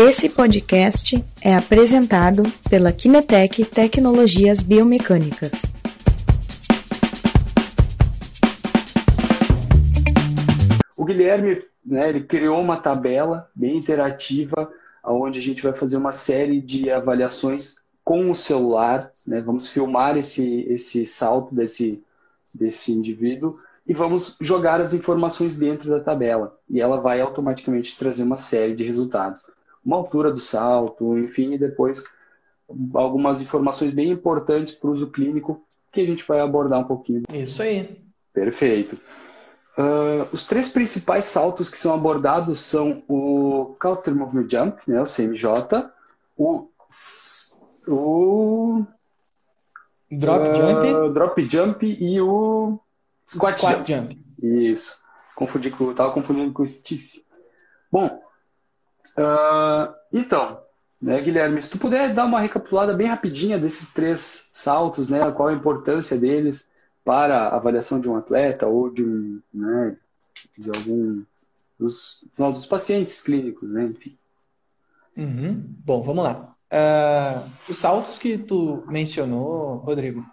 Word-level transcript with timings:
Esse 0.00 0.28
podcast 0.28 1.24
é 1.42 1.56
apresentado 1.56 2.44
pela 2.70 2.92
Kinetec 2.92 3.64
Tecnologias 3.64 4.62
Biomecânicas. 4.62 5.60
O 10.96 11.04
Guilherme, 11.04 11.64
né, 11.84 12.10
ele 12.10 12.20
criou 12.20 12.60
uma 12.60 12.76
tabela 12.76 13.50
bem 13.52 13.76
interativa, 13.76 14.72
onde 15.02 15.40
a 15.40 15.42
gente 15.42 15.64
vai 15.64 15.72
fazer 15.72 15.96
uma 15.96 16.12
série 16.12 16.60
de 16.60 16.92
avaliações 16.92 17.78
com 18.04 18.30
o 18.30 18.36
celular, 18.36 19.10
né? 19.26 19.40
Vamos 19.40 19.68
filmar 19.68 20.16
esse, 20.16 20.64
esse 20.70 21.04
salto 21.06 21.52
desse, 21.52 22.04
desse 22.54 22.92
indivíduo 22.92 23.58
e 23.84 23.92
vamos 23.92 24.36
jogar 24.40 24.80
as 24.80 24.94
informações 24.94 25.56
dentro 25.56 25.90
da 25.90 25.98
tabela. 25.98 26.56
E 26.70 26.80
ela 26.80 27.00
vai 27.00 27.20
automaticamente 27.20 27.98
trazer 27.98 28.22
uma 28.22 28.36
série 28.36 28.76
de 28.76 28.84
resultados. 28.84 29.42
Uma 29.88 29.96
altura 29.96 30.30
do 30.30 30.38
salto, 30.38 31.16
enfim, 31.16 31.54
e 31.54 31.58
depois 31.58 32.04
algumas 32.92 33.40
informações 33.40 33.90
bem 33.90 34.10
importantes 34.10 34.74
para 34.74 34.90
o 34.90 34.92
uso 34.92 35.10
clínico 35.10 35.64
que 35.90 36.02
a 36.02 36.04
gente 36.04 36.22
vai 36.28 36.40
abordar 36.40 36.78
um 36.78 36.84
pouquinho. 36.84 37.22
Isso 37.32 37.62
aí. 37.62 37.98
Perfeito. 38.30 39.00
Uh, 39.78 40.28
os 40.30 40.44
três 40.44 40.68
principais 40.68 41.24
saltos 41.24 41.70
que 41.70 41.78
são 41.78 41.94
abordados 41.94 42.60
são 42.60 43.02
o 43.08 43.74
Counter 43.80 44.14
Movement 44.14 44.46
Jump, 44.50 44.82
né, 44.86 45.00
o 45.00 45.06
CMJ, 45.06 45.90
o, 46.36 46.68
o 47.88 48.84
Drop 50.10 50.48
uh, 50.50 50.54
Jump, 50.54 51.14
Drop 51.14 51.48
Jump 51.48 51.96
e 51.98 52.20
o 52.20 52.78
Squat, 53.26 53.56
Squat 53.56 53.88
jump. 53.88 54.12
jump. 54.12 54.24
Isso. 54.42 54.98
Confundi 55.34 55.70
com, 55.70 55.94
tava 55.94 56.12
confundindo 56.12 56.52
com 56.52 56.62
o 56.62 56.66
Steve. 56.66 57.24
Bom, 57.90 58.20
uh, 59.18 59.94
então, 60.12 60.60
né, 61.00 61.20
Guilherme, 61.20 61.60
se 61.62 61.70
tu 61.70 61.78
puder 61.78 62.12
dar 62.12 62.24
uma 62.24 62.40
recapitulada 62.40 62.94
bem 62.94 63.06
rapidinha 63.06 63.58
desses 63.58 63.92
três 63.92 64.48
saltos, 64.52 65.08
né, 65.08 65.30
qual 65.32 65.48
a 65.48 65.52
importância 65.52 66.16
deles 66.16 66.68
para 67.04 67.48
a 67.48 67.56
avaliação 67.56 68.00
de 68.00 68.08
um 68.08 68.16
atleta 68.16 68.66
ou 68.66 68.90
de 68.90 69.04
um, 69.04 69.40
né, 69.52 69.96
de 70.56 70.70
algum 70.76 71.22
dos, 71.78 72.24
dos 72.36 72.66
pacientes 72.66 73.20
clínicos, 73.20 73.70
né, 73.70 73.84
enfim. 73.84 74.16
Uhum. 75.16 75.64
Bom, 75.84 76.02
vamos 76.02 76.24
lá. 76.24 76.54
Uh, 76.70 77.70
os 77.70 77.78
saltos 77.78 78.18
que 78.18 78.36
tu 78.36 78.84
mencionou, 78.88 79.76
Rodrigo, 79.78 80.24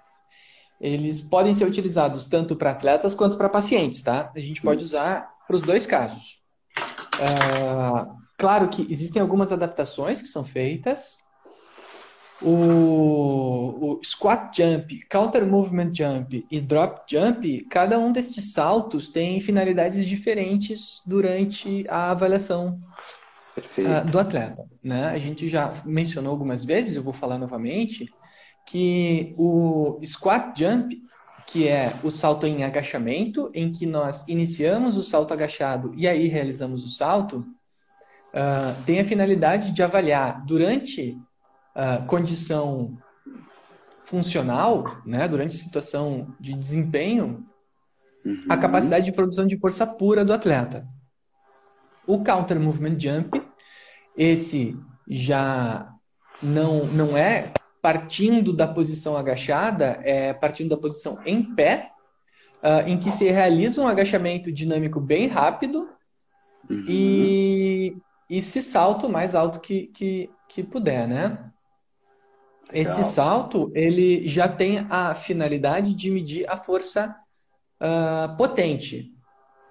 eles 0.80 1.22
podem 1.22 1.53
ser 1.53 1.66
utilizados 1.66 2.28
tanto 2.28 2.56
para 2.56 2.72
atletas 2.72 3.13
quanto 3.13 3.38
para 3.38 3.50
pacientes, 3.50 4.03
tá? 4.03 4.31
A 4.36 4.39
gente 4.39 4.61
pode 4.61 4.83
usar 4.83 5.28
para 5.47 5.56
os 5.56 5.61
dois 5.61 5.86
casos. 5.86 6.39
Uh, 7.17 8.25
claro 8.38 8.69
que 8.69 8.88
existem 8.91 9.22
algumas 9.22 9.52
adaptações 9.52 10.22
que 10.22 10.28
são 10.28 10.44
feitas. 10.44 11.17
O, 12.41 13.97
o, 13.97 14.00
squat 14.03 14.55
jump, 14.58 15.00
counter 15.09 15.45
movement 15.45 15.94
jump 15.94 16.45
e 16.52 16.59
drop 16.59 17.02
jump, 17.09 17.66
cada 17.69 17.97
um 17.97 18.11
destes 18.11 18.52
saltos 18.52 19.08
tem 19.08 19.39
finalidades 19.39 20.06
diferentes 20.06 21.02
durante 21.06 21.86
a 21.88 22.11
avaliação 22.11 22.78
uh, 23.58 24.11
do 24.11 24.19
atleta. 24.19 24.66
Né? 24.83 25.06
A 25.06 25.17
gente 25.17 25.47
já 25.47 25.73
mencionou 25.86 26.31
algumas 26.31 26.66
vezes, 26.66 26.95
eu 26.97 27.03
vou 27.03 27.13
falar 27.13 27.38
novamente 27.38 28.09
que 28.66 29.33
o 29.38 30.00
squat 30.03 30.59
jump, 30.59 30.97
que 31.47 31.67
é 31.67 31.94
o 32.03 32.11
salto 32.11 32.45
em 32.45 32.63
agachamento, 32.63 33.50
em 33.53 33.72
que 33.72 33.86
nós 33.86 34.25
iniciamos 34.28 34.97
o 34.97 35.03
salto 35.03 35.33
agachado 35.33 35.94
e 35.95 36.08
aí 36.08 36.28
realizamos 36.28 36.83
o 36.83 36.89
salto, 36.89 37.45
uh, 38.36 38.83
tem 38.86 39.00
a 39.00 39.05
finalidade 39.05 39.72
de 39.72 39.81
avaliar 39.81 40.45
durante 40.45 41.17
a 41.73 41.97
condição 41.97 42.97
funcional, 44.06 45.01
né, 45.06 45.28
durante 45.28 45.56
situação 45.56 46.34
de 46.40 46.53
desempenho, 46.53 47.44
uhum. 48.25 48.46
a 48.47 48.57
capacidade 48.57 49.06
de 49.06 49.12
produção 49.12 49.47
de 49.47 49.57
força 49.57 49.88
pura 49.88 50.23
do 50.23 50.34
atleta. 50.34 50.85
O 52.06 52.23
counter 52.23 52.59
movement 52.59 53.00
jump, 53.00 53.41
esse 54.16 54.78
já 55.07 55.90
não, 56.41 56.85
não 56.85 57.17
é 57.17 57.52
partindo 57.81 58.53
da 58.53 58.67
posição 58.67 59.17
agachada, 59.17 60.00
é, 60.03 60.34
partindo 60.34 60.69
da 60.69 60.78
posição 60.78 61.19
em 61.25 61.44
pé, 61.56 61.90
uh, 62.63 62.88
em 62.88 62.97
que 62.97 63.12
se 63.12 63.29
realiza 63.29 63.81
um 63.81 63.88
agachamento 63.88 64.52
dinâmico 64.52 65.00
bem 65.00 65.28
rápido 65.28 65.90
uhum. 66.69 66.85
e, 66.88 67.97
e 68.30 68.41
se 68.41 68.62
salta 68.62 69.08
o 69.08 69.12
mais 69.12 69.36
alto 69.36 69.59
que, 69.59 69.88
que, 69.88 70.30
que 70.50 70.63
puder, 70.63 71.08
né? 71.08 71.52
Esse 72.74 73.03
salto, 73.03 73.72
ele 73.75 74.28
já 74.28 74.47
tem 74.47 74.86
a 74.90 75.13
finalidade 75.13 75.94
de 75.94 76.09
medir 76.09 76.50
a 76.50 76.58
força 76.58 77.16
uh, 77.80 78.35
potente, 78.35 79.12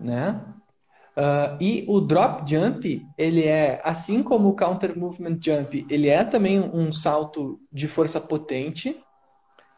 né? 0.01 0.41
Uh, 1.17 1.57
e 1.61 1.85
o 1.89 2.01
drop 2.01 2.49
jump, 2.51 3.05
ele 3.17 3.45
é, 3.45 3.81
assim 3.85 4.23
como 4.23 4.49
o 4.49 4.57
counter 4.57 4.99
movement 4.99 5.39
jump, 5.41 5.87
ele 5.89 6.09
é 6.09 6.25
também 6.25 6.61
um 6.61 6.93
salto 6.93 7.61
de 7.73 7.87
força 7.87 8.21
potente. 8.21 8.97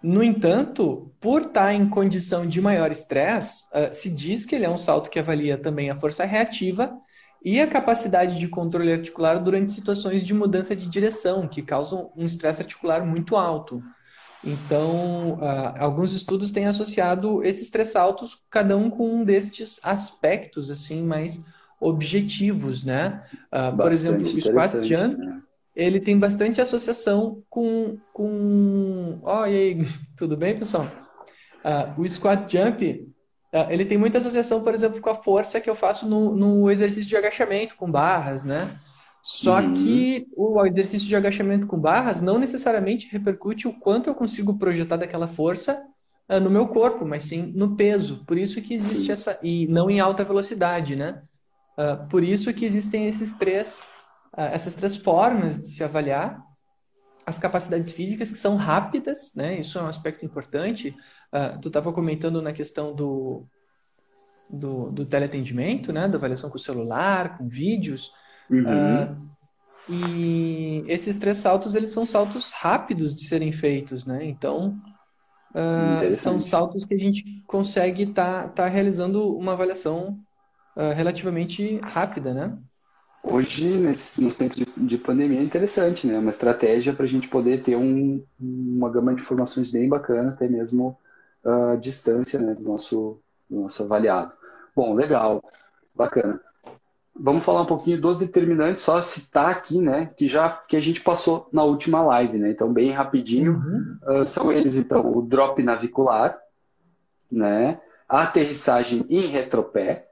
No 0.03 0.23
entanto, 0.23 1.13
por 1.21 1.43
estar 1.43 1.75
em 1.75 1.89
condição 1.89 2.47
de 2.47 2.61
maior 2.61 2.91
estresse, 2.91 3.65
uh, 3.65 3.93
se 3.93 4.11
diz 4.11 4.45
que 4.45 4.55
ele 4.55 4.67
é 4.67 4.71
um 4.71 4.79
salto 4.79 5.11
que 5.11 5.19
avalia 5.19 5.59
também 5.59 5.91
a 5.91 5.97
força 5.97 6.25
reativa 6.25 6.97
e 7.47 7.61
a 7.61 7.67
capacidade 7.69 8.41
de 8.41 8.49
controle 8.49 8.93
articular 8.93 9.37
durante 9.37 9.71
situações 9.71 10.27
de 10.27 10.35
mudança 10.35 10.75
de 10.75 10.89
direção, 10.89 11.47
que 11.47 11.63
causam 11.63 12.11
um 12.17 12.27
estresse 12.27 12.63
articular 12.63 13.07
muito 13.07 13.37
alto. 13.37 13.81
Então, 14.45 15.35
uh, 15.35 15.75
alguns 15.79 16.13
estudos 16.13 16.51
têm 16.51 16.67
associado 16.67 17.45
esses 17.45 17.71
três 17.71 17.91
saltos, 17.93 18.37
cada 18.51 18.77
um 18.77 18.91
com 18.91 19.09
um 19.09 19.25
destes 19.25 19.79
aspectos 19.81 20.73
assim 20.73 21.05
mais 21.05 21.41
objetivos, 21.81 22.83
né? 22.83 23.25
Uh, 23.53 23.77
por 23.77 23.93
exemplo, 23.93 24.23
o 24.23 24.41
squat 24.43 24.73
jump, 24.83 25.17
né? 25.17 25.41
ele 25.77 26.01
tem 26.01 26.19
bastante 26.19 26.61
associação 26.61 27.45
com 27.49 27.97
com, 28.13 29.21
oh, 29.23 29.47
e 29.47 29.57
aí, 29.57 29.87
tudo 30.19 30.37
bem, 30.37 30.59
pessoal? 30.59 30.89
Uh, 31.65 32.01
o 32.01 32.09
squat 32.09 32.51
jump, 32.51 33.07
ele 33.71 33.85
tem 33.85 33.97
muita 33.97 34.19
associação, 34.19 34.63
por 34.63 34.75
exemplo, 34.75 35.01
com 35.01 35.11
a 35.11 35.15
força 35.15 35.61
que 35.61 35.71
eu 35.71 35.77
faço 35.77 36.07
no, 36.09 36.35
no 36.35 36.71
exercício 36.71 37.09
de 37.09 37.17
agachamento 37.17 37.77
com 37.77 37.91
barras, 37.91 38.43
né? 38.45 38.69
Só 39.23 39.61
uhum. 39.61 39.75
que 39.75 40.29
o 40.37 40.65
exercício 40.67 41.09
de 41.09 41.17
agachamento 41.17 41.67
com 41.67 41.77
barras 41.77 42.21
não 42.21 42.39
necessariamente 42.39 43.09
repercute 43.11 43.67
o 43.67 43.73
quanto 43.73 44.09
eu 44.09 44.15
consigo 44.15 44.57
projetar 44.57 44.97
daquela 44.97 45.27
força 45.27 45.83
uh, 46.29 46.39
no 46.39 46.49
meu 46.49 46.69
corpo, 46.69 47.05
mas 47.05 47.25
sim 47.25 47.53
no 47.55 47.77
peso. 47.77 48.25
Por 48.25 48.39
isso 48.39 48.63
que 48.63 48.75
existe 48.75 49.07
sim. 49.07 49.13
essa. 49.13 49.39
E 49.43 49.67
não 49.67 49.91
em 49.91 49.99
alta 49.99 50.23
velocidade, 50.23 50.95
né? 50.95 51.23
Uh, 51.77 52.09
por 52.09 52.23
isso 52.23 52.53
que 52.55 52.65
existem 52.65 53.09
esses 53.09 53.35
três, 53.35 53.81
uh, 54.37 54.43
essas 54.43 54.75
três 54.75 54.97
formas 54.97 55.61
de 55.61 55.69
se 55.69 55.83
avaliar 55.83 56.41
as 57.27 57.37
capacidades 57.37 57.91
físicas 57.91 58.31
que 58.31 58.39
são 58.39 58.55
rápidas, 58.55 59.33
né? 59.35 59.59
Isso 59.59 59.77
é 59.77 59.83
um 59.83 59.89
aspecto 59.89 60.25
importante. 60.25 60.95
Tu 61.61 61.69
estava 61.69 61.93
comentando 61.93 62.41
na 62.41 62.53
questão 62.53 62.95
do, 62.95 63.45
do, 64.51 64.91
do 64.91 65.07
teleatendimento, 65.07 65.93
né? 65.93 66.09
Da 66.09 66.17
avaliação 66.17 66.51
com 66.51 66.59
celular, 66.59 67.39
com 67.39 67.49
vídeos. 67.49 68.13
Uhum. 68.51 69.05
Uh, 69.05 69.17
e 69.89 70.85
esses 70.89 71.17
três 71.17 71.39
saltos, 71.39 71.75
eles 71.75 71.91
são 71.91 72.05
saltos 72.05 72.53
rápidos 72.53 73.15
de 73.15 73.27
serem 73.27 73.53
feitos, 73.53 74.05
né? 74.05 74.25
Então, 74.25 74.75
uh, 75.55 76.13
são 76.13 76.41
saltos 76.41 76.85
que 76.85 76.95
a 76.95 76.99
gente 76.99 77.43
consegue 77.47 78.05
estar 78.05 78.45
tá, 78.45 78.49
tá 78.49 78.69
realizando 78.69 79.37
uma 79.37 79.53
avaliação 79.53 80.17
relativamente 80.95 81.79
rápida, 81.79 82.35
né? 82.35 82.55
Hoje, 83.25 83.67
nesse, 83.67 84.23
nesse 84.23 84.39
tempo 84.39 84.55
de, 84.55 84.67
de, 84.77 84.99
pandemia, 84.99 85.41
é 85.41 85.43
interessante, 85.43 86.07
né? 86.07 86.19
Uma 86.19 86.31
estratégia 86.31 86.93
para 86.93 87.07
a 87.07 87.09
gente 87.09 87.29
poder 87.29 87.63
ter 87.63 87.75
um, 87.75 88.23
uma 88.39 88.91
gama 88.91 89.15
de 89.15 89.23
informações 89.23 89.71
bem 89.71 89.89
bacana, 89.89 90.33
até 90.33 90.47
mesmo 90.47 90.97
a 91.47 91.77
distância 91.77 92.39
né, 92.39 92.55
do, 92.55 92.63
nosso, 92.63 93.21
do 93.49 93.61
nosso 93.63 93.83
avaliado. 93.83 94.33
Bom, 94.75 94.95
legal, 94.95 95.43
bacana. 95.95 96.41
Vamos 97.19 97.45
falar 97.45 97.63
um 97.63 97.67
pouquinho 97.67 97.99
dos 97.99 98.19
determinantes, 98.19 98.83
só 98.83 99.01
citar 99.01 99.51
aqui, 99.51 99.81
né, 99.81 100.11
que 100.17 100.27
já 100.27 100.51
que 100.51 100.77
a 100.77 100.81
gente 100.81 101.01
passou 101.01 101.49
na 101.51 101.65
última 101.65 102.03
live, 102.03 102.37
né? 102.37 102.51
Então, 102.51 102.71
bem 102.71 102.91
rapidinho, 102.91 103.53
uhum. 103.53 104.21
uh, 104.21 104.27
são 104.27 104.53
eles 104.53 104.77
então 104.77 105.07
o 105.07 105.23
drop 105.23 105.63
navicular, 105.63 106.39
né, 107.33 107.81
a 108.07 108.25
aterrissagem 108.25 109.07
em 109.09 109.27
retropé, 109.27 110.09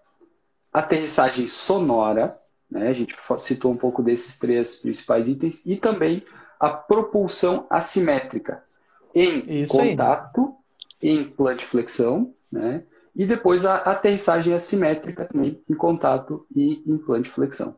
aterrissagem 0.73 1.47
sonora, 1.47 2.35
né? 2.71 2.89
A 2.89 2.93
gente 2.95 3.15
citou 3.39 3.71
um 3.71 3.77
pouco 3.77 4.03
desses 4.03 4.39
três 4.39 4.77
principais 4.77 5.29
itens 5.29 5.65
e 5.67 5.77
também 5.77 6.25
a 6.59 6.71
propulsão 6.71 7.67
assimétrica 7.69 8.63
em 9.15 9.63
Isso 9.63 9.73
contato. 9.73 10.57
Em 11.03 11.25
plantiflexão, 11.25 12.35
né? 12.53 12.85
E 13.15 13.25
depois 13.25 13.65
a 13.65 13.77
aterrissagem 13.77 14.53
assimétrica 14.55 15.25
também 15.25 15.63
em 15.71 15.75
contato 15.75 16.47
e 16.55 16.83
implante 16.87 17.29
flexão. 17.29 17.77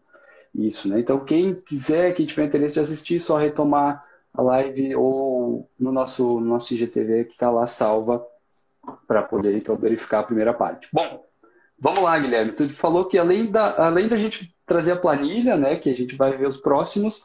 Isso, 0.54 0.88
né? 0.88 0.98
Então, 0.98 1.22
quem 1.22 1.54
quiser, 1.54 2.14
quem 2.14 2.24
tiver 2.24 2.44
interesse 2.44 2.74
de 2.74 2.80
assistir, 2.80 3.20
só 3.20 3.36
retomar 3.36 4.02
a 4.32 4.42
live 4.42 4.94
ou 4.96 5.68
no 5.78 5.92
nosso, 5.92 6.40
no 6.40 6.46
nosso 6.46 6.72
IGTV 6.74 7.24
que 7.24 7.32
está 7.32 7.50
lá 7.50 7.66
salva 7.66 8.24
para 9.06 9.22
poder 9.22 9.56
então 9.56 9.76
verificar 9.76 10.20
a 10.20 10.24
primeira 10.24 10.54
parte. 10.54 10.88
Bom, 10.92 11.24
vamos 11.78 12.00
lá, 12.00 12.19
Guilherme. 12.19 12.52
Tu 12.52 12.69
falou 12.69 13.04
que 13.04 13.19
além 13.19 13.46
da, 13.46 13.86
além 13.86 14.08
da 14.08 14.16
gente 14.16 14.54
trazer 14.64 14.92
a 14.92 14.96
planilha, 14.96 15.56
né, 15.56 15.76
que 15.76 15.90
a 15.90 15.94
gente 15.94 16.16
vai 16.16 16.36
ver 16.36 16.46
os 16.46 16.56
próximos 16.56 17.24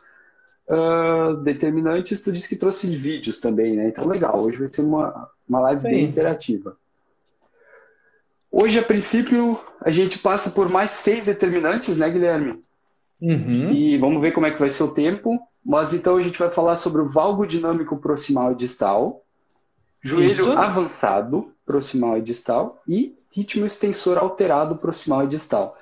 uh, 0.68 1.36
determinantes, 1.38 2.22
tu 2.22 2.32
disse 2.32 2.48
que 2.48 2.56
trouxe 2.56 2.88
vídeos 2.96 3.40
também, 3.40 3.76
né? 3.76 3.88
Então, 3.88 4.08
legal. 4.08 4.40
Hoje 4.40 4.58
vai 4.58 4.68
ser 4.68 4.82
uma, 4.82 5.30
uma 5.48 5.60
live 5.62 5.84
bem 5.84 6.04
interativa. 6.06 6.78
Hoje, 8.52 8.80
a 8.80 8.84
princípio, 8.84 9.60
a 9.80 9.90
gente 9.90 10.20
passa 10.20 10.50
por 10.50 10.70
mais 10.70 10.92
seis 10.92 11.26
determinantes, 11.26 11.98
né, 11.98 12.10
Guilherme? 12.10 12.62
Uhum. 13.22 13.72
E 13.72 13.98
vamos 13.98 14.22
ver 14.22 14.32
como 14.32 14.46
é 14.46 14.52
que 14.52 14.60
vai 14.60 14.70
ser 14.70 14.84
o 14.84 14.92
tempo. 14.92 15.40
Mas 15.64 15.94
então 15.94 16.18
a 16.18 16.22
gente 16.22 16.40
vai 16.40 16.50
falar 16.50 16.76
sobre 16.76 17.02
o 17.02 17.08
valgo 17.08 17.46
dinâmico 17.46 17.98
proximal 17.98 18.52
e 18.52 18.56
distal, 18.56 19.24
joelho 20.02 20.30
Isso. 20.30 20.52
avançado 20.52 21.54
proximal 21.66 22.18
e 22.18 22.22
distal 22.22 22.82
e 22.88 23.16
ritmo 23.32 23.66
extensor 23.66 24.18
alterado 24.18 24.76
proximal 24.76 25.24
e 25.24 25.28
distal. 25.28 25.78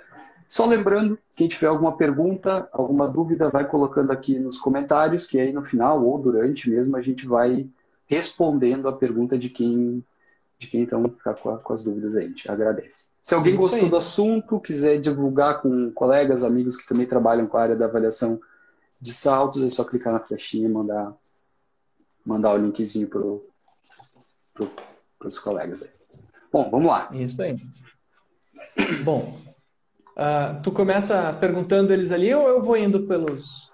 Só 0.49 0.65
lembrando, 0.65 1.15
quem 1.37 1.47
tiver 1.47 1.67
alguma 1.67 1.95
pergunta, 1.95 2.67
alguma 2.71 3.07
dúvida, 3.07 3.49
vai 3.49 3.67
colocando 3.69 4.11
aqui 4.11 4.39
nos 4.39 4.57
comentários, 4.57 5.27
que 5.27 5.39
aí 5.39 5.53
no 5.53 5.63
final 5.63 6.03
ou 6.03 6.17
durante 6.17 6.67
mesmo 6.67 6.97
a 6.97 7.01
gente 7.03 7.27
vai 7.27 7.69
respondendo 8.07 8.87
a 8.87 8.91
pergunta 8.91 9.37
de 9.37 9.47
quem 9.47 10.03
de 10.57 10.67
quem 10.67 10.81
então 10.81 11.07
ficar 11.07 11.35
com, 11.35 11.55
com 11.55 11.73
as 11.73 11.83
dúvidas 11.83 12.15
aí. 12.15 12.25
A 12.25 12.27
gente 12.29 12.51
agradece. 12.51 13.05
Se 13.21 13.35
alguém 13.35 13.53
Isso 13.53 13.61
gostou 13.61 13.79
aí. 13.79 13.89
do 13.89 13.95
assunto, 13.95 14.59
quiser 14.59 14.99
divulgar 14.99 15.61
com 15.61 15.91
colegas, 15.91 16.43
amigos 16.43 16.75
que 16.75 16.87
também 16.87 17.05
trabalham 17.05 17.45
com 17.45 17.55
a 17.55 17.61
área 17.61 17.75
da 17.75 17.85
avaliação 17.85 18.41
de 18.99 19.13
saltos, 19.13 19.63
é 19.63 19.69
só 19.69 19.83
clicar 19.83 20.11
na 20.11 20.19
flechinha 20.19 20.67
e 20.67 20.71
mandar, 20.71 21.13
mandar 22.25 22.53
o 22.53 22.57
linkzinho 22.57 23.07
para 23.07 23.21
pro, 24.53 24.71
os 25.23 25.37
colegas 25.37 25.83
aí. 25.83 25.89
Bom, 26.51 26.71
vamos 26.71 26.87
lá. 26.87 27.07
Isso 27.13 27.39
aí. 27.39 27.55
Bom, 29.03 29.39
uh, 30.19 30.61
tu 30.61 30.71
começa 30.71 31.35
perguntando 31.39 31.93
eles 31.93 32.11
ali 32.11 32.33
ou 32.33 32.47
eu 32.47 32.61
vou 32.61 32.75
indo 32.75 33.07
pelos. 33.07 33.69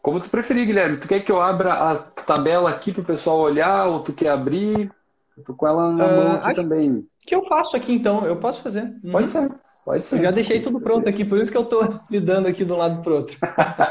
Como 0.00 0.20
tu 0.20 0.28
preferir, 0.28 0.66
Guilherme. 0.66 0.98
Tu 0.98 1.08
quer 1.08 1.20
que 1.20 1.32
eu 1.32 1.40
abra 1.40 1.72
a 1.72 1.96
tabela 1.96 2.70
aqui 2.70 2.92
para 2.92 3.02
o 3.02 3.06
pessoal 3.06 3.38
olhar 3.38 3.86
ou 3.86 4.00
tu 4.00 4.12
quer 4.12 4.28
abrir? 4.28 4.90
Eu 5.36 5.42
tô 5.42 5.54
com 5.54 5.66
ela 5.66 5.92
na 5.92 6.06
uh, 6.06 6.16
mão 6.16 6.32
aqui 6.36 6.54
também. 6.54 7.06
Que 7.26 7.34
eu 7.34 7.42
faço 7.42 7.76
aqui 7.76 7.92
então, 7.92 8.24
eu 8.24 8.36
posso 8.36 8.62
fazer. 8.62 8.92
Pode 9.10 9.36
uhum. 9.36 9.48
ser. 9.48 9.58
Pode 9.84 10.04
ser. 10.04 10.18
Eu 10.18 10.22
já 10.24 10.30
deixei 10.30 10.60
tudo 10.60 10.80
pronto 10.80 11.08
aqui, 11.08 11.24
por 11.24 11.38
isso 11.38 11.50
que 11.50 11.56
eu 11.56 11.62
estou 11.62 11.88
lidando 12.10 12.48
aqui 12.48 12.64
de 12.64 12.72
um 12.72 12.76
lado 12.76 13.02
para 13.02 13.12
o 13.12 13.16
outro. 13.16 13.36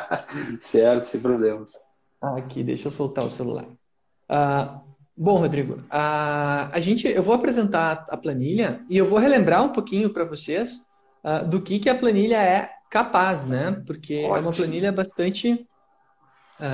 certo, 0.59 1.05
sem 1.05 1.19
problemas. 1.19 1.73
Aqui, 2.21 2.63
deixa 2.63 2.87
eu 2.87 2.91
soltar 2.91 3.25
o 3.25 3.29
celular. 3.29 3.65
Uh, 3.65 4.79
bom, 5.17 5.39
Rodrigo, 5.39 5.73
uh, 5.73 6.69
a 6.71 6.79
gente, 6.79 7.07
eu 7.07 7.21
vou 7.21 7.35
apresentar 7.35 8.05
a 8.09 8.15
planilha 8.15 8.79
e 8.89 8.97
eu 8.97 9.05
vou 9.05 9.19
relembrar 9.19 9.63
um 9.63 9.69
pouquinho 9.69 10.09
para 10.11 10.23
vocês 10.23 10.79
uh, 11.23 11.47
do 11.47 11.61
que, 11.61 11.79
que 11.79 11.89
a 11.89 11.95
planilha 11.95 12.41
é 12.41 12.69
capaz, 12.89 13.47
né? 13.47 13.83
Porque 13.85 14.23
Ótimo. 14.25 14.35
é 14.35 14.39
uma 14.39 14.51
planilha 14.51 14.91
bastante 14.91 15.53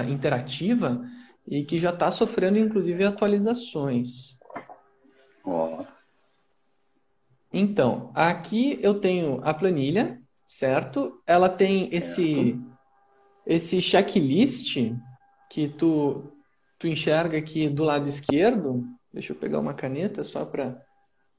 interativa 0.07 1.01
e 1.48 1.63
que 1.63 1.80
já 1.80 1.90
está 1.90 2.12
sofrendo, 2.12 2.60
inclusive, 2.60 3.04
atualizações. 3.04 4.36
Ó. 5.44 5.81
Oh. 5.81 5.86
Então, 7.51 8.12
aqui 8.13 8.78
eu 8.81 9.00
tenho 9.00 9.42
a 9.44 9.54
planilha, 9.54 10.19
certo? 10.46 11.22
Ela 11.25 11.50
tem 11.50 11.90
certo. 11.90 11.96
esse 11.96 12.60
esse 13.48 13.81
checklist 13.81 14.78
que 15.50 15.68
tu 15.68 16.24
tu 16.78 16.88
enxerga 16.88 17.38
aqui 17.38 17.68
do 17.68 17.84
lado 17.84 18.07
esquerdo. 18.07 18.86
Deixa 19.12 19.34
eu 19.34 19.38
pegar 19.38 19.60
uma 19.60 19.74
caneta 19.74 20.24
só 20.24 20.46
para 20.46 20.80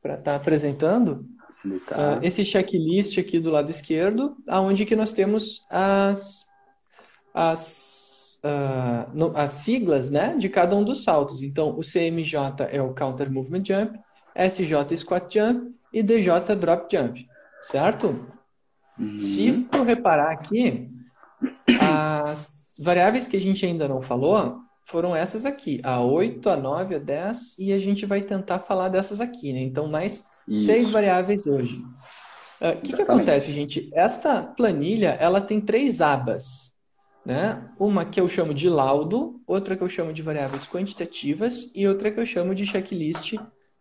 para 0.03 0.15
estar 0.15 0.33
tá 0.33 0.37
apresentando. 0.37 1.27
Uh, 1.67 2.23
esse 2.23 2.45
checklist 2.45 3.19
aqui 3.19 3.41
do 3.41 3.51
lado 3.51 3.71
esquerdo, 3.71 4.37
aonde 4.47 4.87
que 4.87 4.95
nós 4.95 5.13
temos 5.13 5.63
as 5.69 6.47
as 7.35 8.39
uh, 8.45 9.11
no, 9.13 9.37
as 9.37 9.53
siglas, 9.53 10.11
né, 10.11 10.37
de 10.37 10.49
cada 10.49 10.75
um 10.77 10.85
dos 10.85 11.03
saltos. 11.03 11.43
Então, 11.43 11.71
o 11.71 11.81
CMJ 11.81 12.67
é 12.71 12.81
o 12.81 12.95
Counter 12.95 13.31
Movement 13.31 13.65
Jump, 13.65 13.99
SJ 14.35 14.97
Squat 14.97 15.33
Jump 15.33 15.75
e 15.93 16.03
DJ 16.03 16.57
Drop 16.57 16.95
Jump, 16.95 17.27
certo? 17.63 18.27
Uhum. 18.99 19.19
Se 19.19 19.67
tu 19.71 19.83
reparar 19.83 20.33
aqui, 20.33 20.89
as 21.81 22.77
variáveis 22.79 23.27
que 23.27 23.37
a 23.37 23.41
gente 23.41 23.65
ainda 23.65 23.89
não 23.89 24.03
falou 24.03 24.57
foram 24.91 25.15
essas 25.15 25.47
aqui, 25.47 25.81
a 25.85 26.01
8, 26.01 26.51
a 26.51 26.57
9, 26.57 26.97
a 26.97 26.99
10, 26.99 27.57
e 27.59 27.73
a 27.73 27.79
gente 27.79 28.05
vai 28.05 28.21
tentar 28.23 28.59
falar 28.59 28.89
dessas 28.89 29.21
aqui, 29.21 29.53
né? 29.53 29.61
Então, 29.61 29.87
mais 29.87 30.25
Isso. 30.47 30.67
seis 30.67 30.91
variáveis 30.91 31.47
hoje. 31.47 31.79
O 32.61 32.69
uh, 32.69 32.81
que, 32.83 32.95
que 32.95 33.03
acontece, 33.03 33.53
gente? 33.53 33.89
Esta 33.95 34.43
planilha, 34.43 35.17
ela 35.21 35.41
tem 35.41 35.61
três 35.61 36.01
abas, 36.01 36.73
né? 37.25 37.63
Uma 37.79 38.05
que 38.05 38.21
eu 38.21 38.29
chamo 38.29 38.53
de 38.53 38.69
laudo, 38.69 39.41
outra 39.47 39.77
que 39.77 39.83
eu 39.83 39.89
chamo 39.89 40.13
de 40.13 40.23
variáveis 40.23 40.67
quantitativas 40.67 41.71
e 41.75 41.87
outra 41.87 42.11
que 42.11 42.19
eu 42.19 42.27
chamo 42.27 42.55
de 42.55 42.67
checklist 42.67 43.35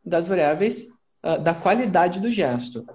das 0.06 0.27
variáveis 0.27 0.88
uh, 1.23 1.41
da 1.41 1.53
qualidade 1.53 2.19
do 2.19 2.29
gesto. 2.29 2.85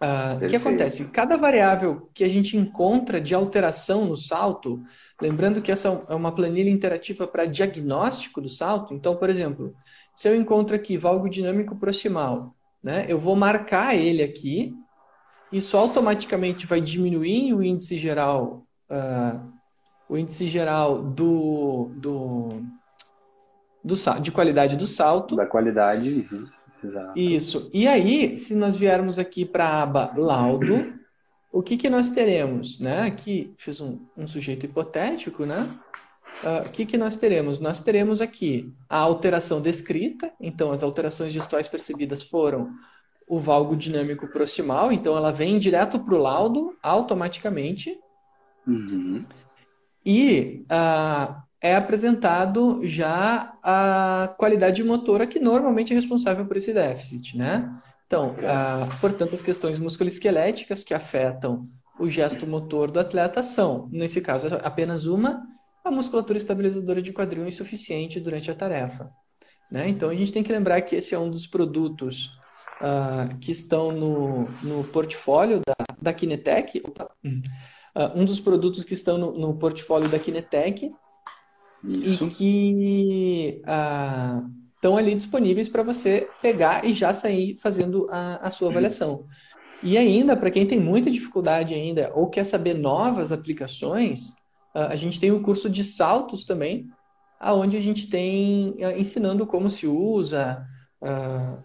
Uh, 0.00 0.44
o 0.44 0.48
que 0.48 0.56
acontece? 0.56 1.06
Cada 1.06 1.36
variável 1.36 2.10
que 2.12 2.22
a 2.22 2.28
gente 2.28 2.56
encontra 2.56 3.20
de 3.20 3.34
alteração 3.34 4.04
no 4.04 4.16
salto, 4.16 4.82
lembrando 5.20 5.62
que 5.62 5.72
essa 5.72 5.88
é 6.08 6.14
uma 6.14 6.32
planilha 6.32 6.68
interativa 6.68 7.26
para 7.26 7.46
diagnóstico 7.46 8.40
do 8.40 8.48
salto, 8.48 8.92
então, 8.92 9.16
por 9.16 9.30
exemplo, 9.30 9.72
se 10.14 10.28
eu 10.28 10.36
encontro 10.36 10.76
aqui 10.76 10.98
valgo 10.98 11.30
dinâmico 11.30 11.78
proximal, 11.78 12.54
né, 12.82 13.06
eu 13.08 13.18
vou 13.18 13.34
marcar 13.34 13.94
ele 13.94 14.22
aqui, 14.22 14.74
isso 15.50 15.76
automaticamente 15.76 16.66
vai 16.66 16.80
diminuir 16.80 17.54
o 17.54 17.62
índice 17.62 17.96
geral, 17.96 18.66
uh, 18.90 19.40
o 20.08 20.18
índice 20.18 20.46
geral 20.46 21.02
do, 21.02 21.90
do, 21.96 22.62
do, 23.82 23.94
de 24.20 24.30
qualidade 24.30 24.76
do 24.76 24.86
salto. 24.86 25.34
Da 25.36 25.46
qualidade, 25.46 26.20
isso. 26.20 26.46
Exato. 26.86 27.18
Isso. 27.18 27.70
E 27.72 27.86
aí, 27.88 28.38
se 28.38 28.54
nós 28.54 28.76
viermos 28.76 29.18
aqui 29.18 29.44
para 29.44 29.66
a 29.66 29.82
aba 29.82 30.12
laudo, 30.16 30.94
o 31.52 31.62
que, 31.62 31.76
que 31.76 31.90
nós 31.90 32.08
teremos? 32.08 32.78
Né? 32.78 33.02
Aqui 33.02 33.52
fiz 33.56 33.80
um, 33.80 33.98
um 34.16 34.26
sujeito 34.26 34.66
hipotético, 34.66 35.44
né? 35.44 35.68
Uh, 36.42 36.66
o 36.66 36.70
que, 36.70 36.84
que 36.84 36.98
nós 36.98 37.16
teremos? 37.16 37.58
Nós 37.58 37.80
teremos 37.80 38.20
aqui 38.20 38.72
a 38.88 38.98
alteração 38.98 39.60
descrita, 39.60 40.30
então 40.40 40.70
as 40.70 40.82
alterações 40.82 41.32
gestuais 41.32 41.66
percebidas 41.66 42.22
foram 42.22 42.70
o 43.28 43.40
valgo 43.40 43.74
dinâmico 43.74 44.28
proximal, 44.28 44.92
então 44.92 45.16
ela 45.16 45.32
vem 45.32 45.58
direto 45.58 45.98
para 45.98 46.14
o 46.14 46.18
laudo 46.18 46.76
automaticamente. 46.82 47.98
Uhum. 48.66 49.24
E 50.04 50.64
uh, 50.70 51.42
é 51.60 51.74
apresentado 51.74 52.80
já 52.84 53.54
a 53.62 54.34
qualidade 54.38 54.82
motora 54.84 55.26
que 55.26 55.38
normalmente 55.38 55.92
é 55.92 55.96
responsável 55.96 56.46
por 56.46 56.56
esse 56.56 56.72
déficit, 56.72 57.36
né? 57.36 57.70
Então, 58.06 58.34
portanto, 59.00 59.34
as 59.34 59.42
questões 59.42 59.78
musculoesqueléticas 59.78 60.84
que 60.84 60.94
afetam 60.94 61.68
o 61.98 62.08
gesto 62.08 62.46
motor 62.46 62.90
do 62.90 63.00
atleta 63.00 63.42
são, 63.42 63.88
nesse 63.90 64.20
caso, 64.20 64.46
apenas 64.62 65.06
uma, 65.06 65.42
a 65.82 65.90
musculatura 65.90 66.36
estabilizadora 66.36 67.02
de 67.02 67.12
quadril 67.12 67.48
insuficiente 67.48 68.20
durante 68.20 68.50
a 68.50 68.54
tarefa. 68.54 69.10
Né? 69.72 69.88
Então, 69.88 70.10
a 70.10 70.14
gente 70.14 70.32
tem 70.32 70.42
que 70.42 70.52
lembrar 70.52 70.82
que 70.82 70.94
esse 70.94 71.14
é 71.14 71.18
um 71.18 71.30
dos 71.30 71.46
produtos 71.46 72.30
ah, 72.80 73.28
que 73.40 73.50
estão 73.50 73.90
no, 73.90 74.44
no 74.62 74.84
portfólio 74.84 75.62
da, 75.66 75.74
da 76.00 76.12
Kinetec, 76.12 76.82
uh, 76.86 78.12
um 78.14 78.24
dos 78.24 78.38
produtos 78.38 78.84
que 78.84 78.92
estão 78.92 79.16
no, 79.16 79.32
no 79.32 79.58
portfólio 79.58 80.10
da 80.10 80.18
Kinetec, 80.18 80.92
isso. 81.84 82.26
E 82.26 82.30
que 82.30 83.62
ah, 83.64 84.42
estão 84.74 84.96
ali 84.96 85.14
disponíveis 85.14 85.68
para 85.68 85.82
você 85.82 86.28
pegar 86.40 86.84
e 86.84 86.92
já 86.92 87.12
sair 87.12 87.56
fazendo 87.56 88.08
a, 88.10 88.36
a 88.36 88.50
sua 88.50 88.70
avaliação. 88.70 89.24
E 89.82 89.96
ainda, 89.96 90.36
para 90.36 90.50
quem 90.50 90.66
tem 90.66 90.80
muita 90.80 91.10
dificuldade 91.10 91.74
ainda 91.74 92.10
ou 92.14 92.28
quer 92.28 92.44
saber 92.44 92.74
novas 92.74 93.32
aplicações, 93.32 94.32
ah, 94.74 94.88
a 94.88 94.96
gente 94.96 95.20
tem 95.20 95.30
o 95.30 95.42
curso 95.42 95.68
de 95.68 95.84
saltos 95.84 96.44
também, 96.44 96.88
aonde 97.38 97.76
a 97.76 97.80
gente 97.80 98.08
tem 98.08 98.76
ah, 98.82 98.96
ensinando 98.96 99.46
como 99.46 99.70
se 99.70 99.86
usa, 99.86 100.64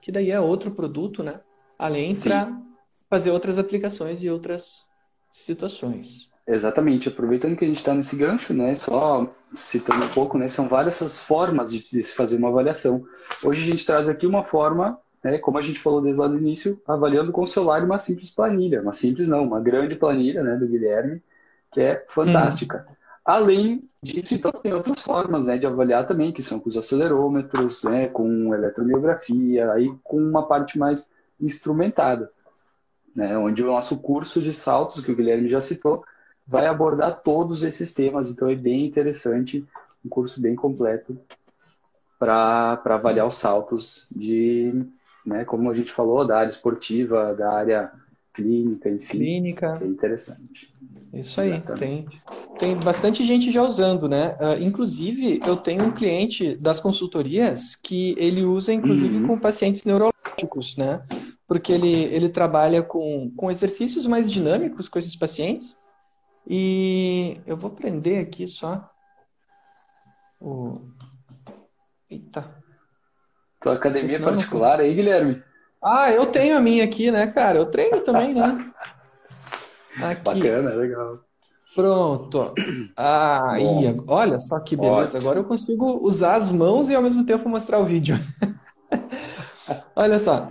que 0.01 0.11
daí 0.11 0.29
é 0.29 0.39
outro 0.39 0.71
produto, 0.71 1.23
né? 1.23 1.39
Além 1.79 2.13
para 2.13 2.61
fazer 3.09 3.31
outras 3.31 3.57
aplicações 3.57 4.21
e 4.21 4.29
outras 4.29 4.83
situações. 5.31 6.30
Exatamente, 6.47 7.07
aproveitando 7.07 7.55
que 7.55 7.63
a 7.63 7.67
gente 7.67 7.77
está 7.77 7.93
nesse 7.93 8.15
gancho, 8.15 8.53
né, 8.53 8.73
só 8.75 9.31
citando 9.53 10.05
um 10.05 10.09
pouco, 10.09 10.37
né, 10.37 10.47
são 10.47 10.67
várias 10.67 10.95
essas 10.95 11.19
formas 11.19 11.71
de, 11.71 11.79
de, 11.83 12.03
se 12.03 12.13
fazer 12.13 12.35
uma 12.35 12.49
avaliação. 12.49 13.05
Hoje 13.43 13.63
a 13.63 13.65
gente 13.65 13.85
traz 13.85 14.09
aqui 14.09 14.25
uma 14.25 14.43
forma 14.43 14.99
né, 15.23 15.37
como 15.37 15.57
a 15.57 15.61
gente 15.61 15.79
falou 15.79 16.01
desde 16.01 16.19
lá 16.19 16.27
do 16.27 16.37
início, 16.37 16.81
avaliando 16.87 17.31
com 17.31 17.43
o 17.43 17.47
celular 17.47 17.83
uma 17.83 17.99
simples 17.99 18.31
planilha. 18.31 18.81
Uma 18.81 18.93
simples 18.93 19.27
não, 19.27 19.43
uma 19.43 19.59
grande 19.59 19.95
planilha 19.95 20.43
né, 20.43 20.55
do 20.55 20.67
Guilherme, 20.67 21.21
que 21.71 21.79
é 21.79 22.03
fantástica. 22.07 22.85
Hum. 22.89 22.93
Além 23.23 23.89
disso, 24.01 24.33
então, 24.33 24.51
tem 24.51 24.73
outras 24.73 24.99
formas 24.99 25.45
né, 25.45 25.57
de 25.57 25.67
avaliar 25.67 26.07
também, 26.07 26.31
que 26.31 26.41
são 26.41 26.59
com 26.59 26.67
os 26.67 26.75
acelerômetros, 26.75 27.83
né, 27.83 28.07
com 28.07 28.53
eletromiografia, 28.53 29.71
aí 29.71 29.93
com 30.03 30.17
uma 30.17 30.47
parte 30.47 30.79
mais 30.79 31.07
instrumentada, 31.39 32.31
né, 33.15 33.37
onde 33.37 33.61
o 33.61 33.67
nosso 33.67 33.97
curso 33.97 34.41
de 34.41 34.51
saltos, 34.51 35.01
que 35.01 35.11
o 35.11 35.15
Guilherme 35.15 35.47
já 35.47 35.61
citou, 35.61 36.03
vai 36.51 36.67
abordar 36.67 37.21
todos 37.23 37.63
esses 37.63 37.93
temas. 37.93 38.29
Então, 38.29 38.49
é 38.49 38.55
bem 38.55 38.85
interessante, 38.85 39.65
um 40.05 40.09
curso 40.09 40.41
bem 40.41 40.53
completo 40.53 41.17
para 42.19 42.79
avaliar 42.85 43.25
os 43.25 43.35
saltos 43.35 44.05
de, 44.11 44.85
né, 45.25 45.45
como 45.45 45.71
a 45.71 45.73
gente 45.73 45.93
falou, 45.93 46.27
da 46.27 46.39
área 46.39 46.51
esportiva, 46.51 47.33
da 47.33 47.53
área 47.53 47.91
clínica, 48.33 48.89
enfim. 48.89 49.17
Clínica. 49.17 49.79
É 49.81 49.87
interessante. 49.87 50.73
Isso 51.13 51.39
aí, 51.39 51.61
tem, 51.79 52.05
tem 52.59 52.75
bastante 52.75 53.25
gente 53.25 53.49
já 53.49 53.63
usando, 53.63 54.07
né? 54.07 54.35
Uh, 54.39 54.61
inclusive, 54.61 55.41
eu 55.45 55.55
tenho 55.55 55.85
um 55.85 55.91
cliente 55.91 56.55
das 56.55 56.79
consultorias 56.79 57.75
que 57.75 58.13
ele 58.17 58.43
usa, 58.43 58.73
inclusive, 58.73 59.17
uhum. 59.17 59.27
com 59.27 59.39
pacientes 59.39 59.83
neurológicos, 59.83 60.77
né? 60.77 61.01
Porque 61.47 61.73
ele, 61.73 61.91
ele 61.91 62.29
trabalha 62.29 62.81
com, 62.81 63.31
com 63.35 63.51
exercícios 63.51 64.05
mais 64.05 64.31
dinâmicos 64.31 64.87
com 64.87 64.99
esses 64.99 65.15
pacientes. 65.15 65.75
E 66.47 67.39
eu 67.45 67.55
vou 67.55 67.69
prender 67.69 68.23
aqui 68.23 68.47
só 68.47 68.83
o. 70.39 70.81
Eita. 72.09 72.45
Tua 73.59 73.73
academia 73.73 74.19
particular 74.19 74.77
não... 74.77 74.85
aí, 74.85 74.93
Guilherme? 74.93 75.43
Ah, 75.83 76.11
eu 76.11 76.25
tenho 76.25 76.57
a 76.57 76.61
minha 76.61 76.83
aqui, 76.83 77.11
né, 77.11 77.27
cara? 77.27 77.59
Eu 77.59 77.67
treino 77.67 78.01
também, 78.01 78.33
né? 78.33 78.71
Aqui. 80.03 80.23
Bacana, 80.23 80.71
legal. 80.71 81.11
Pronto. 81.73 82.53
Aí, 82.97 83.65
olha 84.07 84.39
só 84.39 84.59
que 84.59 84.75
beleza. 84.75 85.17
Ótimo. 85.17 85.21
Agora 85.21 85.39
eu 85.39 85.43
consigo 85.43 85.99
usar 86.05 86.35
as 86.35 86.51
mãos 86.51 86.89
e 86.89 86.95
ao 86.95 87.01
mesmo 87.01 87.25
tempo 87.25 87.47
mostrar 87.47 87.79
o 87.79 87.85
vídeo. 87.85 88.19
olha 89.95 90.19
só. 90.19 90.47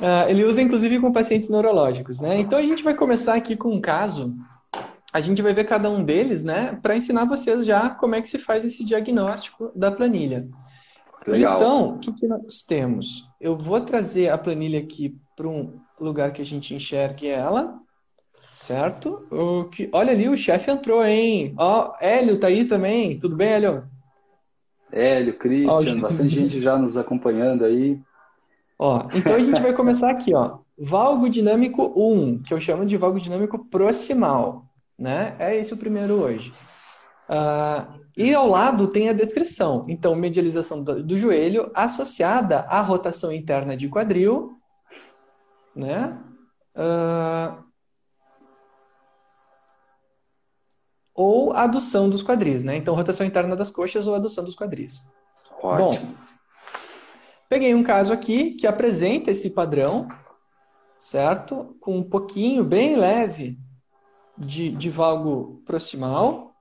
Uh, 0.00 0.28
ele 0.28 0.44
usa 0.44 0.60
inclusive 0.60 0.98
com 1.00 1.12
pacientes 1.12 1.48
neurológicos, 1.48 2.18
né? 2.18 2.40
Então 2.40 2.58
a 2.58 2.62
gente 2.62 2.82
vai 2.82 2.94
começar 2.94 3.34
aqui 3.34 3.56
com 3.56 3.70
um 3.70 3.80
caso. 3.80 4.34
A 5.12 5.20
gente 5.20 5.42
vai 5.42 5.52
ver 5.52 5.64
cada 5.64 5.90
um 5.90 6.02
deles, 6.02 6.42
né? 6.42 6.78
Para 6.82 6.96
ensinar 6.96 7.26
vocês 7.26 7.66
já 7.66 7.90
como 7.90 8.14
é 8.14 8.22
que 8.22 8.28
se 8.28 8.38
faz 8.38 8.64
esse 8.64 8.84
diagnóstico 8.84 9.70
da 9.76 9.90
planilha. 9.90 10.46
Legal. 11.26 11.56
Então, 11.56 11.88
o 11.90 11.98
que, 11.98 12.12
que 12.12 12.26
nós 12.26 12.62
temos? 12.62 13.28
Eu 13.40 13.56
vou 13.56 13.80
trazer 13.80 14.30
a 14.30 14.38
planilha 14.38 14.80
aqui 14.80 15.14
para 15.36 15.48
um 15.48 15.74
lugar 16.00 16.32
que 16.32 16.42
a 16.42 16.44
gente 16.44 16.74
enxergue 16.74 17.28
ela, 17.28 17.78
certo? 18.52 19.26
O 19.30 19.64
que, 19.64 19.88
olha 19.92 20.12
ali, 20.12 20.28
o 20.28 20.36
chefe 20.36 20.70
entrou, 20.70 21.04
hein? 21.04 21.54
Ó, 21.56 21.92
Hélio 22.00 22.38
tá 22.38 22.48
aí 22.48 22.64
também. 22.64 23.18
Tudo 23.18 23.36
bem, 23.36 23.50
Hélio? 23.50 23.82
Hélio, 24.90 25.34
Christian, 25.34 25.96
ó, 25.96 26.00
bastante 26.00 26.30
gente 26.30 26.60
já 26.60 26.76
nos 26.76 26.96
acompanhando 26.96 27.64
aí. 27.64 27.98
Ó, 28.78 29.06
então 29.14 29.34
a 29.34 29.40
gente 29.40 29.60
vai 29.60 29.72
começar 29.72 30.10
aqui, 30.10 30.34
ó. 30.34 30.58
Valgo 30.76 31.30
dinâmico 31.30 31.92
1, 31.96 32.42
que 32.42 32.52
eu 32.52 32.60
chamo 32.60 32.84
de 32.84 32.96
valgo 32.96 33.20
dinâmico 33.20 33.70
proximal, 33.70 34.64
né? 35.02 35.34
É 35.40 35.56
esse 35.56 35.74
o 35.74 35.76
primeiro 35.76 36.14
hoje. 36.14 36.52
Uh, 37.28 38.00
e 38.16 38.32
ao 38.32 38.46
lado 38.46 38.86
tem 38.86 39.08
a 39.08 39.12
descrição. 39.12 39.84
Então, 39.88 40.14
medialização 40.14 40.80
do, 40.80 41.02
do 41.02 41.18
joelho 41.18 41.68
associada 41.74 42.60
à 42.60 42.80
rotação 42.80 43.32
interna 43.32 43.76
de 43.76 43.88
quadril, 43.88 44.52
né? 45.74 46.16
Uh, 46.76 47.64
ou 51.12 51.52
adução 51.52 52.08
dos 52.08 52.22
quadris, 52.22 52.62
né? 52.62 52.76
Então, 52.76 52.94
rotação 52.94 53.26
interna 53.26 53.56
das 53.56 53.72
coxas 53.72 54.06
ou 54.06 54.14
adução 54.14 54.44
dos 54.44 54.54
quadris. 54.54 55.02
Ótimo. 55.60 56.06
Bom, 56.06 56.14
peguei 57.48 57.74
um 57.74 57.82
caso 57.82 58.12
aqui 58.12 58.52
que 58.52 58.68
apresenta 58.68 59.32
esse 59.32 59.50
padrão, 59.50 60.06
certo? 61.00 61.76
Com 61.80 61.98
um 61.98 62.08
pouquinho, 62.08 62.62
bem 62.62 62.94
leve, 62.94 63.58
de, 64.38 64.70
de 64.70 64.90
valgo 64.90 65.62
proximal, 65.66 66.52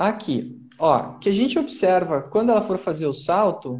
Aqui, 0.00 0.58
ó, 0.78 1.18
que 1.18 1.28
a 1.28 1.32
gente 1.32 1.58
observa 1.58 2.22
quando 2.22 2.48
ela 2.48 2.62
for 2.62 2.78
fazer 2.78 3.06
o 3.06 3.12
salto, 3.12 3.78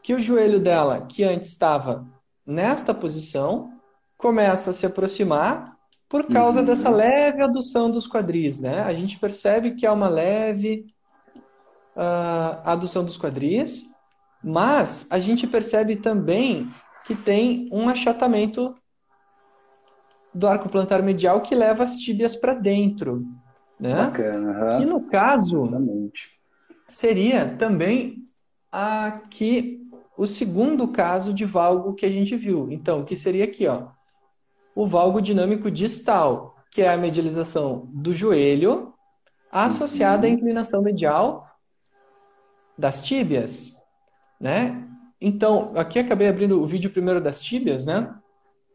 que 0.00 0.14
o 0.14 0.20
joelho 0.20 0.60
dela, 0.60 1.04
que 1.04 1.24
antes 1.24 1.50
estava 1.50 2.06
nesta 2.46 2.94
posição, 2.94 3.72
começa 4.16 4.70
a 4.70 4.72
se 4.72 4.86
aproximar 4.86 5.76
por 6.08 6.28
causa 6.28 6.60
uhum. 6.60 6.64
dessa 6.64 6.88
leve 6.90 7.42
adução 7.42 7.90
dos 7.90 8.06
quadris, 8.06 8.56
né? 8.56 8.82
A 8.82 8.94
gente 8.94 9.18
percebe 9.18 9.74
que 9.74 9.84
há 9.84 9.92
uma 9.92 10.08
leve 10.08 10.86
uh, 11.96 12.62
adução 12.64 13.04
dos 13.04 13.18
quadris, 13.18 13.82
mas 14.44 15.08
a 15.10 15.18
gente 15.18 15.44
percebe 15.44 15.96
também 15.96 16.68
que 17.04 17.16
tem 17.16 17.68
um 17.72 17.88
achatamento 17.88 18.76
do 20.34 20.46
arco 20.46 20.68
plantar 20.68 21.02
medial 21.02 21.42
que 21.42 21.54
leva 21.54 21.82
as 21.82 21.96
tíbias 21.96 22.34
para 22.34 22.54
dentro. 22.54 23.18
Né? 23.78 23.94
Bacana. 23.94 24.78
Que 24.78 24.86
no 24.86 25.08
caso 25.08 25.66
Exatamente. 25.66 26.30
seria 26.88 27.56
também 27.58 28.16
aqui 28.70 29.80
o 30.16 30.26
segundo 30.26 30.88
caso 30.88 31.32
de 31.32 31.44
valgo 31.44 31.94
que 31.94 32.06
a 32.06 32.10
gente 32.10 32.36
viu. 32.36 32.70
Então, 32.70 33.04
que 33.04 33.16
seria 33.16 33.44
aqui, 33.44 33.66
ó, 33.66 33.88
o 34.74 34.86
valgo 34.86 35.20
dinâmico 35.20 35.70
distal, 35.70 36.56
que 36.70 36.82
é 36.82 36.92
a 36.92 36.96
medialização 36.96 37.88
do 37.92 38.14
joelho 38.14 38.92
associada 39.50 40.26
uhum. 40.26 40.32
à 40.32 40.36
inclinação 40.36 40.82
medial 40.82 41.44
das 42.78 43.02
tíbias, 43.02 43.76
né? 44.40 44.88
Então, 45.20 45.72
aqui 45.76 45.98
acabei 45.98 46.28
abrindo 46.28 46.60
o 46.60 46.66
vídeo 46.66 46.90
primeiro 46.90 47.20
das 47.20 47.40
tíbias, 47.40 47.84
né? 47.84 48.12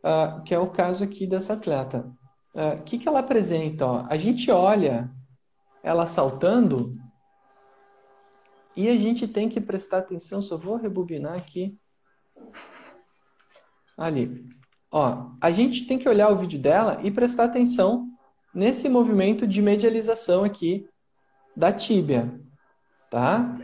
Uh, 0.03 0.43
que 0.43 0.53
é 0.53 0.59
o 0.59 0.69
caso 0.69 1.03
aqui 1.03 1.25
dessa 1.25 1.53
atleta. 1.53 2.09
O 2.53 2.59
uh, 2.59 2.83
que, 2.83 2.97
que 2.97 3.07
ela 3.07 3.19
apresenta? 3.19 3.85
Ó? 3.85 4.05
A 4.09 4.17
gente 4.17 4.49
olha 4.51 5.09
ela 5.83 6.05
saltando 6.05 6.95
e 8.75 8.87
a 8.87 8.95
gente 8.95 9.27
tem 9.27 9.49
que 9.49 9.59
prestar 9.59 9.99
atenção. 9.99 10.41
Só 10.41 10.57
vou 10.57 10.75
rebobinar 10.75 11.33
aqui. 11.33 11.75
Ali. 13.97 14.45
Ó, 14.91 15.31
a 15.41 15.51
gente 15.51 15.85
tem 15.85 15.97
que 15.97 16.07
olhar 16.07 16.29
o 16.29 16.37
vídeo 16.37 16.59
dela 16.59 16.99
e 17.03 17.11
prestar 17.11 17.45
atenção 17.45 18.07
nesse 18.53 18.87
movimento 18.87 19.45
de 19.45 19.61
medialização 19.61 20.43
aqui 20.43 20.87
da 21.55 21.73
tíbia, 21.73 22.31
tá? 23.09 23.57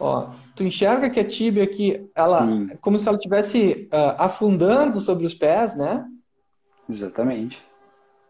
Ó, 0.00 0.30
tu 0.56 0.64
enxerga 0.64 1.10
que 1.10 1.20
a 1.20 1.24
tíbia 1.24 1.62
aqui, 1.62 2.10
ela, 2.14 2.46
Sim. 2.46 2.70
como 2.80 2.98
se 2.98 3.06
ela 3.06 3.18
estivesse 3.18 3.88
uh, 3.92 4.16
afundando 4.16 4.98
sobre 5.00 5.26
os 5.26 5.34
pés, 5.34 5.76
né? 5.76 6.04
Exatamente. 6.88 7.58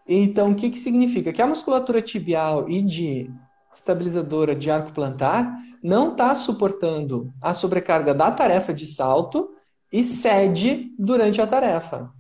Então, 0.07 0.50
o 0.50 0.55
que, 0.57 0.69
que 0.71 0.79
significa? 0.79 1.33
Que 1.33 1.41
a 1.41 1.47
musculatura 1.47 2.03
tibial 2.03 2.69
e 2.69 2.83
de 2.83 3.31
estabilizadora 3.73 4.57
de 4.57 4.69
arco 4.69 4.93
plantar 4.93 5.49
não 5.83 6.11
está 6.11 6.35
suportando 6.35 7.33
a 7.41 7.55
sobrecarga 7.55 8.12
da 8.12 8.31
tarefa 8.31 8.75
de 8.75 8.87
salto 8.87 9.49
e 9.93 10.03
cede 10.03 10.93
durante 10.99 11.41
a 11.41 11.47
tarefa. 11.47 12.11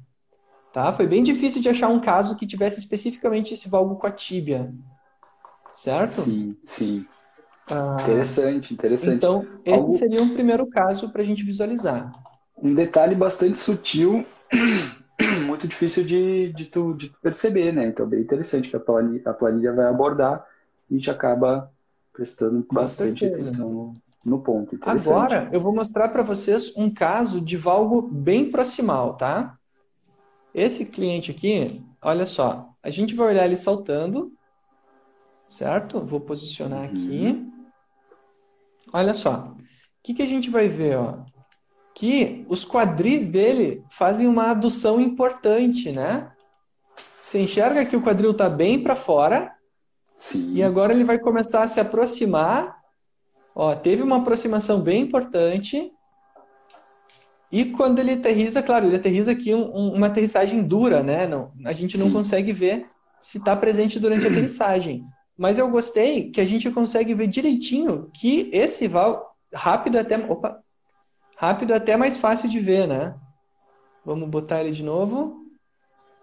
Tá? 0.72 0.92
Foi 0.92 1.06
bem 1.06 1.22
difícil 1.22 1.60
de 1.60 1.68
achar 1.68 1.88
um 1.88 2.00
caso 2.00 2.36
que 2.36 2.46
tivesse 2.46 2.78
especificamente 2.78 3.52
esse 3.52 3.68
valgo 3.68 3.96
com 3.96 4.06
a 4.06 4.12
tíbia. 4.12 4.70
Certo? 5.74 6.22
Sim, 6.22 6.56
sim. 6.60 7.04
Ah, 7.70 7.96
interessante, 8.00 8.74
interessante. 8.74 9.16
Então, 9.16 9.46
esse 9.64 9.84
Algo... 9.84 9.92
seria 9.92 10.22
um 10.22 10.30
primeiro 10.30 10.66
caso 10.66 11.10
para 11.10 11.22
a 11.22 11.24
gente 11.24 11.44
visualizar. 11.44 12.12
Um 12.62 12.74
detalhe 12.74 13.14
bastante 13.14 13.56
sutil 13.56 14.24
muito 15.46 15.68
difícil 15.68 16.04
de, 16.04 16.52
de, 16.52 16.66
tu, 16.66 16.94
de 16.94 17.12
perceber, 17.22 17.72
né? 17.72 17.86
Então, 17.86 18.06
bem 18.06 18.20
interessante 18.20 18.68
que 18.68 18.76
a 18.76 18.80
planilha, 18.80 19.22
a 19.26 19.34
planilha 19.34 19.72
vai 19.72 19.86
abordar 19.86 20.44
e 20.88 20.94
a 20.94 20.96
gente 20.96 21.10
acaba 21.10 21.70
prestando 22.12 22.62
Com 22.64 22.74
bastante 22.74 23.20
certeza. 23.20 23.50
atenção 23.50 23.70
no, 23.70 23.94
no 24.24 24.40
ponto. 24.40 24.78
Agora, 24.82 25.48
eu 25.52 25.60
vou 25.60 25.74
mostrar 25.74 26.08
para 26.08 26.22
vocês 26.22 26.72
um 26.76 26.92
caso 26.92 27.40
de 27.40 27.56
valgo 27.56 28.02
bem 28.02 28.50
proximal, 28.50 29.14
tá? 29.14 29.56
Esse 30.54 30.84
cliente 30.84 31.30
aqui, 31.30 31.82
olha 32.02 32.26
só, 32.26 32.68
a 32.82 32.90
gente 32.90 33.14
vai 33.14 33.28
olhar 33.28 33.44
ele 33.44 33.56
saltando, 33.56 34.32
certo? 35.48 36.00
Vou 36.00 36.20
posicionar 36.20 36.84
aqui. 36.84 37.46
Olha 38.92 39.14
só, 39.14 39.54
o 39.54 39.56
que, 40.02 40.14
que 40.14 40.22
a 40.22 40.26
gente 40.26 40.50
vai 40.50 40.68
ver, 40.68 40.96
ó? 40.96 41.30
que 42.00 42.46
os 42.48 42.64
quadris 42.64 43.28
dele 43.28 43.84
fazem 43.90 44.26
uma 44.26 44.52
adução 44.52 44.98
importante, 44.98 45.92
né? 45.92 46.32
Você 47.22 47.40
enxerga 47.40 47.84
que 47.84 47.94
o 47.94 48.02
quadril 48.02 48.30
está 48.30 48.48
bem 48.48 48.82
para 48.82 48.96
fora 48.96 49.52
Sim. 50.16 50.54
e 50.54 50.62
agora 50.62 50.94
ele 50.94 51.04
vai 51.04 51.18
começar 51.18 51.62
a 51.62 51.68
se 51.68 51.78
aproximar. 51.78 52.74
Ó, 53.54 53.74
teve 53.74 54.02
uma 54.02 54.16
aproximação 54.16 54.80
bem 54.80 55.02
importante 55.02 55.90
E 57.52 57.66
quando 57.66 57.98
ele 57.98 58.12
aterriza, 58.12 58.62
claro, 58.62 58.86
ele 58.86 58.96
aterriza 58.96 59.32
aqui 59.32 59.52
um, 59.52 59.76
um, 59.76 59.94
uma 59.94 60.06
aterrissagem 60.06 60.62
dura, 60.62 61.02
né? 61.02 61.26
Não, 61.26 61.50
a 61.66 61.72
gente 61.72 61.98
não 61.98 62.06
Sim. 62.06 62.12
consegue 62.12 62.52
ver 62.52 62.86
se 63.20 63.38
está 63.38 63.54
presente 63.54 64.00
durante 64.00 64.24
a 64.26 64.30
aterrissagem. 64.30 65.02
Mas 65.40 65.58
eu 65.58 65.70
gostei 65.70 66.30
que 66.30 66.38
a 66.38 66.44
gente 66.44 66.70
consegue 66.70 67.14
ver 67.14 67.26
direitinho 67.26 68.10
que 68.12 68.50
esse 68.52 68.86
val 68.86 69.34
rápido 69.50 69.96
é 69.96 70.02
até 70.02 70.18
opa, 70.18 70.54
rápido 71.34 71.72
é 71.72 71.76
até 71.76 71.96
mais 71.96 72.18
fácil 72.18 72.46
de 72.46 72.60
ver, 72.60 72.86
né? 72.86 73.14
Vamos 74.04 74.28
botar 74.28 74.60
ele 74.60 74.72
de 74.72 74.82
novo. 74.82 75.46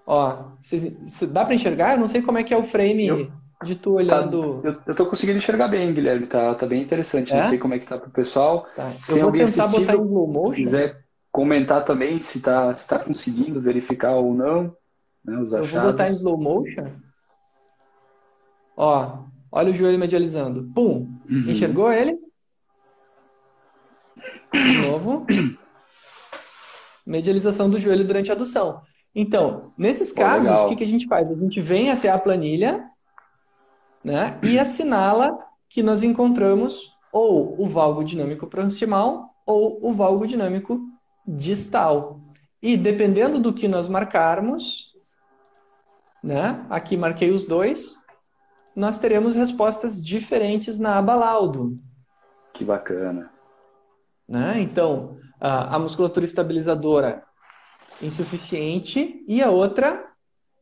Ó, 0.06 0.52
cês, 0.62 0.94
dá 1.32 1.44
para 1.44 1.56
enxergar? 1.56 1.94
Eu 1.94 2.00
não 2.00 2.08
sei 2.08 2.22
como 2.22 2.38
é 2.38 2.44
que 2.44 2.54
é 2.54 2.58
o 2.58 2.64
frame 2.64 3.08
eu, 3.08 3.32
de 3.64 3.74
tu 3.74 3.94
olhando. 3.94 4.62
Tá, 4.62 4.68
eu, 4.68 4.82
eu 4.86 4.96
tô 4.96 5.08
conseguindo 5.08 5.40
enxergar 5.40 5.68
bem, 5.68 5.92
Guilherme. 5.92 6.28
Tá, 6.28 6.54
tá 6.54 6.68
bem 6.68 6.84
interessante. 6.84 7.34
É? 7.34 7.42
Não 7.42 7.50
sei 7.50 7.58
como 7.58 7.74
é 7.74 7.80
que 7.80 7.88
tá 7.88 7.98
pro 7.98 8.12
pessoal. 8.12 8.68
Tá. 8.76 8.92
Se 9.02 9.14
eu 9.14 9.18
vou 9.18 9.32
tentar 9.32 9.68
botar 9.68 9.96
em 9.96 10.06
slow 10.06 10.28
motion. 10.28 10.52
Se 10.52 10.58
quiser 10.58 11.04
comentar 11.32 11.84
também 11.84 12.20
se 12.20 12.40
tá, 12.40 12.72
se 12.76 12.88
tá 12.88 13.00
conseguindo 13.00 13.60
verificar 13.60 14.14
ou 14.14 14.36
não. 14.36 14.76
Né, 15.26 15.40
os 15.40 15.56
achados. 15.56 15.74
Eu 15.74 15.82
vou 15.82 15.92
botar 15.92 16.08
em 16.08 16.14
slow 16.14 16.38
motion. 16.38 16.86
Ó, 18.78 19.24
olha 19.52 19.72
o 19.72 19.74
joelho 19.74 19.98
medializando. 19.98 20.72
Pum! 20.76 21.08
Uhum. 21.28 21.50
Enxergou 21.50 21.92
ele? 21.92 22.16
De 24.54 24.78
novo. 24.88 25.26
Medialização 27.06 27.68
do 27.68 27.80
joelho 27.80 28.06
durante 28.06 28.30
a 28.30 28.36
adução. 28.36 28.82
Então, 29.16 29.72
nesses 29.76 30.12
casos, 30.12 30.52
o 30.62 30.70
que, 30.70 30.76
que 30.76 30.84
a 30.84 30.88
gente 30.88 31.08
faz? 31.08 31.32
A 31.32 31.36
gente 31.36 31.60
vem 31.60 31.90
até 31.90 32.10
a 32.10 32.20
planilha 32.20 32.86
né, 34.04 34.38
e 34.44 34.60
assinala 34.60 35.36
que 35.68 35.82
nós 35.82 36.04
encontramos 36.04 36.92
ou 37.12 37.60
o 37.60 37.68
valgo 37.68 38.04
dinâmico 38.04 38.46
proximal 38.46 39.26
ou 39.44 39.80
o 39.82 39.92
valgo 39.92 40.28
dinâmico 40.28 40.80
distal. 41.28 42.20
E 42.62 42.78
dependendo 42.78 43.40
do 43.40 43.52
que 43.52 43.68
nós 43.68 43.88
marcarmos, 43.88 44.92
né, 46.24 46.64
aqui 46.70 46.96
marquei 46.96 47.32
os 47.32 47.44
dois, 47.44 47.96
nós 48.78 49.00
teremos 49.00 49.34
respostas 49.34 50.00
diferentes 50.00 50.78
na 50.78 51.00
aba 51.00 51.16
laudo. 51.16 51.76
Que 52.54 52.64
bacana. 52.64 53.28
Né? 54.30 54.62
Então, 54.62 55.18
a, 55.42 55.76
a 55.76 55.80
musculatura 55.80 56.24
estabilizadora 56.24 57.24
insuficiente 58.04 59.26
e 59.28 59.42
a 59.42 59.50
outra 59.50 60.06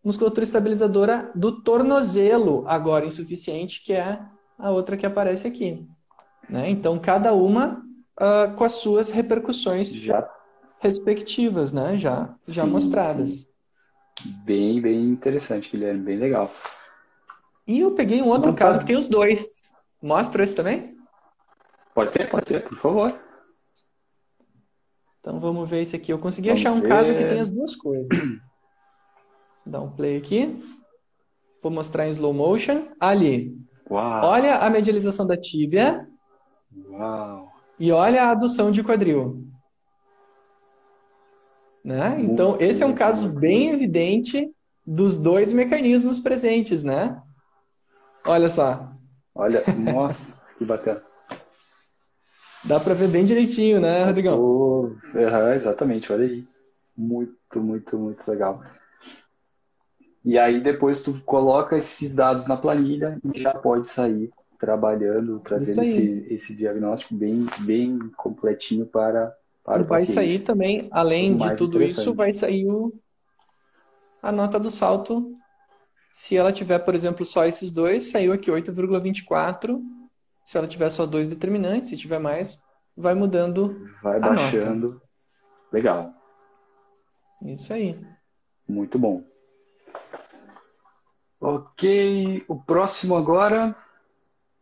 musculatura 0.02 0.46
estabilizadora 0.46 1.30
do 1.36 1.62
tornozelo 1.62 2.64
agora 2.70 3.06
insuficiente, 3.06 3.84
que 3.84 3.92
é 3.92 4.18
a 4.58 4.72
outra 4.72 4.96
que 4.96 5.06
aparece 5.06 5.46
aqui. 5.46 5.86
Né? 6.50 6.70
Então, 6.70 6.98
cada 6.98 7.34
uma 7.34 7.84
uh, 8.18 8.56
com 8.56 8.64
as 8.64 8.74
suas 8.74 9.12
repercussões 9.12 9.94
já. 9.94 10.26
respectivas, 10.80 11.74
né? 11.74 11.98
já, 11.98 12.34
sim, 12.40 12.54
já 12.54 12.66
mostradas. 12.66 13.32
Sim. 13.32 13.48
Bem, 14.46 14.80
bem 14.80 15.04
interessante, 15.04 15.70
Guilherme, 15.70 16.02
bem 16.02 16.18
legal. 16.18 16.50
E 17.68 17.80
eu 17.80 17.92
peguei 17.92 18.22
um 18.22 18.28
outro 18.28 18.52
então, 18.52 18.56
caso 18.56 18.74
tá. 18.74 18.80
que 18.80 18.88
tem 18.88 18.98
os 18.98 19.08
dois. 19.08 19.62
Mostra 20.02 20.44
esse 20.44 20.56
também? 20.56 20.96
Pode 21.94 22.12
ser, 22.12 22.30
pode 22.30 22.48
ser, 22.48 22.64
por 22.64 22.78
favor. 22.78 23.16
Então 25.20 25.40
vamos 25.40 25.68
ver 25.68 25.82
esse 25.82 25.96
aqui. 25.96 26.14
Eu 26.14 26.20
consegui 26.20 26.50
vamos 26.50 26.62
achar 26.64 26.74
um 26.74 26.82
ver. 26.82 26.90
caso 26.90 27.14
que 27.14 27.26
tem 27.26 27.40
as 27.40 27.50
duas 27.50 27.76
coisas. 27.76 28.08
Dá 29.66 29.82
um 29.82 29.90
play 29.90 30.18
aqui. 30.18 30.56
Vou 31.64 31.72
mostrar 31.72 32.08
em 32.08 32.12
slow 32.12 32.34
motion. 32.34 32.88
Ali. 33.00 33.58
Uau. 33.90 34.26
Olha 34.26 34.58
a 34.58 34.70
medialização 34.70 35.26
da 35.26 35.36
tíbia. 35.36 36.08
Uau. 36.90 37.48
E 37.80 37.92
olha 37.92 38.24
a 38.24 38.32
adução 38.32 38.72
de 38.72 38.84
quadril. 38.84 39.44
Né? 41.84 42.18
Então, 42.20 42.58
esse 42.60 42.84
é 42.84 42.86
um 42.86 42.96
caso 42.96 43.30
bem 43.30 43.70
evidente 43.70 44.52
dos 44.86 45.18
dois 45.18 45.52
mecanismos 45.52 46.20
presentes, 46.20 46.84
né? 46.84 47.20
Olha 48.26 48.50
só. 48.50 48.88
Olha, 49.34 49.64
nossa, 49.78 50.44
que 50.58 50.66
bacana. 50.66 51.02
Dá 52.64 52.80
para 52.80 52.96
ver 52.96 53.10
bem 53.10 53.24
direitinho, 53.24 53.80
né, 53.80 54.04
Rodrigão? 54.04 54.40
Oh, 54.40 54.88
uhum, 55.14 55.54
exatamente, 55.54 56.12
olha 56.12 56.26
aí. 56.26 56.44
Muito, 56.98 57.62
muito, 57.62 57.98
muito 57.98 58.28
legal. 58.30 58.64
E 60.24 60.40
aí 60.40 60.60
depois 60.60 61.02
tu 61.02 61.22
coloca 61.24 61.78
esses 61.78 62.16
dados 62.16 62.48
na 62.48 62.58
planilha 62.58 63.20
e 63.32 63.40
já 63.40 63.54
pode 63.54 63.88
sair 63.88 64.32
trabalhando, 64.60 65.40
trazendo 65.42 65.84
esse, 65.84 66.26
esse 66.34 66.56
diagnóstico 66.56 67.14
bem, 67.14 67.46
bem 67.60 68.00
completinho 68.18 68.88
para, 68.88 69.36
para 69.64 69.84
o 69.84 69.86
vai 69.86 70.00
paciente. 70.00 70.16
Vai 70.16 70.26
sair 70.26 70.40
também, 70.40 70.88
além 70.90 71.38
de 71.38 71.56
tudo 71.56 71.84
isso, 71.84 72.16
vai 72.16 72.34
sair 72.34 72.68
o, 72.68 72.92
a 74.24 74.32
nota 74.32 74.60
do 74.60 74.72
salto. 74.72 75.35
Se 76.18 76.38
ela 76.38 76.54
tiver, 76.54 76.80
por 76.80 76.96
exemplo, 76.96 77.26
só 77.26 77.46
esses 77.46 77.70
dois, 77.70 78.10
saiu 78.10 78.32
aqui 78.32 78.50
8,24 78.50 79.78
se 80.46 80.58
ela 80.58 80.66
tiver 80.66 80.90
só 80.90 81.06
dois 81.06 81.28
determinantes, 81.28 81.90
se 81.90 81.98
tiver 81.98 82.20
mais, 82.20 82.62
vai 82.96 83.14
mudando. 83.14 83.76
Vai 84.02 84.20
baixando. 84.20 84.94
Nota. 84.94 85.06
Legal. 85.74 86.14
Isso 87.44 87.74
aí. 87.74 88.00
Muito 88.70 88.98
bom. 88.98 89.24
Ok, 91.42 92.46
o 92.48 92.56
próximo 92.56 93.18
agora 93.18 93.76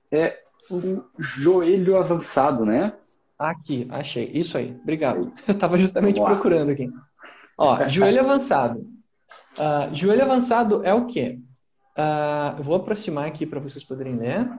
é 0.09 0.41
o 0.71 1.03
joelho 1.19 1.97
avançado, 1.97 2.65
né? 2.65 2.93
Aqui, 3.37 3.85
achei. 3.91 4.31
Isso 4.33 4.57
aí. 4.57 4.75
Obrigado. 4.81 5.31
Eu 5.47 5.53
estava 5.53 5.77
justamente 5.77 6.19
procurando 6.19 6.71
aqui. 6.71 6.91
Ó, 7.57 7.87
joelho 7.89 8.21
avançado. 8.25 8.79
Uh, 9.53 9.93
joelho 9.93 10.23
avançado 10.23 10.83
é 10.83 10.93
o 10.93 11.05
quê? 11.05 11.39
Uh, 11.97 12.61
vou 12.61 12.75
aproximar 12.75 13.27
aqui 13.27 13.45
para 13.45 13.59
vocês 13.59 13.83
poderem 13.83 14.17
ler. 14.17 14.49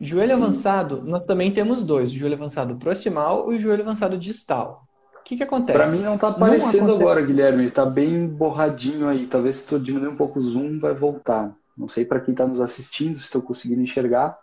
Joelho 0.00 0.34
Sim. 0.34 0.42
avançado, 0.42 1.02
nós 1.04 1.24
também 1.24 1.52
temos 1.52 1.82
dois: 1.82 2.10
o 2.10 2.14
joelho 2.14 2.34
avançado 2.34 2.76
proximal 2.76 3.52
e 3.52 3.56
o 3.56 3.60
joelho 3.60 3.82
avançado 3.82 4.18
distal. 4.18 4.86
O 5.20 5.24
que, 5.24 5.36
que 5.36 5.42
acontece? 5.42 5.78
Para 5.78 5.88
mim 5.88 6.00
não 6.00 6.16
está 6.16 6.28
aparecendo 6.28 6.88
não 6.88 6.96
agora, 6.96 7.22
Guilherme. 7.22 7.64
Está 7.64 7.86
bem 7.86 8.26
borradinho 8.26 9.08
aí. 9.08 9.26
Talvez 9.26 9.56
se 9.56 9.66
tu 9.66 9.78
diminuir 9.78 10.08
um 10.08 10.16
pouco 10.16 10.38
o 10.38 10.42
zoom, 10.42 10.78
vai 10.78 10.92
voltar. 10.92 11.54
Não 11.76 11.88
sei 11.88 12.04
para 12.04 12.20
quem 12.20 12.32
está 12.32 12.46
nos 12.46 12.60
assistindo, 12.60 13.16
se 13.18 13.24
estou 13.24 13.40
conseguindo 13.40 13.80
enxergar. 13.80 14.38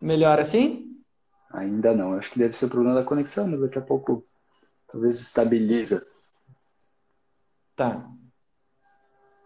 Melhor 0.00 0.40
assim? 0.40 0.96
Ainda 1.52 1.94
não. 1.94 2.14
Acho 2.14 2.30
que 2.32 2.38
deve 2.38 2.54
ser 2.56 2.64
o 2.64 2.68
problema 2.68 2.96
da 2.96 3.04
conexão, 3.04 3.46
mas 3.46 3.60
daqui 3.60 3.78
a 3.78 3.82
pouco 3.82 4.24
talvez 4.90 5.20
estabiliza. 5.20 6.04
Tá. 7.76 8.08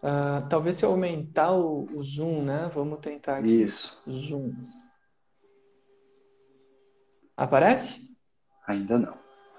Uh, 0.07 0.49
talvez 0.49 0.77
se 0.77 0.85
eu 0.85 0.91
aumentar 0.91 1.51
o, 1.51 1.85
o, 1.93 2.03
zoom, 2.05 2.43
né? 2.43 2.71
Vamos 2.73 3.01
tentar 3.01 3.39
aqui. 3.39 3.63
Isso. 3.63 3.99
Zoom. 4.09 4.53
Aparece? 7.37 8.09
Ainda 8.69 9.01
não. 9.01 9.15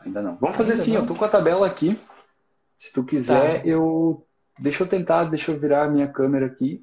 Ainda 0.06 0.22
não. 0.22 0.36
Vamos 0.36 0.56
fazer 0.56 0.72
Ainda 0.72 0.84
assim, 0.84 0.94
não? 0.94 1.02
eu 1.02 1.06
tô 1.06 1.16
com 1.16 1.26
a 1.26 1.28
tabela 1.28 1.68
aqui. 1.68 2.00
Se 2.78 2.94
tu 2.94 3.04
quiser, 3.04 3.62
tá. 3.62 3.68
eu. 3.68 4.26
Deixa 4.58 4.84
eu 4.84 4.88
tentar, 4.88 5.26
deixa 5.26 5.52
eu 5.52 5.60
virar 5.60 5.84
a 5.84 5.90
minha 5.90 6.08
câmera 6.08 6.46
aqui. 6.46 6.82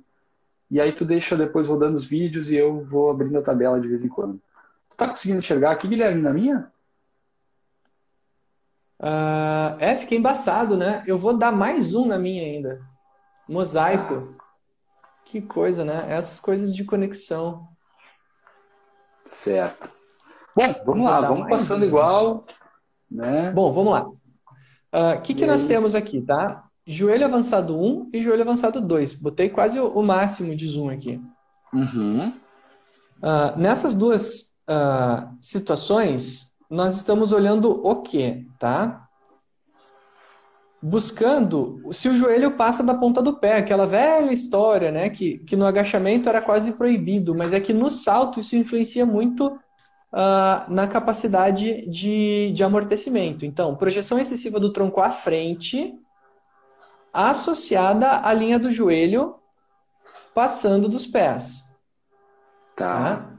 E 0.70 0.79
aí 0.79 0.92
tu 0.92 1.07
deixa 1.07 1.35
depois 1.35 1.66
rodando 1.66 1.96
os 1.96 2.05
vídeos 2.05 2.50
e 2.50 2.57
eu 2.57 2.85
vou 2.85 3.11
abrindo 3.11 3.38
a 3.38 3.42
tabela 3.42 3.81
de 3.81 3.88
vez 3.88 4.05
em 4.05 4.11
quando. 4.11 4.42
Tu 4.90 4.96
tá 4.96 5.09
conseguindo 5.09 5.38
enxergar 5.38 5.70
aqui, 5.70 5.88
Guilherme, 5.88 6.20
na 6.20 6.35
minha? 6.35 6.70
Uh, 9.00 9.81
é, 9.81 9.96
fiquei 9.96 10.18
embaçado, 10.18 10.77
né? 10.77 11.03
Eu 11.07 11.18
vou 11.18 11.37
dar 11.37 11.50
mais 11.50 11.94
um 11.94 12.07
na 12.07 12.18
minha 12.18 12.42
ainda. 12.42 12.93
Mosaico. 13.48 14.35
Que 15.26 15.42
coisa, 15.42 15.85
né? 15.85 16.07
Essas 16.09 16.38
coisas 16.40 16.74
de 16.74 16.85
conexão. 16.85 17.68
Certo. 19.26 19.90
Bom, 20.54 20.74
vamos 20.87 21.04
lá, 21.07 21.20
vamos 21.20 21.48
passando 21.48 21.85
igual. 21.85 22.44
Né? 23.11 23.50
Bom, 23.52 23.72
vamos 23.72 23.92
lá. 23.92 24.07
O 24.07 25.18
uh, 25.18 25.20
que, 25.22 25.35
que 25.35 25.46
nós 25.46 25.66
temos 25.66 25.94
aqui, 25.94 26.20
tá? 26.20 26.64
Joelho 26.87 27.24
avançado 27.24 27.76
1 27.76 28.11
e 28.12 28.22
joelho 28.22 28.42
avançado 28.42 28.80
2. 28.80 29.14
Botei 29.14 29.48
quase 29.48 29.80
o, 29.80 29.88
o 29.88 30.02
máximo 30.02 30.54
de 30.54 30.68
zoom 30.68 30.90
aqui. 30.90 31.20
Uhum. 31.72 32.28
Uh, 32.28 33.59
nessas 33.59 33.94
duas 33.94 34.52
uh, 34.68 35.35
situações, 35.40 36.50
nós 36.70 36.94
estamos 36.94 37.33
olhando 37.33 37.70
o 37.85 38.02
quê, 38.02 38.46
tá? 38.59 39.09
Buscando 40.85 41.81
se 41.92 42.11
o 42.11 42.14
joelho 42.14 42.59
passa 42.59 42.83
da 42.83 42.92
ponta 42.94 43.23
do 43.23 43.38
pé, 43.38 43.57
aquela 43.57 43.87
velha 43.87 44.31
história, 44.31 44.92
né? 44.92 45.09
Que, 45.09 45.38
que 45.38 45.57
no 45.57 45.64
agachamento 45.64 46.29
era 46.29 46.42
quase 46.42 46.73
proibido, 46.73 47.35
mas 47.35 47.55
é 47.55 47.61
que 47.61 47.73
no 47.73 47.90
salto 47.90 48.38
isso 48.38 48.55
influencia 48.55 49.07
muito 49.07 49.47
uh, 49.47 50.70
na 50.70 50.87
capacidade 50.87 51.88
de, 51.90 52.53
de 52.53 52.62
amortecimento. 52.62 53.47
Então, 53.47 53.75
projeção 53.75 54.18
excessiva 54.18 54.61
do 54.61 54.75
tronco 54.75 55.01
à 55.01 55.11
frente, 55.11 55.94
associada 57.14 58.20
à 58.20 58.35
linha 58.35 58.59
do 58.59 58.70
joelho 58.70 59.37
passando 60.35 60.87
dos 60.87 61.07
pés. 61.07 61.64
Tá. 62.77 63.16
tá? 63.16 63.31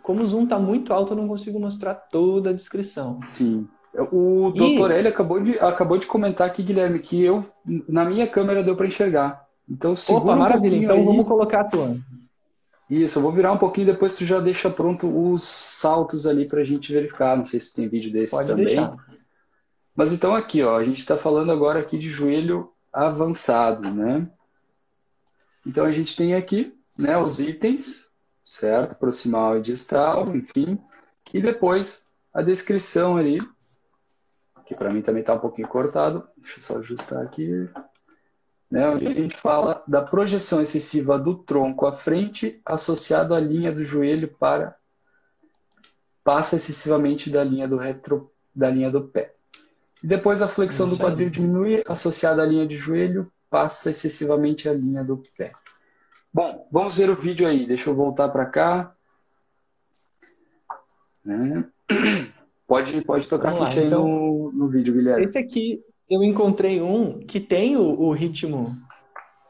Como 0.00 0.22
o 0.22 0.28
zoom 0.28 0.44
está 0.44 0.60
muito 0.60 0.92
alto, 0.92 1.12
eu 1.12 1.16
não 1.16 1.26
consigo 1.26 1.58
mostrar 1.58 1.94
toda 1.94 2.50
a 2.50 2.52
descrição. 2.52 3.18
Sim. 3.18 3.68
O 4.12 4.52
doutor 4.54 4.90
e... 4.90 5.06
acabou 5.06 5.40
de, 5.40 5.58
acabou 5.58 5.98
de 5.98 6.06
comentar 6.06 6.46
aqui, 6.46 6.62
Guilherme, 6.62 6.98
que 6.98 7.22
eu, 7.22 7.44
na 7.88 8.04
minha 8.04 8.26
câmera, 8.26 8.62
deu 8.62 8.76
para 8.76 8.86
enxergar. 8.86 9.46
Então, 9.68 9.94
Opa, 10.08 10.36
maravilha. 10.36 10.76
Um 10.76 10.82
então, 10.82 10.96
aí. 10.96 11.04
vamos 11.04 11.26
colocar 11.26 11.60
a 11.60 11.64
tua. 11.64 11.96
Isso, 12.88 13.18
eu 13.18 13.22
vou 13.22 13.32
virar 13.32 13.52
um 13.52 13.58
pouquinho 13.58 13.88
depois 13.88 14.14
tu 14.14 14.24
já 14.24 14.40
deixa 14.40 14.70
pronto 14.70 15.06
os 15.06 15.42
saltos 15.42 16.26
ali 16.26 16.48
para 16.48 16.60
a 16.60 16.64
gente 16.64 16.92
verificar. 16.92 17.36
Não 17.36 17.44
sei 17.44 17.60
se 17.60 17.72
tem 17.72 17.88
vídeo 17.88 18.10
desse 18.10 18.30
Pode 18.30 18.48
também. 18.48 18.64
Deixar. 18.64 18.96
Mas 19.94 20.12
então 20.12 20.34
aqui, 20.34 20.62
ó, 20.62 20.76
a 20.78 20.84
gente 20.84 20.98
está 20.98 21.16
falando 21.16 21.52
agora 21.52 21.80
aqui 21.80 21.98
de 21.98 22.08
joelho 22.08 22.70
avançado, 22.92 23.90
né? 23.90 24.26
Então 25.66 25.84
a 25.84 25.92
gente 25.92 26.16
tem 26.16 26.34
aqui, 26.34 26.72
né, 26.96 27.18
os 27.18 27.40
itens, 27.40 28.06
certo? 28.42 28.94
Proximal 28.94 29.58
e 29.58 29.60
distal, 29.60 30.34
enfim. 30.34 30.78
E 31.34 31.42
depois 31.42 32.00
a 32.32 32.40
descrição 32.40 33.16
ali, 33.18 33.38
que 34.68 34.74
para 34.74 34.90
mim 34.90 35.00
também 35.00 35.20
está 35.20 35.34
um 35.34 35.38
pouquinho 35.38 35.66
cortado. 35.66 36.28
Deixa 36.36 36.60
eu 36.60 36.62
só 36.62 36.78
ajustar 36.78 37.22
aqui 37.22 37.68
né, 38.70 38.86
onde 38.86 39.06
a 39.06 39.14
gente 39.14 39.34
fala 39.34 39.82
da 39.88 40.02
projeção 40.02 40.60
excessiva 40.60 41.18
do 41.18 41.34
tronco 41.34 41.86
à 41.86 41.92
frente 41.94 42.60
associado 42.66 43.34
à 43.34 43.40
linha 43.40 43.72
do 43.72 43.82
joelho 43.82 44.28
para 44.38 44.76
passa 46.22 46.56
excessivamente 46.56 47.30
da 47.30 47.42
linha 47.42 47.66
do 47.66 47.78
retro 47.78 48.30
da 48.54 48.68
linha 48.68 48.90
do 48.90 49.08
pé. 49.08 49.34
E 50.02 50.06
depois 50.06 50.42
a 50.42 50.48
flexão 50.48 50.86
do 50.86 50.98
quadril 50.98 51.30
diminui 51.30 51.82
associada 51.88 52.42
à 52.42 52.46
linha 52.46 52.66
de 52.66 52.76
joelho 52.76 53.32
passa 53.48 53.90
excessivamente 53.90 54.68
a 54.68 54.74
linha 54.74 55.02
do 55.02 55.22
pé. 55.34 55.52
Bom, 56.30 56.68
vamos 56.70 56.94
ver 56.94 57.08
o 57.08 57.16
vídeo 57.16 57.48
aí. 57.48 57.66
Deixa 57.66 57.88
eu 57.88 57.94
voltar 57.94 58.28
para 58.28 58.44
cá. 58.44 58.94
Né? 61.24 61.64
Pode, 62.68 63.00
pode 63.00 63.26
tocar 63.26 63.54
ficha 63.54 63.80
aí 63.80 63.86
então, 63.86 64.06
no, 64.06 64.52
no 64.52 64.68
vídeo, 64.68 64.92
Guilherme. 64.92 65.24
Esse 65.24 65.38
aqui 65.38 65.80
eu 66.08 66.22
encontrei 66.22 66.82
um 66.82 67.18
que 67.18 67.40
tem 67.40 67.78
o, 67.78 67.98
o 67.98 68.12
ritmo 68.12 68.76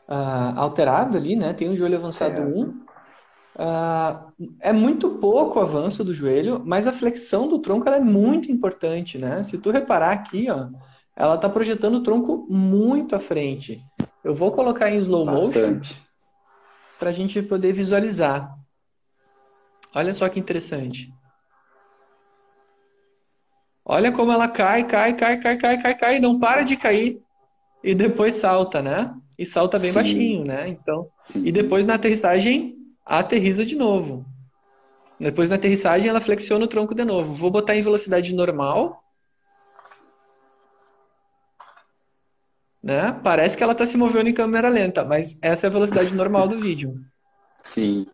uh, 0.09 0.57
alterado 0.57 1.17
ali, 1.17 1.35
né? 1.35 1.53
Tem 1.53 1.69
um 1.69 1.75
joelho 1.75 1.99
avançado 1.99 2.37
certo. 2.37 2.57
1. 2.57 2.63
Uh, 2.63 2.77
ah, 3.61 4.29
é 4.61 4.73
muito 4.73 5.11
pouco 5.17 5.59
o 5.59 5.63
avanço 5.63 6.05
do 6.05 6.15
joelho, 6.15 6.63
mas 6.65 6.87
a 6.87 6.93
flexão 6.93 7.49
do 7.49 7.59
tronco 7.59 7.89
é 7.89 7.99
muito 7.99 8.53
importante, 8.53 9.19
né? 9.19 9.43
Se 9.43 9.59
tu 9.59 9.73
reparar 9.73 10.13
aqui, 10.13 10.49
ó, 10.49 10.69
ela 11.17 11.35
está 11.35 11.49
projetando 11.49 11.97
o 11.97 12.03
tronco 12.05 12.47
muito 12.49 13.17
à 13.17 13.19
frente. 13.19 13.83
Eu 14.23 14.33
vou 14.33 14.53
colocar 14.53 14.91
em 14.91 14.99
slow 14.99 15.27
motion 15.27 15.81
para 17.01 17.11
a 17.11 17.13
gente 17.13 17.43
poder 17.43 17.73
visualizar. 17.73 18.55
Olha 19.93 20.15
só 20.15 20.29
que 20.29 20.39
interessante. 20.39 21.13
Olha 23.91 24.13
como 24.13 24.31
ela 24.31 24.47
cai, 24.47 24.87
cai, 24.87 25.15
cai, 25.15 25.41
cai, 25.41 25.57
cai, 25.57 25.83
cai, 25.83 25.95
cai, 25.95 26.21
não 26.21 26.39
para 26.39 26.63
de 26.63 26.77
cair. 26.77 27.23
E 27.83 27.95
depois 27.95 28.35
salta, 28.35 28.83
né? 28.83 29.15
E 29.39 29.47
salta 29.47 29.79
bem 29.79 29.89
Sim. 29.89 29.95
baixinho, 29.95 30.45
né? 30.45 30.69
Então, 30.69 31.07
Sim. 31.17 31.47
e 31.47 31.51
depois 31.51 31.87
na 31.87 31.95
aterrissagem, 31.95 32.77
aterriza 33.07 33.65
de 33.65 33.75
novo. 33.75 34.27
Depois 35.19 35.49
na 35.49 35.57
aterrissagem, 35.57 36.07
ela 36.07 36.21
flexiona 36.21 36.67
o 36.67 36.69
tronco 36.69 36.95
de 36.95 37.03
novo. 37.03 37.33
Vou 37.33 37.51
botar 37.51 37.75
em 37.77 37.83
velocidade 37.83 38.35
normal. 38.35 39.01
Né? 42.83 43.19
Parece 43.23 43.57
que 43.57 43.63
ela 43.63 43.73
está 43.73 43.87
se 43.87 43.97
movendo 43.97 44.29
em 44.29 44.35
câmera 44.35 44.69
lenta, 44.69 45.03
mas 45.03 45.39
essa 45.41 45.67
é 45.67 45.69
a 45.69 45.73
velocidade 45.73 46.15
normal 46.15 46.47
do 46.47 46.61
vídeo. 46.61 46.93
Sim. 47.57 48.07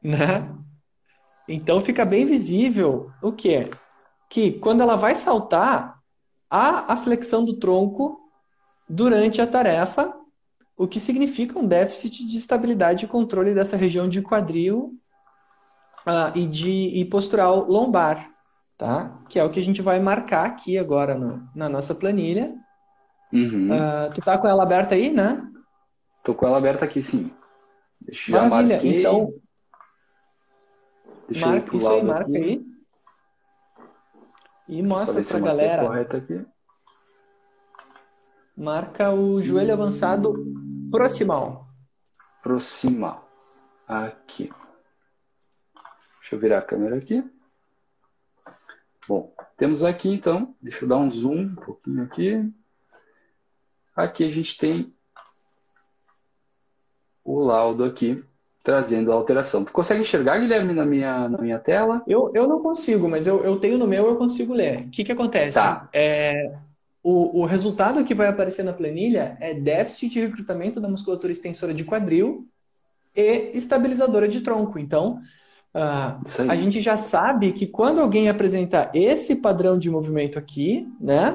Né? 0.00 0.48
Então 1.48 1.80
fica 1.80 2.04
bem 2.04 2.24
visível 2.24 3.10
o 3.20 3.32
que? 3.32 3.68
Que 4.28 4.52
quando 4.52 4.82
ela 4.82 4.96
vai 4.96 5.14
saltar, 5.14 5.98
há 6.50 6.92
a 6.92 6.96
flexão 6.96 7.44
do 7.44 7.54
tronco 7.54 8.18
durante 8.88 9.40
a 9.40 9.46
tarefa, 9.46 10.14
o 10.76 10.86
que 10.86 11.00
significa 11.00 11.58
um 11.58 11.66
déficit 11.66 12.26
de 12.26 12.36
estabilidade 12.36 13.04
e 13.04 13.08
controle 13.08 13.54
dessa 13.54 13.76
região 13.76 14.08
de 14.08 14.22
quadril 14.22 14.94
uh, 16.06 16.36
e 16.36 16.46
de 16.46 16.70
e 16.70 17.04
postural 17.04 17.66
lombar, 17.68 18.28
tá? 18.76 19.18
Que 19.28 19.38
é 19.38 19.44
o 19.44 19.50
que 19.50 19.58
a 19.58 19.62
gente 19.62 19.82
vai 19.82 19.98
marcar 19.98 20.46
aqui 20.46 20.78
agora 20.78 21.14
no, 21.14 21.42
na 21.54 21.68
nossa 21.68 21.94
planilha. 21.94 22.54
Uhum. 23.32 23.68
Uh, 23.70 24.14
tu 24.14 24.22
tá 24.22 24.38
com 24.38 24.46
ela 24.46 24.62
aberta 24.62 24.94
aí, 24.94 25.10
né? 25.10 25.42
Tô 26.22 26.34
com 26.34 26.46
ela 26.46 26.58
aberta 26.58 26.84
aqui, 26.84 27.02
sim. 27.02 27.30
Deixa 28.00 28.48
Maravilha. 28.48 29.00
Então, 29.00 29.34
Deixa 31.28 31.46
marca 31.46 31.76
isso 31.76 31.88
aí, 31.88 32.02
marca 32.02 32.30
aqui. 32.30 32.36
aí. 32.36 32.67
E 34.68 34.82
mostra 34.82 35.22
pra 35.22 35.40
galera. 35.40 35.86
Correto 35.86 36.16
aqui. 36.16 36.46
Marca 38.56 39.10
o 39.10 39.40
joelho 39.40 39.72
avançado 39.72 40.34
proximal. 40.90 41.68
Proximal. 42.42 43.26
Aqui. 43.86 44.52
Deixa 46.20 46.34
eu 46.34 46.38
virar 46.38 46.58
a 46.58 46.62
câmera 46.62 46.96
aqui. 46.96 47.24
Bom, 49.06 49.32
temos 49.56 49.82
aqui 49.82 50.10
então, 50.10 50.54
deixa 50.60 50.84
eu 50.84 50.88
dar 50.88 50.98
um 50.98 51.10
zoom 51.10 51.38
um 51.38 51.54
pouquinho 51.54 52.02
aqui. 52.02 52.52
Aqui 53.96 54.24
a 54.24 54.30
gente 54.30 54.58
tem 54.58 54.94
o 57.24 57.40
laudo 57.40 57.84
aqui 57.84 58.22
trazendo 58.68 59.10
a 59.10 59.14
alteração. 59.14 59.64
Tu 59.64 59.72
consegue 59.72 60.02
enxergar, 60.02 60.38
Guilherme, 60.38 60.74
na 60.74 60.84
minha, 60.84 61.26
na 61.26 61.38
minha 61.38 61.58
tela? 61.58 62.02
Eu, 62.06 62.30
eu 62.34 62.46
não 62.46 62.60
consigo, 62.60 63.08
mas 63.08 63.26
eu, 63.26 63.42
eu 63.42 63.58
tenho 63.58 63.78
no 63.78 63.86
meu, 63.86 64.06
eu 64.06 64.16
consigo 64.16 64.52
ler. 64.52 64.80
O 64.80 64.90
que, 64.90 65.04
que 65.04 65.12
acontece? 65.12 65.54
Tá. 65.54 65.88
É, 65.90 66.52
o, 67.02 67.40
o 67.40 67.46
resultado 67.46 68.04
que 68.04 68.14
vai 68.14 68.26
aparecer 68.26 68.62
na 68.62 68.74
planilha 68.74 69.38
é 69.40 69.54
déficit 69.54 70.12
de 70.12 70.20
recrutamento 70.20 70.82
da 70.82 70.88
musculatura 70.88 71.32
extensora 71.32 71.72
de 71.72 71.82
quadril 71.82 72.46
e 73.16 73.52
estabilizadora 73.54 74.28
de 74.28 74.42
tronco. 74.42 74.78
Então, 74.78 75.18
uh, 75.74 76.50
a 76.50 76.54
gente 76.54 76.82
já 76.82 76.98
sabe 76.98 77.52
que 77.52 77.66
quando 77.66 78.02
alguém 78.02 78.28
apresenta 78.28 78.90
esse 78.92 79.34
padrão 79.34 79.78
de 79.78 79.88
movimento 79.88 80.38
aqui, 80.38 80.86
né, 81.00 81.30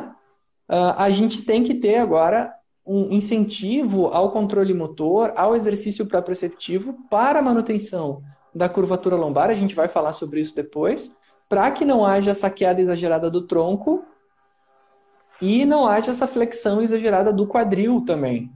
uh, 0.69 0.93
a 0.99 1.09
gente 1.09 1.41
tem 1.41 1.63
que 1.63 1.73
ter 1.73 1.95
agora 1.95 2.53
um 2.85 3.11
incentivo 3.11 4.07
ao 4.07 4.31
controle 4.31 4.73
motor, 4.73 5.33
ao 5.35 5.55
exercício 5.55 6.05
proprioceptivo 6.05 6.97
para 7.09 7.39
a 7.39 7.41
manutenção 7.41 8.21
da 8.53 8.67
curvatura 8.67 9.15
lombar, 9.15 9.49
a 9.49 9.55
gente 9.55 9.73
vai 9.73 9.87
falar 9.87 10.13
sobre 10.13 10.41
isso 10.41 10.55
depois, 10.55 11.09
para 11.49 11.71
que 11.71 11.85
não 11.85 12.05
haja 12.05 12.33
saqueada 12.33 12.81
exagerada 12.81 13.29
do 13.29 13.47
tronco 13.47 14.03
e 15.41 15.65
não 15.65 15.87
haja 15.87 16.11
essa 16.11 16.27
flexão 16.27 16.81
exagerada 16.81 17.31
do 17.31 17.47
quadril 17.47 18.03
também. 18.05 18.49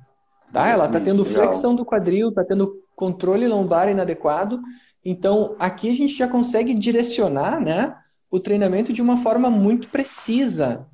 Tá? 0.52 0.68
Ela 0.68 0.86
está 0.86 1.00
tendo 1.00 1.26
flexão 1.26 1.76
do 1.76 1.86
quadril, 1.86 2.30
está 2.30 2.44
tendo 2.44 2.74
controle 2.96 3.48
lombar 3.48 3.90
inadequado. 3.90 4.60
Então, 5.04 5.56
aqui 5.60 5.90
a 5.90 5.94
gente 5.94 6.16
já 6.16 6.28
consegue 6.28 6.74
direcionar 6.74 7.60
né, 7.60 7.96
o 8.32 8.40
treinamento 8.40 8.94
de 8.94 9.02
uma 9.02 9.18
forma 9.18 9.50
muito 9.50 9.88
precisa 9.88 10.86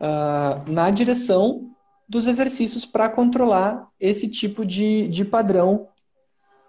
uh, 0.00 0.70
na 0.70 0.90
direção 0.90 1.70
dos 2.12 2.26
exercícios 2.26 2.84
para 2.84 3.08
controlar 3.08 3.88
esse 3.98 4.28
tipo 4.28 4.66
de, 4.66 5.08
de 5.08 5.24
padrão 5.24 5.88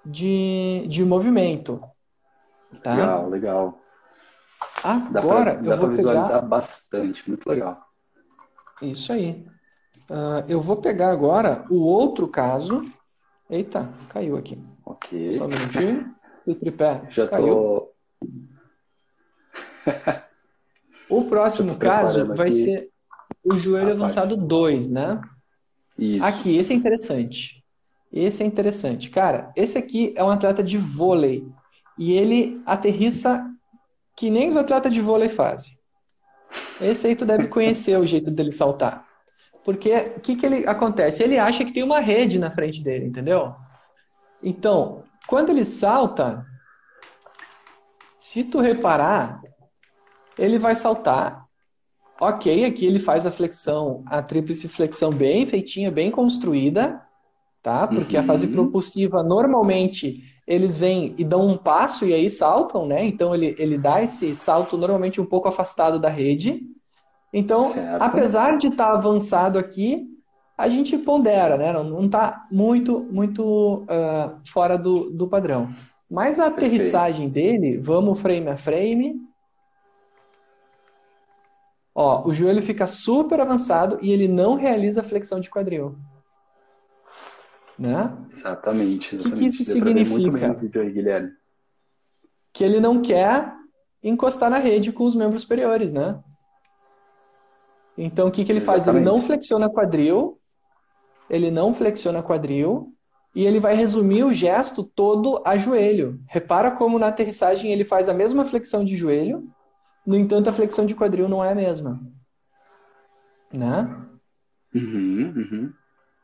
de, 0.06 0.88
de 0.88 1.04
movimento. 1.04 1.84
Tá? 2.82 2.96
Legal, 2.96 3.30
legal. 3.30 3.80
Agora 4.82 5.56
dá 5.56 5.62
pra, 5.62 5.74
eu 5.74 5.78
vou 5.78 5.90
visualizar 5.90 6.36
pegar... 6.36 6.48
bastante, 6.48 7.28
muito 7.28 7.46
legal. 7.46 7.78
Isso 8.82 9.12
aí. 9.12 9.46
Uh, 10.10 10.48
eu 10.48 10.62
vou 10.62 10.78
pegar 10.78 11.12
agora 11.12 11.66
o 11.70 11.82
outro 11.84 12.26
caso. 12.26 12.90
Eita, 13.50 13.90
caiu 14.08 14.38
aqui. 14.38 14.58
Ok. 14.86 15.34
Só 15.34 15.44
um 15.44 15.50
minutinho. 15.50 16.16
O 16.46 16.54
tripé 16.54 17.04
Já 17.10 17.26
caiu. 17.26 17.56
Tô... 17.56 17.94
o 21.08 21.24
próximo 21.24 21.78
caso 21.78 22.36
vai 22.36 22.50
aqui. 22.50 22.64
ser 22.64 22.93
o 23.44 23.58
joelho 23.58 23.92
avançado 23.92 24.38
2, 24.38 24.90
né? 24.90 25.22
Isso. 25.98 26.24
Aqui, 26.24 26.58
esse 26.58 26.74
é 26.74 26.76
interessante. 26.76 27.64
Esse 28.12 28.44
é 28.44 28.46
interessante. 28.46 29.10
Cara, 29.10 29.52
esse 29.56 29.78
aqui 29.78 30.14
é 30.16 30.24
um 30.24 30.30
atleta 30.30 30.64
de 30.64 30.78
vôlei. 30.78 31.46
E 31.98 32.14
ele 32.14 32.62
aterrissa 32.66 33.46
que 34.16 34.30
nem 34.30 34.48
os 34.50 34.56
atletas 34.56 34.94
de 34.94 35.02
vôlei 35.02 35.30
fazem. 35.30 35.78
Esse 36.80 37.08
aí 37.08 37.16
tu 37.16 37.26
deve 37.26 37.48
conhecer 37.48 38.00
o 38.00 38.06
jeito 38.06 38.32
dele 38.32 38.52
saltar. 38.52 39.04
Porque 39.66 39.92
o 40.18 40.20
que, 40.20 40.36
que 40.36 40.46
ele 40.46 40.68
acontece? 40.68 41.24
Ele 41.24 41.40
acha 41.40 41.64
que 41.64 41.72
tem 41.72 41.84
uma 41.84 42.00
rede 42.00 42.38
na 42.38 42.52
frente 42.52 42.84
dele, 42.84 43.08
entendeu? 43.08 43.54
Então, 44.42 45.04
quando 45.28 45.50
ele 45.50 45.64
salta, 45.64 46.46
se 48.20 48.44
tu 48.44 48.60
reparar, 48.60 49.42
ele 50.38 50.60
vai 50.60 50.76
saltar 50.76 51.43
Ok, 52.20 52.66
aqui 52.66 52.86
ele 52.86 53.00
faz 53.00 53.26
a 53.26 53.32
flexão, 53.32 54.04
a 54.06 54.22
tríplice 54.22 54.68
flexão 54.68 55.12
bem 55.12 55.46
feitinha, 55.46 55.92
bem 55.92 56.12
construída, 56.12 57.02
tá? 57.62 57.88
Porque 57.88 58.16
uhum. 58.16 58.24
a 58.24 58.26
fase 58.26 58.48
propulsiva, 58.48 59.24
normalmente, 59.24 60.24
eles 60.48 60.78
vêm 60.78 61.16
e 61.18 61.24
dão 61.24 61.48
um 61.48 61.58
passo 61.58 62.06
e 62.06 62.14
aí 62.14 62.30
saltam, 62.30 62.86
né? 62.86 63.04
Então 63.06 63.34
ele, 63.34 63.56
ele 63.58 63.78
dá 63.78 64.02
esse 64.02 64.36
salto 64.36 64.78
normalmente 64.78 65.20
um 65.20 65.26
pouco 65.26 65.48
afastado 65.48 66.00
da 66.00 66.10
rede. 66.10 66.62
Então, 67.34 67.68
certo. 67.68 68.02
apesar 68.02 68.58
de 68.58 68.68
estar 68.68 68.92
tá 68.92 68.94
avançado 68.94 69.58
aqui, 69.58 70.08
a 70.58 70.70
gente 70.70 70.98
pondera, 70.98 71.58
né? 71.58 71.74
Não 71.74 72.06
está 72.06 72.46
muito, 72.52 73.00
muito 73.12 73.44
uh, 73.84 74.40
fora 74.46 74.78
do, 74.78 75.10
do 75.10 75.28
padrão. 75.28 75.68
Mas 76.12 76.40
a 76.40 76.52
Perfeito. 76.52 76.76
aterrissagem 76.76 77.28
dele, 77.28 77.78
vamos 77.78 78.22
frame 78.22 78.50
a 78.50 78.56
frame. 78.56 79.16
Ó, 81.96 82.28
o 82.28 82.34
joelho 82.34 82.62
fica 82.62 82.88
super 82.88 83.40
avançado 83.40 84.00
e 84.02 84.12
ele 84.12 84.28
não 84.28 84.56
realiza 84.56 85.04
flexão 85.04 85.40
de 85.40 85.50
quadril. 85.50 85.96
Né? 87.78 88.12
Exatamente. 88.32 89.16
exatamente. 89.16 89.16
O 89.16 89.20
que, 89.20 89.32
que 89.32 89.48
isso 89.48 89.64
significa? 89.64 90.58
Aí, 90.82 91.32
que 92.54 92.64
ele 92.64 92.80
não 92.80 93.02
quer 93.02 93.52
encostar 94.04 94.50
na 94.50 94.58
rede 94.58 94.92
com 94.92 95.06
os 95.06 95.16
membros 95.16 95.42
superiores, 95.42 95.92
né? 95.92 96.20
Então, 97.98 98.28
o 98.28 98.32
que, 98.32 98.44
que 98.44 98.52
ele 98.52 98.60
Exatamente. 98.60 98.86
faz? 98.86 98.96
Ele 98.96 99.06
não 99.06 99.22
flexiona 99.22 99.70
quadril, 99.70 100.38
ele 101.30 101.52
não 101.52 101.74
flexiona 101.74 102.22
quadril, 102.24 102.90
e 103.36 103.46
ele 103.46 103.60
vai 103.60 103.76
resumir 103.76 104.24
o 104.24 104.34
gesto 104.34 104.84
todo 104.84 105.42
a 105.46 105.58
joelho. 105.58 106.20
Repara 106.28 106.72
como 106.72 107.00
na 107.00 107.08
aterrissagem 107.08 107.72
ele 107.72 107.84
faz 107.84 108.08
a 108.08 108.14
mesma 108.14 108.46
flexão 108.46 108.84
de 108.84 108.96
joelho, 108.96 109.44
no 110.06 110.16
entanto, 110.16 110.50
a 110.50 110.54
flexão 110.54 110.86
de 110.86 110.96
quadril 110.96 111.30
não 111.30 111.44
é 111.44 111.52
a 111.52 111.56
mesma. 111.56 112.00
Né? 113.52 113.88
Uhum, 114.74 115.34
uhum. 115.36 115.74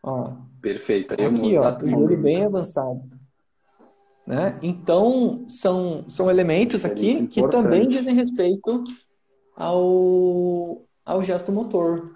Ó, 0.01 0.33
Perfeito. 0.61 1.15
Aí 1.17 1.25
aqui, 1.25 1.57
ó, 1.57 1.77
o 1.77 1.89
joelho 1.89 2.21
bem 2.21 2.45
avançado. 2.45 3.01
Né? 4.27 4.59
Então, 4.61 5.45
são, 5.47 6.07
são 6.07 6.29
elementos 6.29 6.85
aqui 6.85 7.27
que 7.27 7.47
também 7.49 7.87
dizem 7.87 8.13
respeito 8.13 8.83
ao, 9.55 10.81
ao 11.05 11.23
gesto 11.23 11.51
motor. 11.51 12.13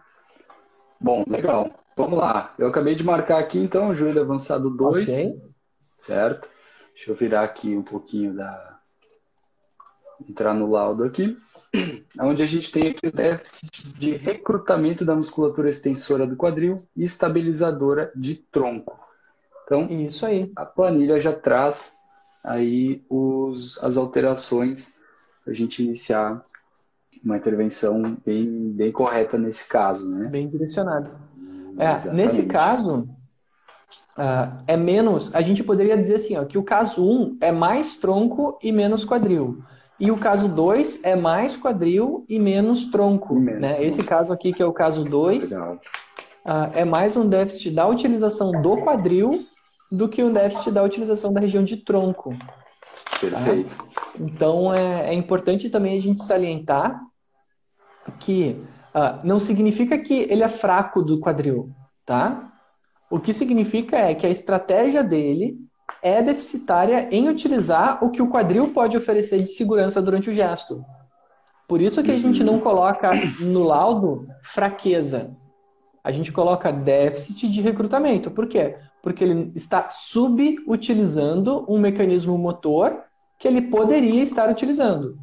Bom, 1.01 1.23
legal. 1.27 1.71
Vamos 1.95 2.19
lá. 2.19 2.53
Eu 2.57 2.67
acabei 2.67 2.95
de 2.95 3.03
marcar 3.03 3.39
aqui, 3.39 3.59
então, 3.59 3.93
joelho 3.93 4.21
avançado 4.21 4.69
2. 4.69 5.09
Okay. 5.09 5.41
Certo? 5.97 6.47
Deixa 6.93 7.11
eu 7.11 7.15
virar 7.15 7.43
aqui 7.43 7.75
um 7.75 7.83
pouquinho 7.83 8.33
da. 8.33 8.79
Entrar 10.29 10.53
no 10.53 10.69
laudo 10.69 11.03
aqui. 11.03 11.37
Onde 12.21 12.43
a 12.43 12.45
gente 12.45 12.71
tem 12.71 12.89
aqui 12.89 13.07
o 13.07 13.11
déficit 13.11 13.87
de 13.97 14.11
recrutamento 14.15 15.03
da 15.03 15.15
musculatura 15.15 15.69
extensora 15.69 16.27
do 16.27 16.35
quadril 16.35 16.87
e 16.95 17.03
estabilizadora 17.03 18.11
de 18.15 18.35
tronco. 18.35 18.99
Então, 19.65 19.87
Isso 19.89 20.25
aí. 20.25 20.51
a 20.55 20.65
planilha 20.65 21.19
já 21.19 21.33
traz 21.33 21.93
aí 22.43 23.03
os, 23.09 23.81
as 23.81 23.97
alterações 23.97 24.93
para 25.43 25.53
a 25.53 25.55
gente 25.55 25.83
iniciar 25.83 26.43
uma 27.23 27.37
intervenção 27.37 28.17
bem, 28.25 28.71
bem 28.71 28.91
correta 28.91 29.37
nesse 29.37 29.67
caso, 29.67 30.07
né? 30.07 30.27
Bem 30.27 30.47
direcionada. 30.47 31.11
É, 31.77 32.11
nesse 32.11 32.43
caso, 32.43 33.07
uh, 34.17 34.63
é 34.67 34.75
menos. 34.75 35.33
A 35.33 35.41
gente 35.41 35.63
poderia 35.63 35.97
dizer 35.97 36.15
assim, 36.15 36.37
ó, 36.37 36.45
que 36.45 36.57
o 36.57 36.63
caso 36.63 37.03
1 37.03 37.37
é 37.41 37.51
mais 37.51 37.97
tronco 37.97 38.59
e 38.61 38.71
menos 38.71 39.05
quadril. 39.05 39.63
E 39.99 40.11
o 40.11 40.17
caso 40.17 40.47
2 40.47 41.01
é 41.03 41.15
mais 41.15 41.55
quadril 41.55 42.25
e 42.27 42.39
menos 42.39 42.87
tronco. 42.87 43.35
Menos 43.35 43.61
né? 43.61 43.83
Esse 43.83 44.03
caso 44.03 44.33
aqui, 44.33 44.51
que 44.51 44.61
é 44.61 44.65
o 44.65 44.73
caso 44.73 45.03
2, 45.03 45.51
uh, 45.51 45.79
é 46.73 46.83
mais 46.83 47.15
um 47.15 47.27
déficit 47.27 47.71
da 47.71 47.87
utilização 47.87 48.51
do 48.51 48.77
quadril 48.77 49.45
do 49.91 50.09
que 50.09 50.23
um 50.23 50.33
déficit 50.33 50.71
da 50.71 50.83
utilização 50.83 51.31
da 51.31 51.39
região 51.39 51.63
de 51.63 51.77
tronco. 51.77 52.35
Perfeito. 53.19 53.69
Tá? 53.77 53.85
Então 54.19 54.73
é, 54.73 55.09
é, 55.09 55.13
importante 55.13 55.69
também 55.69 55.97
a 55.97 56.01
gente 56.01 56.23
salientar 56.23 56.99
que 58.19 58.57
uh, 58.93 59.25
não 59.25 59.39
significa 59.39 59.97
que 59.97 60.27
ele 60.29 60.43
é 60.43 60.49
fraco 60.49 61.01
do 61.01 61.19
quadril, 61.19 61.69
tá? 62.05 62.51
O 63.09 63.19
que 63.19 63.33
significa 63.33 63.97
é 63.97 64.15
que 64.15 64.25
a 64.25 64.29
estratégia 64.29 65.03
dele 65.03 65.57
é 66.03 66.21
deficitária 66.21 67.07
em 67.09 67.29
utilizar 67.29 68.03
o 68.03 68.11
que 68.11 68.21
o 68.21 68.29
quadril 68.29 68.67
pode 68.73 68.97
oferecer 68.97 69.37
de 69.37 69.47
segurança 69.47 70.01
durante 70.01 70.29
o 70.29 70.33
gesto. 70.33 70.83
Por 71.67 71.81
isso 71.81 72.03
que 72.03 72.11
a 72.11 72.17
gente 72.17 72.43
não 72.43 72.59
coloca 72.59 73.11
no 73.39 73.63
laudo 73.63 74.27
fraqueza. 74.43 75.31
A 76.03 76.11
gente 76.11 76.31
coloca 76.33 76.71
déficit 76.71 77.49
de 77.49 77.61
recrutamento. 77.61 78.29
Por 78.29 78.47
quê? 78.47 78.75
Porque 79.01 79.23
ele 79.23 79.51
está 79.55 79.89
subutilizando 79.89 81.65
um 81.69 81.79
mecanismo 81.79 82.37
motor 82.37 83.01
que 83.39 83.47
ele 83.47 83.61
poderia 83.61 84.21
estar 84.21 84.49
utilizando. 84.49 85.17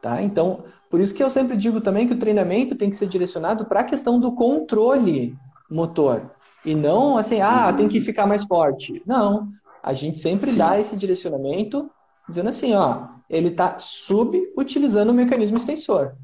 Tá? 0.00 0.22
Então, 0.22 0.62
por 0.88 1.00
isso 1.00 1.12
que 1.12 1.22
eu 1.22 1.28
sempre 1.28 1.56
digo 1.56 1.80
também 1.80 2.06
que 2.06 2.14
o 2.14 2.18
treinamento 2.18 2.76
tem 2.76 2.88
que 2.88 2.96
ser 2.96 3.08
direcionado 3.08 3.64
para 3.64 3.80
a 3.80 3.84
questão 3.84 4.20
do 4.20 4.32
controle 4.32 5.34
motor. 5.68 6.22
E 6.64 6.74
não 6.74 7.18
assim, 7.18 7.40
ah, 7.40 7.72
tem 7.72 7.88
que 7.88 8.00
ficar 8.00 8.26
mais 8.26 8.44
forte. 8.44 9.02
Não. 9.04 9.48
A 9.82 9.92
gente 9.92 10.18
sempre 10.18 10.50
Sim. 10.50 10.58
dá 10.58 10.78
esse 10.78 10.96
direcionamento 10.96 11.90
dizendo 12.28 12.48
assim, 12.50 12.74
ó, 12.74 13.06
ele 13.28 13.48
está 13.48 13.78
subutilizando 13.78 15.12
o 15.12 15.14
mecanismo 15.14 15.56
extensor. 15.56 16.14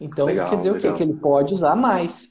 Então, 0.00 0.26
legal, 0.26 0.50
quer 0.50 0.56
dizer 0.56 0.72
legal. 0.72 0.92
o 0.92 0.96
quê? 0.96 0.98
Que 1.04 1.10
ele 1.10 1.18
pode 1.18 1.54
usar 1.54 1.74
mais. 1.76 2.28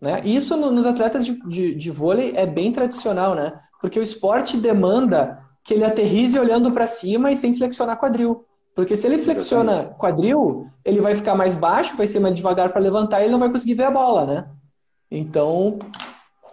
Né? 0.00 0.20
Isso 0.24 0.56
no, 0.56 0.70
nos 0.70 0.86
atletas 0.86 1.24
de, 1.24 1.38
de, 1.48 1.74
de, 1.74 1.90
vôlei 1.90 2.32
é 2.36 2.44
bem 2.44 2.72
tradicional, 2.72 3.34
né? 3.34 3.52
Porque 3.80 3.98
o 3.98 4.02
esporte 4.02 4.56
demanda 4.56 5.38
que 5.64 5.74
ele 5.74 5.84
aterrize 5.84 6.38
olhando 6.38 6.72
para 6.72 6.88
cima 6.88 7.30
e 7.30 7.36
sem 7.36 7.56
flexionar 7.56 7.98
quadril. 7.98 8.44
Porque 8.74 8.96
se 8.96 9.06
ele 9.06 9.18
flexiona 9.18 9.72
Exatamente. 9.72 9.98
quadril, 9.98 10.66
ele 10.84 11.00
vai 11.00 11.14
ficar 11.14 11.36
mais 11.36 11.54
baixo, 11.54 11.96
vai 11.96 12.06
ser 12.06 12.18
mais 12.18 12.34
devagar 12.34 12.72
para 12.72 12.80
levantar 12.80 13.20
e 13.20 13.24
ele 13.24 13.32
não 13.32 13.38
vai 13.38 13.50
conseguir 13.50 13.74
ver 13.74 13.84
a 13.84 13.90
bola, 13.90 14.26
né? 14.26 14.48
Então, 15.10 15.78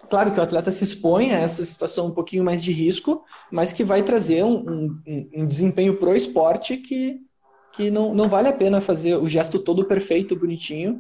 Claro 0.10 0.32
que 0.32 0.40
o 0.40 0.44
atleta 0.44 0.72
se 0.72 0.84
expõe 0.84 1.32
a 1.32 1.40
essa 1.40 1.64
situação 1.64 2.08
um 2.08 2.12
pouquinho 2.12 2.44
mais 2.44 2.64
de 2.64 2.72
risco, 2.72 3.24
mas 3.52 3.72
que 3.72 3.84
vai 3.84 4.02
trazer 4.02 4.44
um, 4.44 5.00
um, 5.08 5.30
um 5.36 5.46
desempenho 5.46 5.98
pro 5.98 6.16
esporte 6.16 6.78
que, 6.78 7.18
que 7.76 7.92
não, 7.92 8.16
não 8.16 8.28
vale 8.28 8.48
a 8.48 8.54
pena 8.54 8.82
fazer 8.82 9.16
o 9.16 9.28
gesto 9.30 9.60
todo 9.60 9.86
perfeito, 9.86 10.36
bonitinho. 10.36 11.00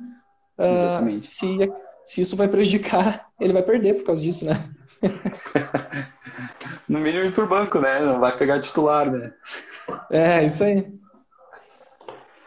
Uh, 0.57 1.21
se, 1.23 1.57
se 2.03 2.21
isso 2.21 2.35
vai 2.35 2.47
prejudicar, 2.47 3.27
ele 3.39 3.53
vai 3.53 3.63
perder 3.63 3.95
por 3.95 4.05
causa 4.05 4.21
disso, 4.21 4.45
né? 4.45 4.63
no 6.87 6.99
mínimo 6.99 7.25
ir 7.25 7.33
por 7.33 7.47
banco, 7.47 7.79
né? 7.79 7.99
Não 8.01 8.19
vai 8.19 8.37
pegar 8.37 8.59
titular, 8.59 9.09
né? 9.09 9.33
É, 10.11 10.45
isso 10.45 10.63
aí. 10.63 10.85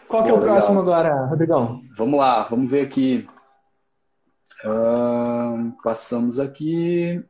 Qual 0.07 0.23
que 0.23 0.29
é 0.29 0.33
o 0.33 0.37
legal. 0.37 0.55
próximo 0.55 0.79
agora, 0.79 1.27
Rodrigão? 1.27 1.81
Vamos 1.97 2.21
lá, 2.21 2.43
vamos 2.45 2.71
ver 2.71 2.83
aqui 2.83 3.27
Passamos 5.83 6.39
aqui. 6.39 7.23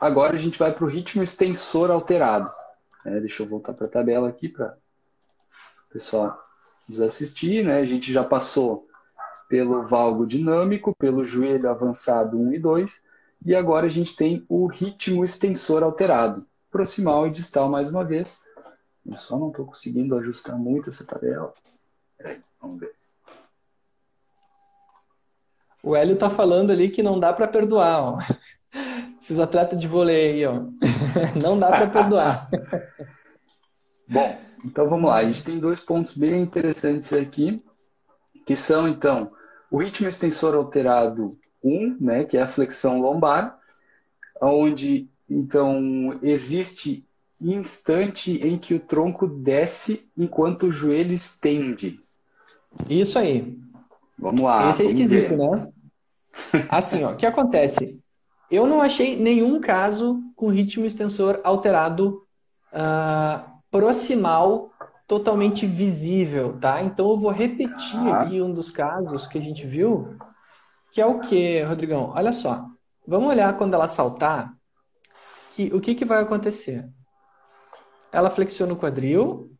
Agora 0.00 0.34
a 0.34 0.38
gente 0.38 0.58
vai 0.58 0.72
para 0.72 0.84
o 0.84 0.88
ritmo 0.88 1.22
extensor 1.22 1.90
alterado. 1.90 2.50
É, 3.04 3.18
deixa 3.20 3.42
eu 3.42 3.48
voltar 3.48 3.72
para 3.72 3.86
a 3.86 3.90
tabela 3.90 4.28
aqui 4.28 4.48
para 4.48 4.76
o 5.88 5.92
pessoal 5.92 6.38
nos 6.88 7.00
assistir. 7.00 7.64
Né? 7.64 7.78
A 7.78 7.84
gente 7.84 8.12
já 8.12 8.22
passou 8.22 8.86
pelo 9.48 9.86
valgo 9.86 10.26
dinâmico, 10.26 10.94
pelo 10.96 11.24
joelho 11.24 11.70
avançado 11.70 12.38
1 12.38 12.52
e 12.52 12.58
2, 12.58 13.02
e 13.46 13.54
agora 13.54 13.86
a 13.86 13.90
gente 13.90 14.14
tem 14.14 14.44
o 14.48 14.66
ritmo 14.66 15.24
extensor 15.24 15.82
alterado. 15.82 16.46
Proximal 16.70 17.26
e 17.26 17.30
distal 17.30 17.68
mais 17.68 17.88
uma 17.88 18.04
vez. 18.04 18.38
Eu 19.06 19.16
só 19.16 19.38
não 19.38 19.48
estou 19.48 19.64
conseguindo 19.64 20.16
ajustar 20.16 20.56
muito 20.56 20.90
essa 20.90 21.04
tabela. 21.04 21.54
Peraí, 22.18 22.40
vamos 22.60 22.80
ver. 22.80 22.97
O 25.88 25.96
Hélio 25.96 26.16
tá 26.16 26.28
falando 26.28 26.70
ali 26.70 26.90
que 26.90 27.02
não 27.02 27.18
dá 27.18 27.32
para 27.32 27.48
perdoar, 27.48 27.98
ó. 28.02 28.18
Esses 29.22 29.38
atletas 29.38 29.80
de 29.80 29.88
vôlei 29.88 30.32
aí, 30.32 30.44
ó. 30.44 30.60
Não 31.42 31.58
dá 31.58 31.68
para 31.68 31.86
perdoar. 31.86 32.46
Bom, 34.06 34.38
então 34.66 34.86
vamos 34.86 35.08
lá. 35.08 35.16
A 35.16 35.24
gente 35.24 35.42
tem 35.42 35.58
dois 35.58 35.80
pontos 35.80 36.12
bem 36.12 36.42
interessantes 36.42 37.10
aqui, 37.14 37.64
que 38.44 38.54
são, 38.54 38.86
então, 38.86 39.32
o 39.70 39.78
ritmo 39.78 40.06
extensor 40.06 40.54
alterado 40.54 41.38
1, 41.64 41.96
né, 41.98 42.24
que 42.24 42.36
é 42.36 42.42
a 42.42 42.46
flexão 42.46 43.00
lombar, 43.00 43.58
onde, 44.42 45.08
então, 45.28 46.18
existe 46.22 47.02
instante 47.40 48.46
em 48.46 48.58
que 48.58 48.74
o 48.74 48.80
tronco 48.80 49.26
desce 49.26 50.06
enquanto 50.14 50.64
o 50.64 50.70
joelho 50.70 51.14
estende. 51.14 51.98
Isso 52.90 53.18
aí. 53.18 53.58
Vamos 54.18 54.42
lá. 54.42 54.68
Esse 54.68 54.82
é 54.82 54.84
esquisito, 54.84 55.30
ver. 55.30 55.38
né? 55.38 55.72
Assim, 56.68 57.04
ó, 57.04 57.12
o 57.12 57.16
que 57.16 57.26
acontece? 57.26 57.98
Eu 58.50 58.66
não 58.66 58.80
achei 58.80 59.18
nenhum 59.18 59.60
caso 59.60 60.18
com 60.34 60.48
ritmo 60.48 60.86
extensor 60.86 61.40
alterado 61.44 62.18
uh, 62.72 63.44
proximal 63.70 64.70
totalmente 65.06 65.66
visível, 65.66 66.58
tá? 66.58 66.82
Então 66.82 67.10
eu 67.10 67.18
vou 67.18 67.30
repetir 67.30 67.98
ah. 68.08 68.22
aqui 68.22 68.40
um 68.40 68.52
dos 68.52 68.70
casos 68.70 69.26
que 69.26 69.38
a 69.38 69.40
gente 69.40 69.66
viu, 69.66 70.16
que 70.92 71.00
é 71.00 71.06
o 71.06 71.20
que, 71.20 71.62
Rodrigão? 71.62 72.12
Olha 72.14 72.32
só. 72.32 72.64
Vamos 73.06 73.28
olhar 73.28 73.56
quando 73.56 73.74
ela 73.74 73.88
saltar, 73.88 74.52
que, 75.54 75.74
o 75.74 75.80
que, 75.80 75.94
que 75.94 76.04
vai 76.04 76.22
acontecer? 76.22 76.86
Ela 78.12 78.30
flexiona 78.30 78.72
o 78.72 78.78
quadril, 78.78 79.50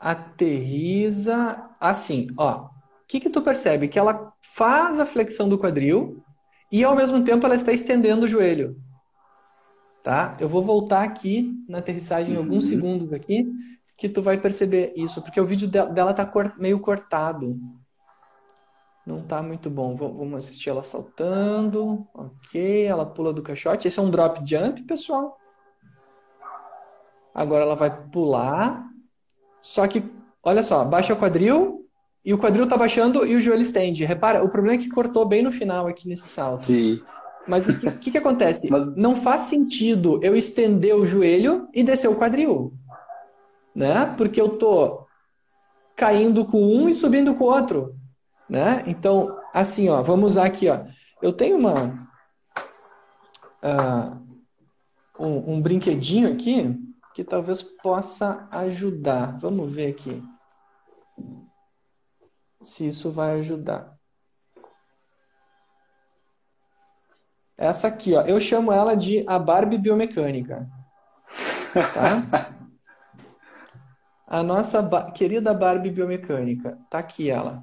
aterriza 0.00 1.70
assim, 1.80 2.28
ó 2.36 2.71
que 3.12 3.20
que 3.20 3.30
tu 3.30 3.42
percebe? 3.42 3.88
Que 3.88 3.98
ela 3.98 4.32
faz 4.54 4.98
a 4.98 5.04
flexão 5.04 5.46
do 5.46 5.58
quadril 5.58 6.24
e 6.70 6.82
ao 6.82 6.96
mesmo 6.96 7.22
tempo 7.22 7.44
ela 7.44 7.54
está 7.54 7.70
estendendo 7.70 8.24
o 8.24 8.28
joelho. 8.28 8.74
Tá? 10.02 10.34
Eu 10.40 10.48
vou 10.48 10.62
voltar 10.62 11.04
aqui 11.04 11.52
na 11.68 11.78
aterrissagem 11.78 12.32
uhum. 12.32 12.38
alguns 12.38 12.66
segundos 12.66 13.12
aqui, 13.12 13.46
que 13.98 14.08
tu 14.08 14.22
vai 14.22 14.38
perceber 14.38 14.94
isso, 14.96 15.20
porque 15.20 15.38
o 15.38 15.44
vídeo 15.44 15.68
dela 15.68 16.14
tá 16.14 16.28
meio 16.58 16.80
cortado. 16.80 17.54
Não 19.06 19.22
tá 19.22 19.42
muito 19.42 19.68
bom. 19.68 19.94
Vamos 19.94 20.46
assistir 20.46 20.70
ela 20.70 20.82
saltando. 20.82 22.06
Ok, 22.14 22.84
ela 22.84 23.04
pula 23.04 23.32
do 23.32 23.42
caixote. 23.42 23.88
Esse 23.88 23.98
é 23.98 24.02
um 24.02 24.10
drop 24.10 24.40
jump, 24.48 24.82
pessoal. 24.84 25.36
Agora 27.34 27.64
ela 27.64 27.76
vai 27.76 27.90
pular. 28.08 28.88
Só 29.60 29.86
que, 29.86 30.02
olha 30.42 30.62
só, 30.62 30.84
baixa 30.84 31.12
o 31.12 31.16
quadril 31.16 31.81
e 32.24 32.32
o 32.32 32.38
quadril 32.38 32.68
tá 32.68 32.76
baixando 32.76 33.26
e 33.26 33.34
o 33.34 33.40
joelho 33.40 33.62
estende. 33.62 34.04
Repara, 34.04 34.44
o 34.44 34.48
problema 34.48 34.76
é 34.76 34.82
que 34.82 34.88
cortou 34.88 35.26
bem 35.26 35.42
no 35.42 35.50
final 35.50 35.88
aqui 35.88 36.08
nesse 36.08 36.28
salto. 36.28 36.62
Sim. 36.62 37.00
Mas 37.48 37.66
o 37.66 37.74
que, 37.74 37.90
que, 37.90 38.10
que 38.12 38.18
acontece? 38.18 38.68
Mas... 38.70 38.94
Não 38.94 39.16
faz 39.16 39.42
sentido 39.42 40.20
eu 40.22 40.36
estender 40.36 40.94
o 40.94 41.04
joelho 41.04 41.68
e 41.74 41.82
descer 41.82 42.08
o 42.08 42.14
quadril. 42.14 42.72
Né? 43.74 44.14
Porque 44.16 44.40
eu 44.40 44.50
tô 44.50 45.04
caindo 45.96 46.44
com 46.44 46.62
um 46.62 46.88
e 46.88 46.94
subindo 46.94 47.34
com 47.34 47.44
o 47.44 47.52
outro. 47.52 47.92
Né? 48.48 48.84
Então, 48.86 49.36
assim, 49.52 49.88
ó, 49.88 50.00
vamos 50.02 50.32
usar 50.32 50.44
aqui, 50.44 50.68
ó. 50.68 50.80
Eu 51.20 51.32
tenho 51.32 51.56
uma 51.56 52.08
uh, 53.62 54.16
um, 55.18 55.54
um 55.54 55.60
brinquedinho 55.60 56.32
aqui 56.32 56.78
que 57.14 57.24
talvez 57.24 57.62
possa 57.62 58.46
ajudar. 58.52 59.38
Vamos 59.40 59.72
ver 59.72 59.88
aqui 59.88 60.22
se 62.62 62.86
isso 62.86 63.10
vai 63.10 63.38
ajudar. 63.38 63.92
Essa 67.56 67.88
aqui, 67.88 68.14
ó, 68.14 68.22
eu 68.22 68.40
chamo 68.40 68.72
ela 68.72 68.96
de 68.96 69.24
a 69.28 69.38
Barbie 69.38 69.78
biomecânica. 69.78 70.66
Tá? 71.94 72.50
a 74.26 74.42
nossa 74.42 74.82
ba 74.82 75.10
querida 75.10 75.54
Barbie 75.54 75.90
biomecânica, 75.90 76.78
tá 76.90 76.98
aqui 76.98 77.30
ela. 77.30 77.62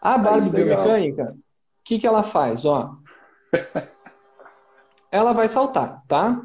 A 0.00 0.16
Barbie 0.18 0.56
Aí, 0.56 0.64
biomecânica, 0.64 1.32
o 1.32 1.84
que, 1.84 1.98
que 1.98 2.06
ela 2.06 2.22
faz? 2.22 2.64
Ó, 2.64 2.94
ela 5.10 5.32
vai 5.32 5.48
saltar, 5.48 6.02
tá? 6.06 6.40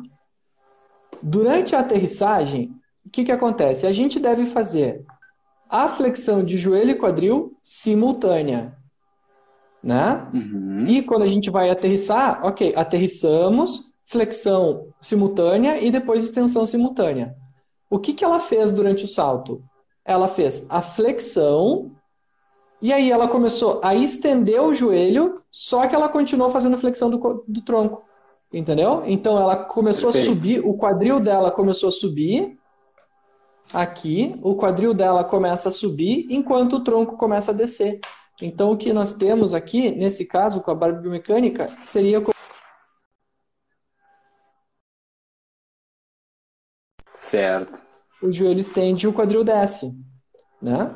Durante 1.21 1.75
a 1.75 1.79
aterrissagem, 1.79 2.73
o 3.05 3.09
que, 3.09 3.23
que 3.25 3.31
acontece? 3.31 3.85
A 3.85 3.91
gente 3.91 4.19
deve 4.19 4.45
fazer 4.45 5.05
a 5.69 5.87
flexão 5.87 6.43
de 6.43 6.57
joelho 6.57 6.91
e 6.91 6.95
quadril 6.95 7.51
simultânea 7.63 8.73
né? 9.83 10.27
Uhum. 10.33 10.85
E 10.87 11.01
quando 11.01 11.23
a 11.23 11.27
gente 11.27 11.49
vai 11.49 11.69
aterrissar, 11.69 12.45
ok, 12.45 12.73
aterrissamos, 12.75 13.85
flexão 14.05 14.87
simultânea 15.01 15.81
e 15.81 15.91
depois 15.91 16.23
extensão 16.23 16.65
simultânea. 16.65 17.35
O 17.89 17.99
que, 17.99 18.13
que 18.13 18.23
ela 18.23 18.39
fez 18.39 18.71
durante 18.71 19.05
o 19.05 19.07
salto? 19.07 19.61
Ela 20.05 20.27
fez 20.27 20.65
a 20.69 20.81
flexão 20.81 21.91
e 22.81 22.93
aí 22.93 23.11
ela 23.11 23.27
começou 23.27 23.79
a 23.83 23.93
estender 23.95 24.61
o 24.61 24.73
joelho, 24.73 25.41
só 25.51 25.87
que 25.87 25.95
ela 25.95 26.09
continuou 26.09 26.49
fazendo 26.49 26.77
flexão 26.77 27.09
do, 27.09 27.43
do 27.47 27.61
tronco. 27.61 28.03
Entendeu? 28.51 29.03
Então 29.05 29.37
ela 29.37 29.55
começou 29.55 30.11
Perfeito. 30.11 30.31
a 30.31 30.33
subir, 30.33 30.65
o 30.65 30.75
quadril 30.75 31.19
dela 31.19 31.51
começou 31.51 31.89
a 31.89 31.91
subir 31.91 32.57
aqui, 33.73 34.37
o 34.41 34.55
quadril 34.55 34.93
dela 34.93 35.23
começa 35.23 35.69
a 35.69 35.71
subir, 35.71 36.27
enquanto 36.29 36.77
o 36.77 36.83
tronco 36.83 37.17
começa 37.17 37.51
a 37.51 37.53
descer. 37.53 37.99
Então, 38.41 38.71
o 38.71 38.77
que 38.77 38.93
nós 38.93 39.13
temos 39.13 39.53
aqui, 39.53 39.91
nesse 39.91 40.25
caso, 40.25 40.61
com 40.61 40.71
a 40.71 40.75
barba 40.75 40.99
biomecânica, 40.99 41.67
seria. 41.83 42.23
Certo. 47.15 47.77
O 48.21 48.31
joelho 48.31 48.59
estende 48.59 49.05
e 49.05 49.09
o 49.09 49.13
quadril 49.13 49.43
desce. 49.43 49.91
Né? 50.61 50.93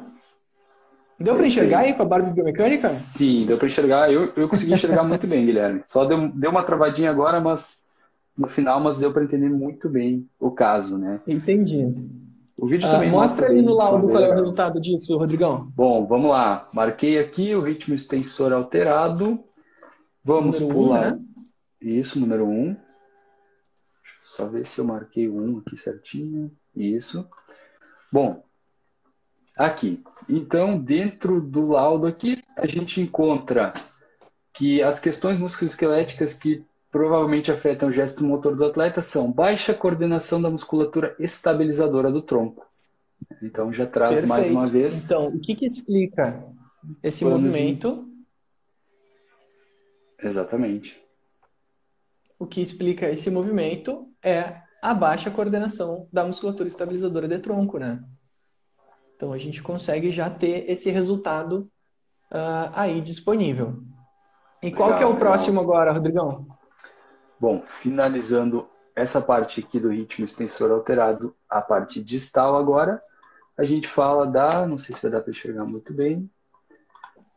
Deu 1.20 1.36
para 1.36 1.48
enxergar 1.48 1.80
aí 1.80 1.94
com 1.94 2.02
a 2.02 2.06
barba 2.06 2.30
biomecânica? 2.30 2.90
Sim, 2.90 3.46
deu 3.46 3.58
para 3.58 3.68
enxergar. 3.68 4.12
Eu, 4.12 4.34
eu 4.36 4.50
consegui 4.50 4.74
enxergar 4.74 5.04
muito 5.04 5.28
bem, 5.28 5.46
Guilherme. 5.46 5.84
Só 5.86 6.06
deu, 6.06 6.30
deu 6.30 6.50
uma 6.50 6.64
travadinha 6.64 7.10
agora, 7.10 7.40
mas 7.40 7.84
no 8.38 8.48
final, 8.48 8.80
mas 8.80 8.98
deu 8.98 9.14
para 9.14 9.24
entender 9.24 9.50
muito 9.50 9.88
bem 9.90 10.28
o 10.40 10.50
caso, 10.50 10.98
né? 10.98 11.22
Entendi. 11.28 11.94
O 12.64 12.66
vídeo 12.66 12.90
também 12.90 13.10
ah, 13.10 13.12
mostra 13.12 13.48
ali 13.48 13.62
no 13.62 13.74
laudo 13.74 14.08
qual 14.08 14.24
é 14.24 14.32
o 14.32 14.36
resultado 14.36 14.80
disso, 14.80 15.18
Rodrigão. 15.18 15.70
Bom, 15.76 16.08
vamos 16.08 16.32
lá. 16.32 16.70
Marquei 16.72 17.20
aqui 17.20 17.54
o 17.54 17.60
ritmo 17.60 17.94
extensor 17.94 18.54
alterado. 18.54 19.44
Vamos 20.24 20.62
número 20.62 20.80
pular. 20.80 21.12
Um, 21.12 21.18
né? 21.18 21.26
Isso, 21.82 22.18
número 22.18 22.48
1. 22.48 22.50
Um. 22.50 22.78
Só 24.22 24.46
ver 24.46 24.66
se 24.66 24.80
eu 24.80 24.86
marquei 24.86 25.28
o 25.28 25.42
1 25.42 25.58
aqui 25.60 25.76
certinho. 25.76 26.56
Isso. 26.74 27.28
Bom, 28.10 28.42
aqui. 29.58 30.02
Então, 30.30 30.80
dentro 30.80 31.42
do 31.42 31.68
laudo 31.68 32.08
aqui, 32.08 32.42
a 32.56 32.66
gente 32.66 33.02
encontra 33.02 33.74
que 34.54 34.82
as 34.82 35.02
questões 35.02 35.38
musculoesqueléticas 35.38 36.34
que 36.34 36.66
provavelmente 36.94 37.52
afetam 37.52 37.90
o 37.90 37.92
gesto 37.92 38.24
motor 38.24 38.56
do 38.56 38.64
atleta 38.64 39.02
são 39.02 39.32
baixa 39.32 39.74
coordenação 39.74 40.40
da 40.40 40.52
musculatura 40.52 41.16
estabilizadora 41.18 42.12
do 42.12 42.22
tronco. 42.22 42.68
Então 43.42 43.74
já 43.74 43.88
traz 43.88 44.22
Perfeito. 44.22 44.30
mais 44.30 44.52
uma 44.52 44.68
vez. 44.68 45.04
Então, 45.04 45.30
o 45.30 45.40
que, 45.40 45.56
que 45.56 45.66
explica 45.66 46.48
esse 47.02 47.26
movimento? 47.26 48.08
De... 50.20 50.28
Exatamente. 50.28 51.02
O 52.38 52.46
que 52.46 52.62
explica 52.62 53.10
esse 53.10 53.32
movimento 53.32 54.08
é 54.24 54.62
a 54.80 54.94
baixa 54.94 55.32
coordenação 55.32 56.08
da 56.14 56.24
musculatura 56.24 56.70
estabilizadora 56.70 57.28
de 57.28 57.40
tronco, 57.40 57.80
né? 57.80 58.00
Então 59.16 59.34
a 59.34 59.38
gente 59.40 59.64
consegue 59.64 60.12
já 60.12 60.30
ter 60.30 60.70
esse 60.70 60.92
resultado 60.92 61.72
uh, 62.32 62.70
aí 62.76 63.02
disponível. 63.02 63.82
E 64.62 64.68
legal, 64.68 64.78
qual 64.78 64.98
que 64.98 65.04
é 65.04 65.08
o 65.08 65.14
legal. 65.14 65.20
próximo 65.20 65.60
agora, 65.60 65.92
Rodrigão? 65.92 66.46
Bom, 67.44 67.60
finalizando 67.60 68.70
essa 68.96 69.20
parte 69.20 69.60
aqui 69.60 69.78
do 69.78 69.90
ritmo 69.90 70.24
extensor 70.24 70.72
alterado, 70.72 71.36
a 71.50 71.62
parte 71.62 72.02
distal 72.02 72.56
agora, 72.56 72.98
a 73.58 73.66
gente 73.66 73.86
fala 73.86 74.26
da, 74.26 74.66
não 74.66 74.78
sei 74.78 74.96
se 74.96 75.02
vai 75.02 75.12
dar 75.12 75.20
para 75.20 75.30
enxergar 75.30 75.66
muito 75.66 75.94
bem, 75.94 76.32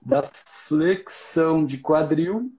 da 0.01 0.23
flexão 0.23 1.67
de 1.67 1.79
quadril. 1.79 2.53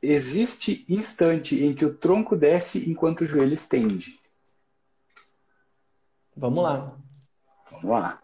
Existe 0.00 0.86
instante 0.88 1.62
em 1.62 1.74
que 1.74 1.84
o 1.84 1.94
tronco 1.94 2.34
desce 2.34 2.90
enquanto 2.90 3.20
o 3.20 3.26
joelho 3.26 3.52
estende. 3.52 4.18
Vamos 6.34 6.64
lá. 6.64 6.96
Vamos 7.70 7.84
lá. 7.84 8.18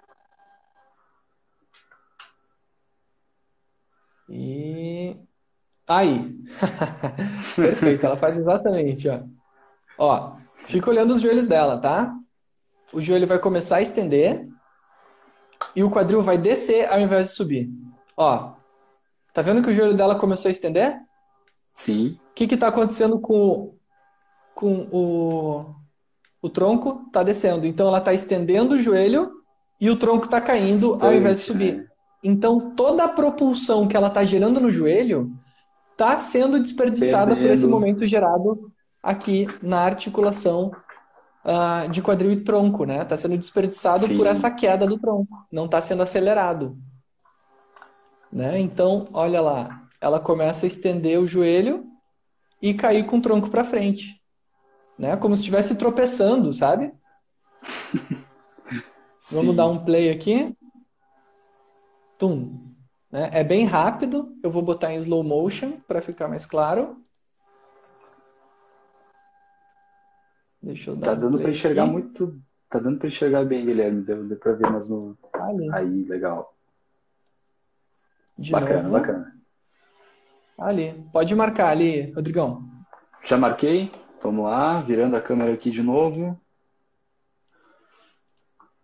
E 4.26 5.26
Aí. 5.88 6.37
Perfeito, 7.55 8.05
ela 8.05 8.16
faz 8.16 8.37
exatamente, 8.37 9.09
ó. 9.09 9.20
Ó, 9.99 10.37
fica 10.66 10.90
olhando 10.90 11.12
os 11.12 11.20
joelhos 11.20 11.46
dela, 11.46 11.79
tá? 11.79 12.12
O 12.92 13.01
joelho 13.01 13.27
vai 13.27 13.38
começar 13.38 13.77
a 13.77 13.83
estender 13.83 14.46
e 15.75 15.83
o 15.83 15.90
quadril 15.90 16.22
vai 16.22 16.37
descer 16.37 16.90
ao 16.90 17.01
invés 17.01 17.29
de 17.29 17.35
subir. 17.35 17.70
Ó, 18.16 18.53
tá 19.33 19.42
vendo 19.42 19.62
que 19.62 19.70
o 19.70 19.72
joelho 19.72 19.96
dela 19.96 20.14
começou 20.14 20.49
a 20.49 20.53
estender? 20.53 20.99
Sim. 21.72 22.18
O 22.31 22.35
que 22.35 22.46
que 22.46 22.57
tá 22.57 22.68
acontecendo 22.68 23.20
com, 23.20 23.75
com 24.55 24.88
o, 24.90 25.66
o 26.42 26.49
tronco? 26.49 27.09
Tá 27.12 27.22
descendo. 27.22 27.66
Então 27.66 27.88
ela 27.88 28.01
tá 28.01 28.12
estendendo 28.12 28.75
o 28.75 28.81
joelho 28.81 29.31
e 29.81 29.88
o 29.90 29.96
tronco 29.96 30.29
tá 30.29 30.40
caindo 30.40 30.98
ao 31.02 31.15
invés 31.15 31.38
de 31.38 31.44
subir. 31.44 31.87
Então 32.23 32.75
toda 32.75 33.04
a 33.04 33.08
propulsão 33.08 33.87
que 33.87 33.96
ela 33.96 34.10
tá 34.10 34.25
gerando 34.25 34.58
no 34.58 34.71
joelho 34.71 35.31
está 35.97 36.15
sendo 36.19 36.61
desperdiçada 36.61 37.29
Perdendo. 37.29 37.47
por 37.47 37.55
esse 37.55 37.67
momento 37.67 38.05
gerado 38.05 38.71
aqui 39.03 39.47
na 39.63 39.81
articulação 39.81 40.71
uh, 41.42 41.88
de 41.90 42.03
quadril 42.03 42.33
e 42.33 42.44
tronco, 42.44 42.85
né? 42.85 43.03
Está 43.03 43.17
sendo 43.17 43.38
desperdiçado 43.38 44.07
Sim. 44.07 44.17
por 44.19 44.27
essa 44.27 44.51
queda 44.51 44.87
do 44.87 44.99
tronco, 44.99 45.47
não 45.51 45.65
está 45.65 45.81
sendo 45.81 46.03
acelerado. 46.03 46.77
Né? 48.31 48.61
Então, 48.61 49.09
olha 49.13 49.40
lá, 49.40 49.83
ela 49.99 50.21
começa 50.21 50.67
a 50.67 50.69
estender 50.69 51.19
o 51.19 51.27
joelho 51.27 51.83
e 52.61 52.75
cair 52.75 53.07
com 53.07 53.17
o 53.17 53.23
tronco 53.23 53.49
para 53.49 53.65
frente, 53.65 54.21
né? 54.99 55.17
Como 55.17 55.35
se 55.35 55.40
estivesse 55.40 55.77
tropeçando, 55.77 56.53
sabe? 56.53 56.92
Vamos 59.33 59.57
dar 59.57 59.67
um 59.67 59.83
play 59.83 60.11
aqui. 60.11 60.55
Tum. 62.19 62.75
Né? 63.17 63.31
É 63.33 63.42
bem 63.42 63.64
rápido, 63.64 64.37
eu 64.42 64.50
vou 64.50 64.60
botar 64.60 64.92
em 64.92 64.98
slow 64.98 65.25
motion 65.25 65.81
para 65.88 66.02
ficar 66.02 66.29
mais 66.29 66.44
claro. 66.44 67.02
Deixa 70.62 70.90
eu 70.90 70.96
dar 70.96 71.06
Tá 71.06 71.14
dando 71.14 71.38
para 71.38 71.50
enxergar 71.50 71.85
aqui. 71.85 71.92
muito. 71.92 72.38
Tá 72.69 72.79
dando 72.79 72.98
para 72.98 73.08
enxergar 73.08 73.44
bem, 73.46 73.64
Guilherme. 73.64 74.02
Deu, 74.02 74.23
deu 74.25 74.37
para 74.37 74.52
ver, 74.52 74.71
mas 74.71 74.87
no. 74.87 75.17
Ali. 75.33 75.73
Aí, 75.73 76.04
legal. 76.04 76.54
De 78.37 78.52
bacana, 78.52 78.83
novo. 78.83 78.92
bacana. 78.92 79.35
Ali. 80.58 80.92
Pode 81.10 81.35
marcar 81.35 81.71
ali, 81.71 82.12
Rodrigão. 82.12 82.62
Já 83.25 83.38
marquei. 83.38 83.90
Vamos 84.23 84.44
lá, 84.44 84.81
virando 84.83 85.17
a 85.17 85.23
câmera 85.23 85.54
aqui 85.54 85.71
de 85.71 85.83
novo. 85.83 86.38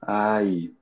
Aí. 0.01 0.75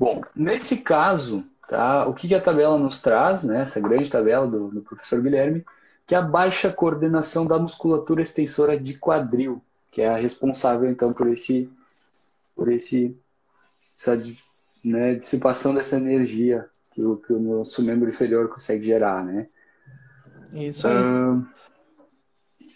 Bom, 0.00 0.22
nesse 0.34 0.78
caso, 0.78 1.44
tá, 1.68 2.06
o 2.06 2.14
que 2.14 2.34
a 2.34 2.40
tabela 2.40 2.78
nos 2.78 3.02
traz, 3.02 3.42
né, 3.42 3.60
essa 3.60 3.78
grande 3.78 4.10
tabela 4.10 4.46
do, 4.46 4.68
do 4.68 4.80
professor 4.80 5.20
Guilherme, 5.20 5.62
que 6.06 6.14
é 6.14 6.18
a 6.18 6.22
baixa 6.22 6.72
coordenação 6.72 7.46
da 7.46 7.58
musculatura 7.58 8.22
extensora 8.22 8.80
de 8.80 8.94
quadril, 8.94 9.62
que 9.90 10.00
é 10.00 10.08
a 10.08 10.16
responsável, 10.16 10.90
então, 10.90 11.12
por 11.12 11.28
esse, 11.28 11.70
por 12.56 12.72
esse, 12.72 13.14
essa 13.94 14.18
né, 14.82 15.16
dissipação 15.16 15.74
dessa 15.74 15.98
energia 15.98 16.66
que 16.92 17.04
o, 17.04 17.18
que 17.18 17.34
o 17.34 17.38
nosso 17.38 17.82
membro 17.82 18.08
inferior 18.08 18.48
consegue 18.48 18.86
gerar, 18.86 19.22
né? 19.22 19.48
Isso 20.54 20.88
aí. 20.88 20.94
Ah, 20.96 21.42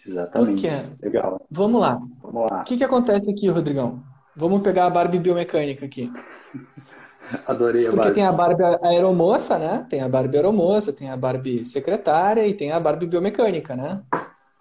exatamente. 0.05 0.67
Legal. 1.01 1.43
Vamos 1.49 1.81
lá. 1.81 1.99
Vamos 2.21 2.51
lá. 2.51 2.61
O 2.61 2.65
que, 2.65 2.77
que 2.77 2.83
acontece 2.83 3.31
aqui, 3.31 3.47
Rodrigão? 3.47 4.03
Vamos 4.35 4.61
pegar 4.61 4.85
a 4.85 4.91
Barbie 4.91 5.17
biomecânica 5.17 5.87
aqui. 5.87 6.07
Adorei 7.47 7.87
a 7.87 7.89
Porque 7.89 8.01
Barbie. 8.01 8.15
tem 8.15 8.25
a 8.25 8.31
Barbie 8.31 8.63
aeromoça, 8.81 9.57
né? 9.57 9.85
Tem 9.89 10.01
a 10.01 10.09
Barbie 10.09 10.37
aeromoça, 10.37 10.93
tem 10.93 11.09
a 11.09 11.17
Barbie 11.17 11.65
secretária 11.65 12.47
e 12.47 12.53
tem 12.53 12.71
a 12.71 12.79
Barbie 12.79 13.07
biomecânica, 13.07 13.75
né? 13.75 14.01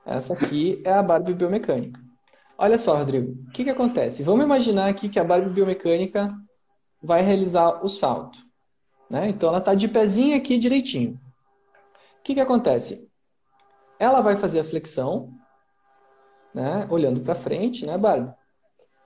Essa 0.06 0.34
aqui 0.34 0.80
é 0.84 0.92
a 0.92 1.02
Barbie 1.02 1.34
biomecânica. 1.34 1.98
Olha 2.56 2.78
só, 2.78 2.96
Rodrigo, 2.96 3.32
o 3.48 3.50
que, 3.50 3.64
que 3.64 3.70
acontece? 3.70 4.22
Vamos 4.22 4.44
imaginar 4.44 4.88
aqui 4.88 5.08
que 5.08 5.18
a 5.18 5.24
Barbie 5.24 5.50
biomecânica 5.50 6.32
vai 7.02 7.22
realizar 7.22 7.84
o 7.84 7.88
salto. 7.88 8.38
Né? 9.10 9.28
Então 9.28 9.48
ela 9.48 9.58
está 9.58 9.74
de 9.74 9.88
pezinho 9.88 10.36
aqui 10.36 10.56
direitinho. 10.56 11.20
O 12.20 12.22
que, 12.24 12.34
que 12.34 12.40
acontece? 12.40 13.06
Ela 13.98 14.20
vai 14.20 14.36
fazer 14.36 14.60
a 14.60 14.64
flexão, 14.64 15.30
né? 16.54 16.86
olhando 16.90 17.20
para 17.20 17.34
frente, 17.34 17.84
né, 17.84 17.98
Barbie? 17.98 18.32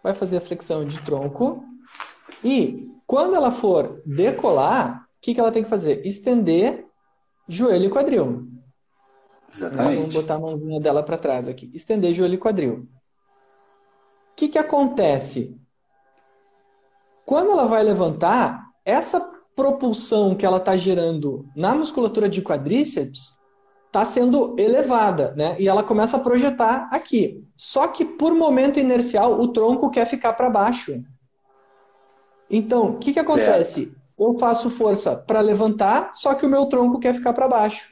Vai 0.03 0.15
fazer 0.15 0.37
a 0.37 0.41
flexão 0.41 0.87
de 0.87 1.03
tronco 1.03 1.65
e 2.45 2.89
quando 3.07 3.35
ela 3.35 3.51
for 3.51 4.01
decolar, 4.05 5.03
o 5.03 5.21
que, 5.21 5.35
que 5.35 5.41
ela 5.41 5.53
tem 5.53 5.65
que 5.65 5.71
fazer? 5.71 6.07
Estender 6.07 6.87
joelho 7.49 7.87
e 7.87 7.91
quadril. 7.91 8.41
Exatamente. 9.51 9.97
Vamos 9.97 10.15
botar 10.15 10.35
a 10.35 10.39
mãozinha 10.39 10.81
dela 10.81 11.03
para 11.03 11.17
trás 11.17 11.49
aqui. 11.49 11.71
Estender 11.75 12.15
joelho 12.15 12.35
e 12.35 12.39
quadril. 12.39 12.87
O 14.33 14.37
que, 14.37 14.49
que 14.49 14.59
acontece? 14.59 15.59
Quando 17.25 17.51
ela 17.51 17.67
vai 17.67 17.83
levantar, 17.83 18.69
essa 18.85 19.21
propulsão 19.57 20.35
que 20.35 20.47
ela 20.47 20.59
está 20.59 20.77
gerando 20.77 21.45
na 21.57 21.75
musculatura 21.75 22.29
de 22.29 22.41
quadríceps 22.43 23.33
está 23.87 24.05
sendo 24.05 24.55
elevada, 24.59 25.35
né? 25.35 25.57
E 25.59 25.67
ela 25.67 25.83
começa 25.83 26.17
a 26.17 26.21
projetar 26.21 26.89
aqui. 26.93 27.43
Só 27.57 27.89
que 27.89 28.05
por 28.05 28.35
momento 28.35 28.79
inercial, 28.79 29.41
o 29.41 29.49
tronco 29.49 29.91
quer 29.91 30.07
ficar 30.07 30.35
para 30.35 30.49
baixo. 30.49 31.03
Então, 32.51 32.91
o 32.91 32.99
que, 32.99 33.13
que 33.13 33.21
acontece? 33.21 33.85
Certo. 33.87 33.99
Eu 34.19 34.39
faço 34.39 34.71
força 34.71 35.15
para 35.15 35.41
levantar, 35.41 36.11
só 36.15 36.35
que 36.35 36.45
o 36.45 36.49
meu 36.49 36.67
tronco 36.67 36.99
quer 36.99 37.15
ficar 37.15 37.33
para 37.33 37.47
baixo. 37.47 37.89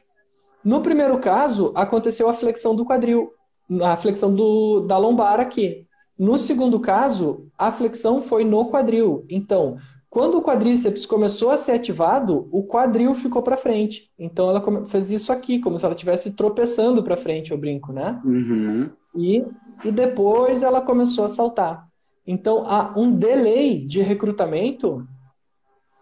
No 0.64 0.80
primeiro 0.80 1.18
caso, 1.18 1.70
aconteceu 1.74 2.28
a 2.28 2.32
flexão 2.32 2.74
do 2.74 2.84
quadril, 2.84 3.30
a 3.82 3.96
flexão 3.96 4.34
do, 4.34 4.80
da 4.80 4.98
lombar 4.98 5.38
aqui. 5.38 5.86
No 6.18 6.36
segundo 6.36 6.80
caso, 6.80 7.46
a 7.56 7.70
flexão 7.70 8.20
foi 8.20 8.44
no 8.44 8.68
quadril. 8.68 9.24
Então, 9.28 9.76
quando 10.16 10.38
o 10.38 10.42
quadríceps 10.42 11.04
começou 11.04 11.50
a 11.50 11.58
ser 11.58 11.72
ativado, 11.72 12.48
o 12.50 12.64
quadril 12.64 13.14
ficou 13.14 13.42
para 13.42 13.56
frente. 13.56 14.08
Então 14.18 14.48
ela 14.48 14.86
fez 14.86 15.10
isso 15.10 15.30
aqui, 15.30 15.60
como 15.60 15.78
se 15.78 15.84
ela 15.84 15.94
estivesse 15.94 16.32
tropeçando 16.32 17.02
para 17.02 17.18
frente, 17.18 17.50
eu 17.50 17.58
brinco, 17.58 17.92
né? 17.92 18.18
Uhum. 18.24 18.88
E, 19.14 19.44
e 19.84 19.92
depois 19.92 20.62
ela 20.62 20.80
começou 20.80 21.26
a 21.26 21.28
saltar. 21.28 21.86
Então 22.26 22.68
há 22.68 22.98
um 22.98 23.12
delay 23.12 23.78
de 23.86 24.02
recrutamento 24.02 25.06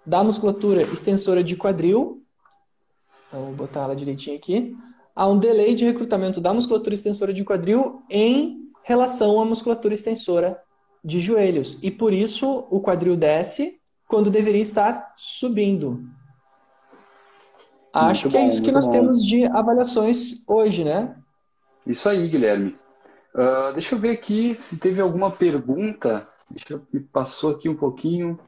da 0.06 0.22
musculatura 0.22 0.82
extensora 0.82 1.42
de 1.42 1.56
quadril. 1.56 2.22
Então, 3.28 3.46
vou 3.46 3.54
botar 3.54 3.82
ela 3.82 3.96
direitinho 3.96 4.36
aqui. 4.36 4.76
Há 5.14 5.26
um 5.28 5.38
delay 5.38 5.74
de 5.74 5.84
recrutamento 5.84 6.40
da 6.40 6.52
musculatura 6.52 6.94
extensora 6.94 7.32
de 7.32 7.44
quadril 7.44 8.02
em 8.10 8.64
relação 8.84 9.40
à 9.40 9.44
musculatura 9.44 9.94
extensora 9.94 10.58
de 11.02 11.20
joelhos. 11.20 11.78
E 11.82 11.90
por 11.90 12.12
isso 12.12 12.66
o 12.70 12.80
quadril 12.80 13.16
desce 13.16 13.78
quando 14.08 14.30
deveria 14.30 14.62
estar 14.62 15.12
subindo. 15.16 16.04
Acho 17.92 18.24
muito 18.24 18.32
que 18.32 18.36
é 18.36 18.40
bom, 18.40 18.46
é 18.46 18.48
isso 18.48 18.62
que 18.62 18.72
nós 18.72 18.86
bom. 18.86 18.92
temos 18.92 19.24
de 19.24 19.44
avaliações 19.44 20.42
hoje, 20.48 20.84
né? 20.84 21.16
Isso 21.86 22.08
aí, 22.08 22.28
Guilherme. 22.28 22.74
Uh, 23.34 23.72
deixa 23.72 23.94
eu 23.94 23.98
ver 23.98 24.10
aqui 24.10 24.56
se 24.60 24.76
teve 24.78 25.00
alguma 25.00 25.30
pergunta. 25.30 26.28
Deixa 26.48 26.74
eu, 26.74 26.86
me 26.92 27.00
passou 27.00 27.50
aqui 27.50 27.68
um 27.68 27.76
pouquinho. 27.76 28.38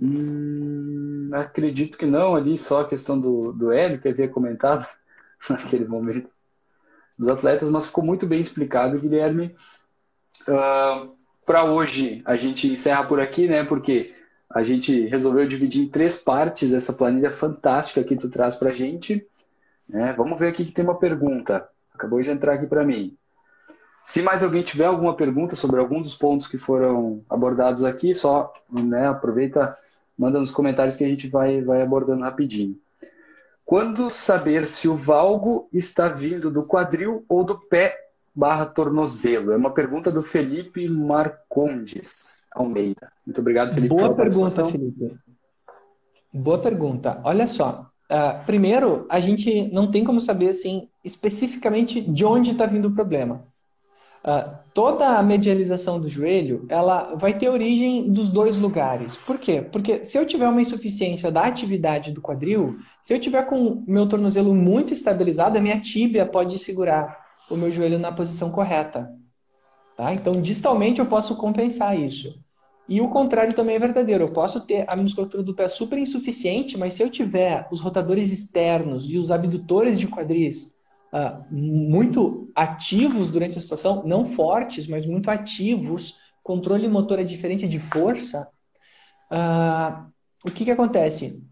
Hum, 0.00 1.30
acredito 1.32 1.98
que 1.98 2.06
não, 2.06 2.34
ali 2.34 2.56
só 2.58 2.82
a 2.82 2.88
questão 2.88 3.20
do, 3.20 3.52
do 3.52 3.72
Hélio, 3.72 4.00
que 4.00 4.08
havia 4.08 4.28
comentado 4.28 4.86
naquele 5.50 5.86
momento 5.86 6.30
dos 7.18 7.28
atletas, 7.28 7.68
mas 7.68 7.86
ficou 7.86 8.04
muito 8.04 8.26
bem 8.26 8.40
explicado, 8.40 8.98
Guilherme. 8.98 9.54
Uh, 10.48 11.14
Para 11.44 11.64
hoje 11.64 12.22
a 12.24 12.36
gente 12.36 12.68
encerra 12.68 13.04
por 13.04 13.20
aqui, 13.20 13.46
né? 13.48 13.64
Porque 13.64 14.14
a 14.48 14.62
gente 14.64 15.06
resolveu 15.06 15.46
dividir 15.46 15.82
em 15.82 15.88
três 15.88 16.16
partes 16.16 16.72
essa 16.72 16.92
planilha 16.92 17.30
fantástica 17.30 18.04
que 18.04 18.16
tu 18.16 18.28
traz 18.30 18.56
para 18.56 18.70
a 18.70 18.72
gente. 18.72 19.26
Né? 19.88 20.12
Vamos 20.16 20.38
ver 20.38 20.48
aqui 20.48 20.64
que 20.64 20.72
tem 20.72 20.84
uma 20.84 20.98
pergunta. 20.98 21.68
Acabou 21.94 22.20
de 22.20 22.30
entrar 22.30 22.54
aqui 22.54 22.66
para 22.66 22.84
mim. 22.84 23.16
Se 24.10 24.22
mais 24.22 24.42
alguém 24.42 24.64
tiver 24.64 24.86
alguma 24.86 25.14
pergunta 25.14 25.54
sobre 25.54 25.78
algum 25.78 26.02
dos 26.02 26.16
pontos 26.16 26.48
que 26.48 26.58
foram 26.58 27.22
abordados 27.30 27.84
aqui, 27.84 28.12
só 28.12 28.52
né, 28.68 29.06
aproveita, 29.06 29.72
manda 30.18 30.40
nos 30.40 30.50
comentários 30.50 30.96
que 30.96 31.04
a 31.04 31.08
gente 31.08 31.28
vai, 31.28 31.62
vai 31.62 31.80
abordando 31.80 32.24
rapidinho. 32.24 32.76
Quando 33.64 34.10
saber 34.10 34.66
se 34.66 34.88
o 34.88 34.96
valgo 34.96 35.68
está 35.72 36.08
vindo 36.08 36.50
do 36.50 36.66
quadril 36.66 37.24
ou 37.28 37.44
do 37.44 37.56
pé 37.56 37.96
barra 38.34 38.66
tornozelo? 38.66 39.52
É 39.52 39.56
uma 39.56 39.70
pergunta 39.70 40.10
do 40.10 40.24
Felipe 40.24 40.88
Marcondes. 40.88 42.42
Almeida. 42.50 43.12
Muito 43.24 43.40
obrigado, 43.40 43.74
Felipe. 43.76 43.94
Boa 43.94 44.12
pergunta, 44.12 44.66
Felipe. 44.66 45.16
Boa 46.32 46.58
pergunta. 46.58 47.20
Olha 47.22 47.46
só. 47.46 47.88
Uh, 48.10 48.44
primeiro, 48.44 49.06
a 49.08 49.20
gente 49.20 49.72
não 49.72 49.88
tem 49.88 50.02
como 50.02 50.20
saber 50.20 50.48
assim 50.48 50.88
especificamente 51.04 52.00
de 52.00 52.24
onde 52.24 52.50
está 52.50 52.66
vindo 52.66 52.88
o 52.88 52.92
problema. 52.92 53.48
Uh, 54.22 54.54
toda 54.74 55.16
a 55.16 55.22
medialização 55.22 55.98
do 55.98 56.06
joelho, 56.06 56.66
ela 56.68 57.14
vai 57.14 57.32
ter 57.32 57.48
origem 57.48 58.12
dos 58.12 58.28
dois 58.28 58.56
lugares. 58.56 59.16
Por 59.16 59.38
quê? 59.38 59.62
Porque 59.62 60.04
se 60.04 60.18
eu 60.18 60.26
tiver 60.26 60.46
uma 60.46 60.60
insuficiência 60.60 61.30
da 61.30 61.46
atividade 61.46 62.12
do 62.12 62.20
quadril, 62.20 62.76
se 63.02 63.14
eu 63.14 63.20
tiver 63.20 63.42
com 63.46 63.82
meu 63.86 64.06
tornozelo 64.06 64.54
muito 64.54 64.92
estabilizado, 64.92 65.56
a 65.56 65.60
minha 65.60 65.80
tíbia 65.80 66.26
pode 66.26 66.58
segurar 66.58 67.18
o 67.50 67.56
meu 67.56 67.72
joelho 67.72 67.98
na 67.98 68.12
posição 68.12 68.50
correta. 68.50 69.10
Tá? 69.96 70.12
Então, 70.12 70.32
distalmente 70.32 71.00
eu 71.00 71.06
posso 71.06 71.34
compensar 71.36 71.98
isso. 71.98 72.38
E 72.88 73.00
o 73.00 73.08
contrário 73.08 73.54
também 73.54 73.76
é 73.76 73.78
verdadeiro. 73.78 74.24
Eu 74.24 74.32
posso 74.32 74.60
ter 74.60 74.84
a 74.86 74.96
musculatura 74.96 75.42
do 75.42 75.54
pé 75.54 75.68
super 75.68 75.98
insuficiente, 75.98 76.76
mas 76.76 76.94
se 76.94 77.02
eu 77.02 77.08
tiver 77.08 77.66
os 77.70 77.80
rotadores 77.80 78.30
externos 78.30 79.08
e 79.08 79.16
os 79.16 79.30
abdutores 79.30 79.98
de 79.98 80.08
quadris 80.08 80.72
uh, 81.12 81.54
muito 81.54 82.48
ativos 82.54 83.30
durante 83.30 83.58
a 83.58 83.60
situação, 83.60 84.02
não 84.04 84.24
fortes, 84.24 84.86
mas 84.86 85.06
muito 85.06 85.30
ativos, 85.30 86.14
controle 86.42 86.88
motor 86.88 87.18
é 87.18 87.24
diferente 87.24 87.68
de 87.68 87.78
força, 87.78 88.48
uh, 89.30 90.10
o 90.44 90.50
que, 90.50 90.64
que 90.64 90.70
acontece? 90.70 91.42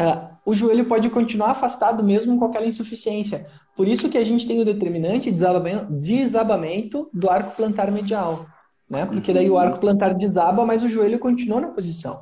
Uh, 0.00 0.36
o 0.46 0.54
joelho 0.54 0.84
pode 0.84 1.10
continuar 1.10 1.50
afastado 1.50 2.02
mesmo 2.04 2.38
com 2.38 2.44
aquela 2.44 2.66
insuficiência. 2.66 3.46
Por 3.76 3.88
isso 3.88 4.08
que 4.08 4.18
a 4.18 4.24
gente 4.24 4.46
tem 4.46 4.60
o 4.60 4.64
determinante 4.64 5.30
desabamento, 5.30 7.08
do 7.12 7.28
arco 7.28 7.56
plantar 7.56 7.90
medial. 7.90 8.46
Né? 8.88 9.04
Porque 9.06 9.32
daí 9.32 9.50
o 9.50 9.58
arco 9.58 9.78
plantar 9.78 10.14
desaba, 10.14 10.64
mas 10.64 10.82
o 10.82 10.88
joelho 10.88 11.18
continua 11.18 11.60
na 11.60 11.68
posição. 11.68 12.20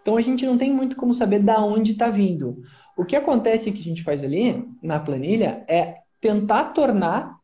Então 0.00 0.16
a 0.16 0.20
gente 0.20 0.44
não 0.44 0.58
tem 0.58 0.72
muito 0.72 0.96
como 0.96 1.14
saber 1.14 1.40
da 1.40 1.60
onde 1.60 1.92
está 1.92 2.08
vindo. 2.08 2.60
O 2.96 3.04
que 3.04 3.16
acontece 3.16 3.72
que 3.72 3.80
a 3.80 3.84
gente 3.84 4.02
faz 4.02 4.22
ali 4.22 4.68
na 4.82 5.00
planilha 5.00 5.64
é 5.66 5.96
tentar 6.20 6.72
tornar 6.72 7.36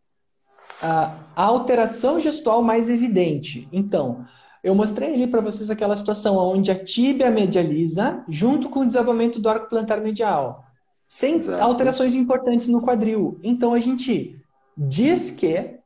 a, 0.83 1.15
a 1.35 1.43
alteração 1.45 2.21
gestual 2.21 2.63
mais 2.63 2.89
evidente. 2.89 3.69
Então, 3.73 4.25
eu 4.63 4.75
mostrei 4.75 5.15
ali 5.15 5.27
para 5.27 5.41
vocês 5.41 5.71
aquela 5.71 5.97
situação 5.97 6.37
onde 6.37 6.71
a 6.71 6.85
tíbia 6.85 7.31
medializa 7.31 8.25
junto 8.29 8.69
com 8.69 8.81
o 8.81 8.87
desabamento 8.87 9.41
do 9.41 9.49
arco 9.49 9.69
plantar 9.69 10.01
medial 10.01 10.69
sem 11.09 11.37
Exato. 11.37 11.63
alterações 11.63 12.15
importantes 12.15 12.69
no 12.69 12.83
quadril. 12.83 13.41
Então 13.43 13.73
a 13.73 13.81
gente 13.81 14.39
diz 14.77 15.31
que 15.31 15.79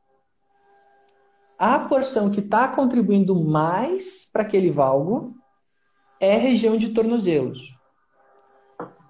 a 1.57 1.79
porção 1.79 2.29
que 2.29 2.41
está 2.41 2.67
contribuindo 2.67 3.41
mais 3.41 4.27
para 4.31 4.43
aquele 4.43 4.69
valgo 4.69 5.33
é 6.19 6.35
a 6.35 6.39
região 6.39 6.75
de 6.75 6.89
tornozelos. 6.89 7.73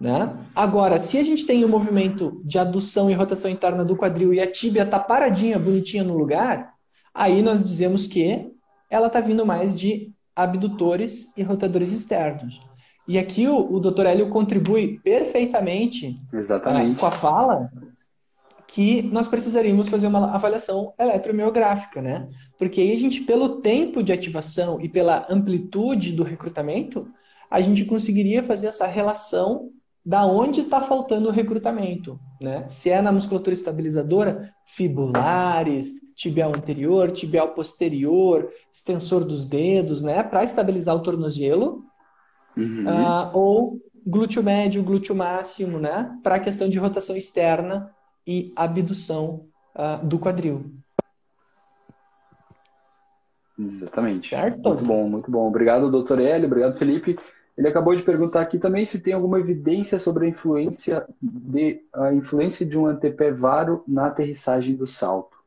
Né? 0.04 0.38
Agora, 0.54 1.00
se 1.00 1.18
a 1.18 1.24
gente 1.24 1.46
tem 1.46 1.64
o 1.64 1.68
um 1.68 1.72
movimento 1.72 2.42
de 2.44 2.60
adução 2.60 3.10
e 3.10 3.14
rotação 3.14 3.50
interna 3.50 3.86
do 3.86 3.96
quadril 3.96 4.34
e 4.34 4.42
a 4.42 4.52
tíbia 4.52 4.84
está 4.84 5.00
paradinha, 5.00 5.58
bonitinha 5.58 6.04
no 6.04 6.18
lugar, 6.18 6.74
aí 7.14 7.42
nós 7.42 7.64
dizemos 7.64 8.06
que 8.06 8.52
ela 8.90 9.08
está 9.08 9.22
vindo 9.22 9.46
mais 9.46 9.74
de 9.74 10.10
abdutores 10.36 11.32
e 11.38 11.42
rotadores 11.42 11.94
externos. 11.94 12.60
E 13.08 13.18
aqui 13.18 13.48
o, 13.48 13.58
o 13.58 13.80
Dr. 13.80 14.08
Hélio 14.08 14.30
contribui 14.30 15.00
perfeitamente 15.02 16.18
uh, 16.34 16.96
com 16.96 17.06
a 17.06 17.12
fala 17.12 17.70
que 18.68 19.04
nós 19.04 19.30
precisaríamos 19.30 19.88
fazer 19.88 20.08
uma 20.08 20.36
avaliação 20.36 20.92
eletromiográfica, 21.00 22.02
né? 22.02 22.28
Porque 22.60 22.82
aí 22.82 22.92
a 22.92 22.98
gente, 22.98 23.22
pelo 23.22 23.62
tempo 23.62 24.04
de 24.04 24.12
ativação 24.12 24.82
e 24.82 24.90
pela 24.90 25.26
amplitude 25.30 26.12
do 26.12 26.24
recrutamento, 26.24 27.08
a 27.50 27.62
gente 27.62 27.86
conseguiria 27.86 28.44
fazer 28.44 28.68
essa 28.68 28.86
relação 28.86 29.70
da 30.06 30.26
onde 30.26 30.62
está 30.62 30.82
faltando 30.82 31.30
o 31.30 31.32
recrutamento, 31.32 32.20
né? 32.42 32.68
Se 32.70 32.90
é 32.90 33.02
na 33.02 33.12
musculatura 33.12 33.54
estabilizadora, 33.54 34.50
fibulares, 34.66 35.94
tibial 36.16 36.54
anterior, 36.54 37.12
tibial 37.12 37.50
posterior, 37.50 38.50
extensor 38.72 39.24
dos 39.24 39.46
dedos, 39.46 40.04
né? 40.04 40.22
Para 40.22 40.44
estabilizar 40.44 40.96
o 40.96 41.00
tornozelo, 41.00 41.82
uhum. 42.58 42.86
uh, 42.86 43.30
ou 43.34 43.78
glúteo 44.06 44.44
médio, 44.44 44.84
glúteo 44.84 45.16
máximo, 45.16 45.80
né? 45.80 46.18
Para 46.22 46.36
a 46.36 46.40
questão 46.40 46.68
de 46.68 46.78
rotação 46.78 47.16
externa 47.16 47.90
e 48.28 48.52
abdução 48.56 49.40
uh, 49.76 50.06
do 50.06 50.20
quadril. 50.20 50.66
Exatamente. 53.58 54.30
Certo? 54.30 54.68
Muito 54.68 54.84
bom, 54.86 55.10
muito 55.10 55.32
bom. 55.32 55.48
Obrigado, 55.48 55.90
doutor 55.90 56.20
Hélio. 56.20 56.48
Obrigado, 56.48 56.78
Felipe. 56.78 57.18
Ele 57.58 57.68
acabou 57.68 57.96
de 57.96 58.02
perguntar 58.02 58.42
aqui 58.42 58.58
também 58.58 58.86
se 58.86 59.00
tem 59.00 59.14
alguma 59.14 59.40
evidência 59.40 60.00
sobre 60.00 60.26
a 60.26 60.30
influência 60.30 61.06
de 61.22 61.82
a 61.94 62.12
influência 62.14 62.66
de 62.66 62.78
um 62.78 62.88
antepé 62.88 63.32
varo 63.32 63.84
na 63.88 64.08
aterrissagem 64.08 64.76
do 64.76 64.88
salto. 64.88 65.38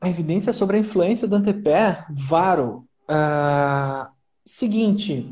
A 0.00 0.08
evidência 0.08 0.52
sobre 0.52 0.76
a 0.76 0.80
influência 0.80 1.26
do 1.26 1.36
antepé 1.36 2.04
varo. 2.10 2.84
Uh, 3.08 4.06
seguinte, 4.44 5.28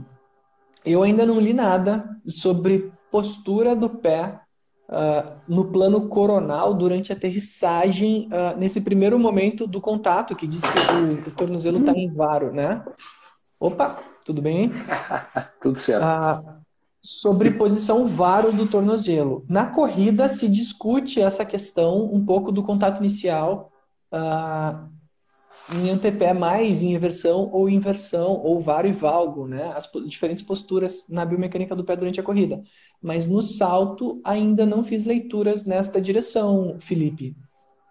eu 0.85 1.03
ainda 1.03 1.27
não 1.27 1.39
li 1.39 1.53
nada 1.53 2.09
sobre 2.27 2.91
postura 3.11 3.77
do 3.77 3.89
pé 3.89 4.41
uh, 4.89 5.39
no 5.47 5.71
plano 5.71 6.09
coronal 6.09 6.75
durante 6.75 7.13
a 7.13 7.17
aterrissagem, 7.17 8.29
uh, 8.29 8.59
nesse 8.59 8.81
primeiro 8.81 9.19
momento 9.19 9.67
do 9.67 9.81
contato, 9.81 10.35
que 10.35 10.47
diz 10.47 10.63
que 10.63 10.93
o, 10.93 11.29
o 11.29 11.35
tornozelo 11.35 11.81
está 11.81 11.93
em 11.93 12.09
varo, 12.13 12.53
né? 12.53 12.85
Opa, 13.61 13.99
tudo 14.29 14.43
bem? 14.43 14.71
Tudo 15.63 15.79
certo. 15.79 16.05
Ah, 16.05 16.61
sobre 17.01 17.53
posição 17.53 18.07
varo 18.07 18.53
do 18.53 18.69
tornozelo. 18.69 19.43
Na 19.49 19.65
corrida 19.65 20.29
se 20.29 20.47
discute 20.47 21.19
essa 21.19 21.47
questão 21.47 22.05
um 22.13 22.23
pouco 22.23 22.53
do 22.53 22.63
contato 22.63 22.99
inicial 22.99 23.73
ah, 24.13 24.87
em 25.75 25.89
antepé 25.89 26.35
mais 26.35 26.83
em 26.83 26.95
inversão 26.95 27.49
ou 27.51 27.71
inversão, 27.71 28.35
ou 28.35 28.61
varo 28.61 28.87
e 28.87 28.93
valgo, 28.93 29.47
né? 29.47 29.73
As 29.75 29.91
diferentes 30.07 30.43
posturas 30.43 31.07
na 31.09 31.25
biomecânica 31.25 31.75
do 31.75 31.85
pé 31.85 31.97
durante 31.97 32.21
a 32.21 32.23
corrida. 32.23 32.63
Mas 33.03 33.27
no 33.27 33.41
salto 33.41 34.21
ainda 34.23 34.67
não 34.67 34.85
fiz 34.85 35.07
leituras 35.07 35.65
nesta 35.65 36.03
direção, 36.03 36.77
Felipe. 36.81 37.35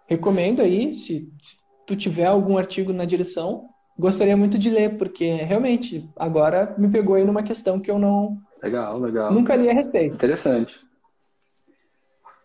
Recomendo 0.07 0.61
aí, 0.61 0.91
se, 0.91 1.31
se 1.41 1.57
tu 1.87 1.95
tiver 1.95 2.27
algum 2.27 2.57
artigo 2.57 2.93
na 2.93 3.05
direção, 3.05 3.69
gostaria 3.97 4.37
muito 4.37 4.57
de 4.57 4.69
ler, 4.69 4.97
porque 4.97 5.25
realmente 5.25 6.07
agora 6.15 6.75
me 6.77 6.89
pegou 6.89 7.15
aí 7.15 7.23
numa 7.23 7.43
questão 7.43 7.79
que 7.79 7.89
eu 7.89 7.97
não. 7.97 8.37
Legal, 8.61 8.99
legal. 8.99 9.31
Nunca 9.31 9.55
li 9.55 9.69
a 9.69 9.73
respeito. 9.73 10.15
Interessante. 10.15 10.85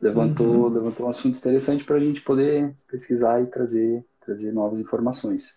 Levantou, 0.00 0.46
uhum. 0.46 0.68
levantou 0.68 1.06
um 1.06 1.10
assunto 1.10 1.36
interessante 1.36 1.84
para 1.84 1.96
a 1.96 2.00
gente 2.00 2.20
poder 2.22 2.74
pesquisar 2.88 3.40
e 3.40 3.46
trazer, 3.46 4.04
trazer 4.24 4.52
novas 4.52 4.80
informações. 4.80 5.54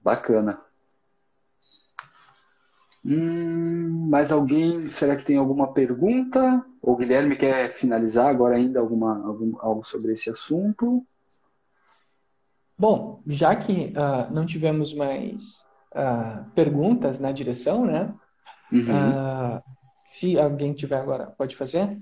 Bacana. 0.00 0.60
Hum, 3.04 4.08
mais 4.08 4.32
alguém? 4.32 4.82
Será 4.82 5.16
que 5.16 5.24
tem 5.24 5.36
alguma 5.36 5.72
pergunta? 5.72 6.64
O 6.80 6.96
Guilherme 6.96 7.36
quer 7.36 7.68
finalizar 7.68 8.26
agora 8.26 8.56
ainda 8.56 8.80
alguma, 8.80 9.24
algum, 9.24 9.56
algo 9.60 9.84
sobre 9.84 10.12
esse 10.12 10.28
assunto? 10.28 11.04
Bom, 12.82 13.22
já 13.28 13.54
que 13.54 13.94
uh, 13.96 14.34
não 14.34 14.44
tivemos 14.44 14.92
mais 14.92 15.62
uh, 15.94 16.50
perguntas 16.52 17.20
na 17.20 17.30
direção, 17.30 17.86
né? 17.86 18.12
Uhum. 18.72 18.80
Uh, 18.80 19.62
se 20.08 20.36
alguém 20.36 20.72
tiver 20.72 20.96
agora, 20.96 21.26
pode 21.38 21.54
fazer. 21.54 21.96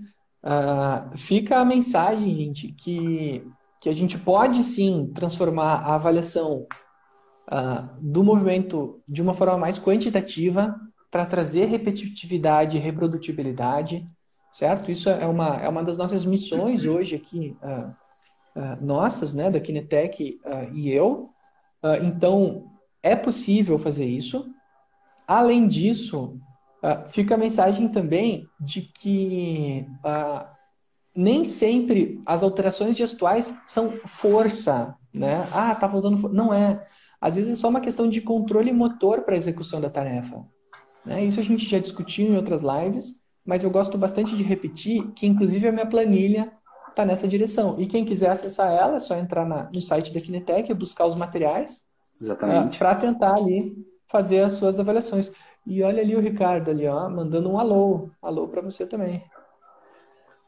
fica 1.18 1.59
a 1.59 1.66
mensagem, 1.66 2.35
gente, 2.35 2.68
que, 2.72 3.45
que 3.83 3.91
a 3.91 3.93
gente 3.93 4.18
pode 4.18 4.64
sim 4.64 5.12
transformar 5.14 5.81
a 5.81 5.97
avaliação 5.97 6.66
do 8.01 8.24
movimento 8.24 9.03
de 9.07 9.20
uma 9.20 9.35
forma 9.35 9.59
mais 9.59 9.78
quantitativa 9.78 10.74
para 11.11 11.26
trazer 11.26 11.66
repetitividade 11.66 12.78
e 12.78 12.81
reprodutibilidade, 12.81 14.03
certo? 14.55 14.91
Isso 14.91 15.11
é 15.11 15.26
uma, 15.26 15.57
é 15.59 15.68
uma 15.68 15.85
das 15.85 15.99
nossas 15.99 16.24
missões 16.24 16.87
hoje 16.87 17.16
aqui 17.16 17.55
uh, 18.57 18.84
nossas, 18.84 19.34
né, 19.34 19.51
da 19.51 19.61
Kinetec 19.61 20.38
uh, 20.44 20.74
e 20.74 20.90
eu. 20.90 21.28
Uh, 21.82 22.05
então, 22.05 22.64
é 23.03 23.16
possível 23.16 23.78
fazer 23.78 24.05
isso. 24.05 24.46
Além 25.26 25.68
disso, 25.68 26.38
fica 27.11 27.36
a 27.36 27.38
mensagem 27.38 27.88
também 27.88 28.48
de 28.61 28.82
que 28.82 29.86
nem 31.14 31.44
sempre 31.44 32.20
as 32.26 32.42
alterações 32.42 32.96
gestuais 32.96 33.57
são 33.68 33.88
força, 33.88 34.94
né? 35.14 35.46
Ah, 35.53 35.74
tá 35.74 35.88
faltando. 35.88 36.28
Não 36.28 36.53
é. 36.53 36.84
Às 37.20 37.36
vezes 37.36 37.53
é 37.53 37.61
só 37.61 37.68
uma 37.68 37.80
questão 37.80 38.09
de 38.09 38.20
controle 38.20 38.72
motor 38.72 39.22
para 39.22 39.34
a 39.34 39.38
execução 39.38 39.80
da 39.80 39.88
tarefa. 39.88 40.44
Né? 41.05 41.24
Isso 41.24 41.38
a 41.38 41.42
gente 41.42 41.64
já 41.68 41.78
discutiu 41.78 42.26
em 42.26 42.36
outras 42.36 42.62
lives, 42.62 43.14
mas 43.46 43.62
eu 43.62 43.70
gosto 43.70 43.96
bastante 43.96 44.36
de 44.36 44.42
repetir 44.42 45.12
que, 45.12 45.26
inclusive, 45.26 45.68
a 45.68 45.72
minha 45.72 45.86
planilha 45.86 46.51
está 47.01 47.05
nessa 47.05 47.26
direção. 47.26 47.76
E 47.78 47.86
quem 47.86 48.05
quiser 48.05 48.30
acessar 48.30 48.72
ela, 48.72 48.96
é 48.96 49.01
só 49.01 49.16
entrar 49.16 49.46
na, 49.46 49.68
no 49.72 49.80
site 49.80 50.12
da 50.12 50.20
Kinetec 50.20 50.70
e 50.70 50.74
buscar 50.74 51.07
os 51.07 51.14
materiais 51.14 51.82
uh, 52.22 52.78
para 52.78 52.94
tentar 52.94 53.34
ali 53.34 53.74
fazer 54.07 54.40
as 54.40 54.53
suas 54.53 54.78
avaliações. 54.78 55.32
E 55.66 55.82
olha 55.82 56.03
ali 56.03 56.16
o 56.16 56.20
Ricardo 56.20 56.70
ali, 56.70 56.86
ó, 56.86 57.09
mandando 57.09 57.51
um 57.51 57.59
alô. 57.59 58.09
Alô 58.20 58.48
para 58.48 58.62
você 58.62 58.86
também. 58.86 59.22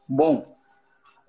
Bom, 0.09 0.43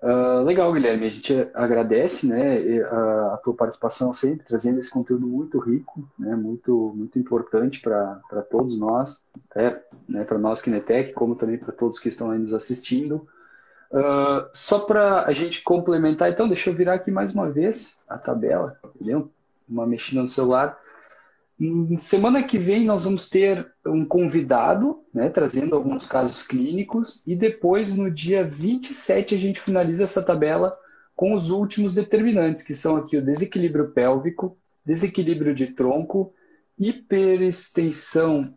uh, 0.02 0.42
legal, 0.42 0.72
Guilherme. 0.72 1.06
A 1.06 1.10
gente 1.10 1.48
agradece 1.54 2.26
né, 2.26 2.80
a, 2.82 3.34
a, 3.34 3.40
tua 3.42 3.54
participação 3.54 4.12
sempre, 4.12 4.44
trazendo 4.44 4.80
esse 4.80 4.90
conteúdo 4.90 5.26
muito 5.26 5.58
rico, 5.58 6.08
né, 6.18 6.34
muito, 6.34 6.92
muito 6.96 7.18
importante 7.18 7.80
para 7.80 8.42
todos 8.50 8.78
nós, 8.78 9.22
até 9.50 9.82
né, 10.08 10.24
para 10.24 10.38
nós 10.38 10.60
Kinetec, 10.60 11.12
como 11.12 11.34
também 11.34 11.58
para 11.58 11.72
todos 11.72 11.98
que 11.98 12.08
estão 12.08 12.30
aí 12.30 12.38
nos 12.38 12.52
assistindo. 12.52 13.26
Uh, 13.94 14.50
só 14.52 14.80
para 14.80 15.24
a 15.24 15.32
gente 15.32 15.62
complementar, 15.62 16.28
então, 16.28 16.48
deixa 16.48 16.68
eu 16.68 16.74
virar 16.74 16.94
aqui 16.94 17.12
mais 17.12 17.32
uma 17.32 17.48
vez 17.48 17.96
a 18.08 18.18
tabela, 18.18 18.76
entendeu? 18.96 19.30
Uma 19.68 19.86
mexida 19.86 20.20
no 20.20 20.26
celular. 20.26 20.76
Semana 21.98 22.42
que 22.42 22.58
vem 22.58 22.84
nós 22.84 23.04
vamos 23.04 23.28
ter 23.28 23.72
um 23.86 24.04
convidado, 24.04 25.04
né, 25.14 25.28
trazendo 25.28 25.76
alguns 25.76 26.04
casos 26.04 26.42
clínicos, 26.42 27.22
e 27.24 27.36
depois, 27.36 27.94
no 27.94 28.10
dia 28.10 28.42
27, 28.42 29.32
a 29.32 29.38
gente 29.38 29.60
finaliza 29.60 30.02
essa 30.02 30.20
tabela 30.20 30.76
com 31.14 31.32
os 31.32 31.50
últimos 31.50 31.94
determinantes, 31.94 32.64
que 32.64 32.74
são 32.74 32.96
aqui 32.96 33.16
o 33.16 33.24
desequilíbrio 33.24 33.92
pélvico, 33.92 34.58
desequilíbrio 34.84 35.54
de 35.54 35.68
tronco, 35.68 36.34
hiperextensão 36.76 38.56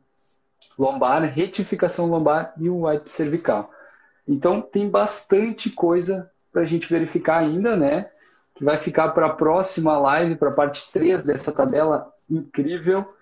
lombar, 0.79 1.21
retificação 1.31 2.07
lombar 2.07 2.55
e 2.57 2.67
o 2.67 2.87
white 2.87 3.11
cervical. 3.11 3.71
Então 4.27 4.61
tem 4.61 4.89
bastante 4.89 5.69
coisa 5.69 6.29
para 6.51 6.63
a 6.63 6.65
gente 6.65 6.89
verificar 6.89 7.37
ainda, 7.37 7.75
né? 7.75 8.09
Que 8.55 8.63
vai 8.63 8.77
ficar 8.77 9.09
para 9.09 9.27
a 9.27 9.33
próxima 9.33 9.97
live, 9.97 10.35
para 10.35 10.49
a 10.49 10.55
parte 10.55 10.91
3 10.91 11.23
dessa 11.23 11.51
tabela 11.51 12.11
incrível. 12.29 13.13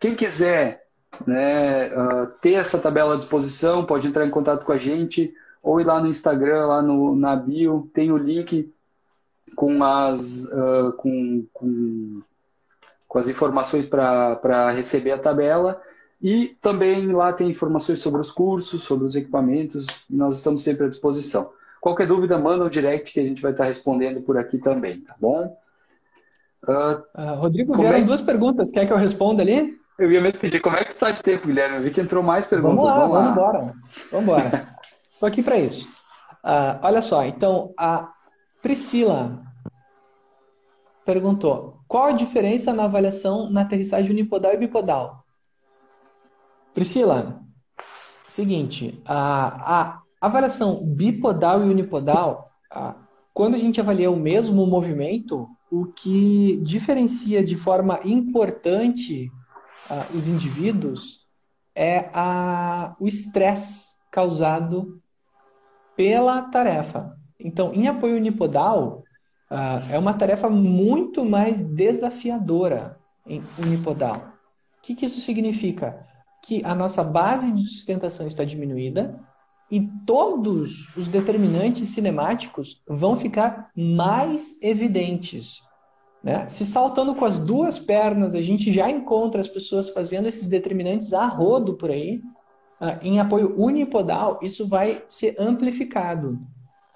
Quem 0.00 0.14
quiser 0.14 0.86
né, 1.26 1.88
uh, 1.88 2.26
ter 2.40 2.54
essa 2.54 2.78
tabela 2.78 3.14
à 3.14 3.16
disposição, 3.16 3.84
pode 3.84 4.06
entrar 4.06 4.26
em 4.26 4.30
contato 4.30 4.64
com 4.64 4.72
a 4.72 4.76
gente 4.76 5.32
ou 5.62 5.80
ir 5.80 5.84
lá 5.84 6.00
no 6.00 6.08
Instagram, 6.08 6.66
lá 6.66 6.82
no, 6.82 7.14
na 7.16 7.36
bio, 7.36 7.90
tem 7.92 8.10
o 8.10 8.16
link 8.16 8.72
com 9.54 9.82
as, 9.82 10.44
uh, 10.44 10.92
com, 10.96 11.46
com, 11.52 12.22
com 13.06 13.18
as 13.18 13.28
informações 13.28 13.86
para 13.86 14.70
receber 14.70 15.12
a 15.12 15.18
tabela. 15.18 15.80
E 16.20 16.56
também 16.60 17.12
lá 17.12 17.32
tem 17.32 17.50
informações 17.50 18.00
sobre 18.00 18.20
os 18.20 18.30
cursos, 18.30 18.82
sobre 18.82 19.06
os 19.06 19.14
equipamentos, 19.14 19.86
e 20.10 20.16
nós 20.16 20.36
estamos 20.36 20.62
sempre 20.62 20.86
à 20.86 20.88
disposição. 20.88 21.50
Qualquer 21.80 22.06
dúvida, 22.06 22.36
manda 22.36 22.64
um 22.64 22.68
direct 22.68 23.12
que 23.12 23.20
a 23.20 23.22
gente 23.22 23.40
vai 23.40 23.52
estar 23.52 23.64
respondendo 23.64 24.20
por 24.22 24.36
aqui 24.36 24.58
também, 24.58 25.00
tá 25.00 25.14
bom? 25.20 25.56
Uh, 26.66 27.20
uh, 27.20 27.34
Rodrigo, 27.36 27.76
vieram 27.76 27.98
é... 27.98 28.02
duas 28.02 28.20
perguntas. 28.20 28.70
Quer 28.70 28.84
que 28.84 28.92
eu 28.92 28.96
responda 28.96 29.42
ali? 29.42 29.76
Eu 29.98 30.10
ia 30.10 30.20
mesmo 30.20 30.40
pedir, 30.40 30.60
como 30.60 30.76
é 30.76 30.84
que 30.84 30.94
tu 30.94 30.98
tá 30.98 31.10
de 31.10 31.22
tempo, 31.22 31.46
Guilherme? 31.46 31.76
Eu 31.76 31.82
vi 31.82 31.90
que 31.90 32.00
entrou 32.00 32.22
mais 32.22 32.46
perguntas. 32.46 32.78
Vamos 32.78 32.94
lá, 32.94 33.06
vamos, 33.06 33.30
embora. 33.30 33.74
Vamos 34.10 34.22
embora. 34.22 34.68
Tô 35.20 35.26
aqui 35.26 35.42
para 35.42 35.58
isso. 35.58 35.88
Uh, 36.44 36.78
olha 36.82 37.02
só, 37.02 37.24
então, 37.24 37.72
a 37.76 38.08
Priscila 38.62 39.40
perguntou: 41.04 41.80
qual 41.86 42.06
a 42.06 42.12
diferença 42.12 42.72
na 42.72 42.84
avaliação 42.84 43.50
na 43.50 43.62
aterrissagem 43.62 44.10
unipodal 44.10 44.52
e 44.52 44.56
bipodal? 44.56 45.24
Priscila, 46.74 47.40
seguinte, 48.26 49.00
a, 49.04 49.78
a 49.78 49.98
avaliação 50.20 50.84
bipodal 50.84 51.64
e 51.64 51.68
unipodal, 51.68 52.44
a, 52.70 52.94
quando 53.34 53.54
a 53.54 53.58
gente 53.58 53.80
avalia 53.80 54.10
o 54.10 54.16
mesmo 54.16 54.66
movimento, 54.66 55.46
o 55.70 55.86
que 55.86 56.60
diferencia 56.62 57.44
de 57.44 57.56
forma 57.56 58.00
importante 58.04 59.30
os 60.14 60.28
indivíduos 60.28 61.26
é 61.74 62.10
a, 62.12 62.94
o 63.00 63.06
estresse 63.06 63.88
causado 64.10 65.00
pela 65.96 66.42
tarefa. 66.42 67.14
Então, 67.38 67.72
em 67.72 67.86
apoio 67.86 68.16
unipodal, 68.16 69.02
uh, 69.50 69.92
é 69.92 69.98
uma 69.98 70.14
tarefa 70.14 70.48
muito 70.48 71.24
mais 71.24 71.62
desafiadora 71.62 72.96
em 73.26 73.42
unipodal. 73.58 74.16
O 74.78 74.82
que, 74.82 74.94
que 74.94 75.06
isso 75.06 75.20
significa? 75.20 76.06
Que 76.42 76.64
a 76.64 76.74
nossa 76.74 77.02
base 77.02 77.52
de 77.52 77.66
sustentação 77.66 78.26
está 78.26 78.44
diminuída 78.44 79.10
e 79.70 79.86
todos 80.06 80.96
os 80.96 81.08
determinantes 81.08 81.88
cinemáticos 81.88 82.80
vão 82.88 83.16
ficar 83.16 83.70
mais 83.76 84.56
evidentes. 84.62 85.60
Né? 86.22 86.48
Se 86.48 86.64
saltando 86.64 87.14
com 87.14 87.24
as 87.24 87.38
duas 87.38 87.78
pernas, 87.78 88.34
a 88.34 88.40
gente 88.40 88.72
já 88.72 88.90
encontra 88.90 89.40
as 89.40 89.48
pessoas 89.48 89.90
fazendo 89.90 90.26
esses 90.26 90.48
determinantes 90.48 91.12
a 91.12 91.26
rodo 91.26 91.74
por 91.74 91.90
aí. 91.90 92.20
Uh, 92.80 92.96
em 93.02 93.20
apoio 93.20 93.60
unipodal, 93.60 94.38
isso 94.40 94.66
vai 94.66 95.02
ser 95.08 95.36
amplificado. 95.38 96.38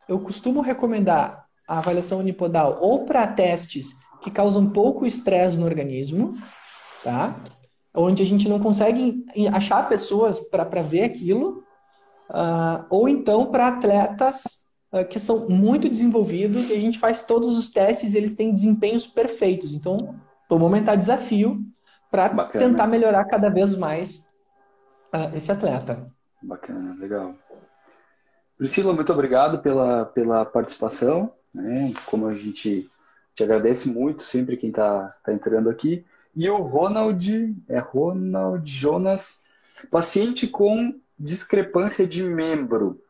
Eu 0.09 0.21
costumo 0.21 0.61
recomendar 0.61 1.45
a 1.69 1.79
avaliação 1.79 2.19
unipodal 2.21 2.79
ou 2.81 3.05
para 3.05 3.27
testes 3.27 3.95
que 4.23 4.31
causam 4.31 4.71
pouco 4.71 5.05
estresse 5.05 5.57
no 5.57 5.67
organismo, 5.67 6.35
tá? 7.03 7.35
Onde 7.95 8.23
a 8.23 8.27
gente 8.27 8.49
não 8.49 8.59
consegue 8.59 9.25
achar 9.53 9.89
pessoas 9.89 10.41
para 10.41 10.83
ver 10.83 11.05
aquilo, 11.05 11.63
uh, 12.31 12.85
ou 12.89 13.09
então 13.09 13.47
para 13.47 13.69
atletas 13.69 14.63
uh, 14.93 15.05
que 15.05 15.21
são 15.21 15.49
muito 15.49 15.89
desenvolvidos 15.89 16.71
e 16.71 16.73
a 16.73 16.81
gente 16.81 16.99
faz 16.99 17.23
todos 17.23 17.59
os 17.59 17.69
testes 17.69 18.15
e 18.15 18.19
eles 18.19 18.35
têm 18.35 18.51
desempenhos 18.51 19.07
perfeitos. 19.07 19.75
Então, 19.75 19.97
vamos 20.49 20.65
aumentar 20.65 20.97
desafio 20.97 21.61
para 22.11 22.29
tentar 22.47 22.87
melhorar 22.87 23.25
cada 23.25 23.49
vez 23.49 23.77
mais 23.77 24.27
uh, 25.13 25.37
esse 25.37 25.51
atleta. 25.53 26.11
Bacana, 26.43 26.95
legal. 26.99 27.35
Priscila, 28.57 28.93
muito 28.93 29.13
obrigado 29.13 29.59
pela, 29.59 30.07
pela 30.07 30.45
participação. 30.45 31.33
Né? 31.55 31.93
Como 32.07 32.27
a 32.27 32.35
gente 32.35 32.87
te 33.35 33.43
agradece 33.43 33.89
muito 33.89 34.23
sempre 34.23 34.57
quem 34.57 34.71
está 34.71 35.15
tá 35.25 35.33
entrando 35.33 35.71
aqui. 35.71 36.05
E 36.35 36.49
o 36.49 36.63
Ronald, 36.63 37.57
é 37.69 37.79
Ronald 37.79 38.71
Jonas, 38.71 39.45
paciente 39.91 40.47
com 40.47 40.99
discrepância 41.19 42.07
de 42.07 42.23
membro. 42.23 43.01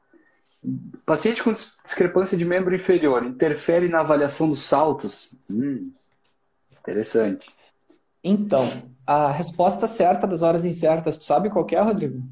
Paciente 1.07 1.43
com 1.43 1.53
discrepância 1.53 2.37
de 2.37 2.45
membro 2.45 2.75
inferior 2.75 3.25
interfere 3.25 3.89
na 3.89 4.01
avaliação 4.01 4.49
dos 4.49 4.61
saltos? 4.61 5.31
Hum, 5.51 5.93
interessante. 6.71 7.49
Então, 8.23 8.69
a 9.07 9.31
resposta 9.31 9.87
certa 9.87 10.27
das 10.27 10.43
horas 10.43 10.65
incertas, 10.65 11.19
tu 11.19 11.25
sabe 11.25 11.51
qual 11.51 11.67
é, 11.71 11.81
Rodrigo? 11.81 12.23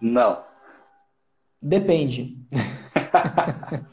Não. 0.00 0.42
Depende. 1.60 2.36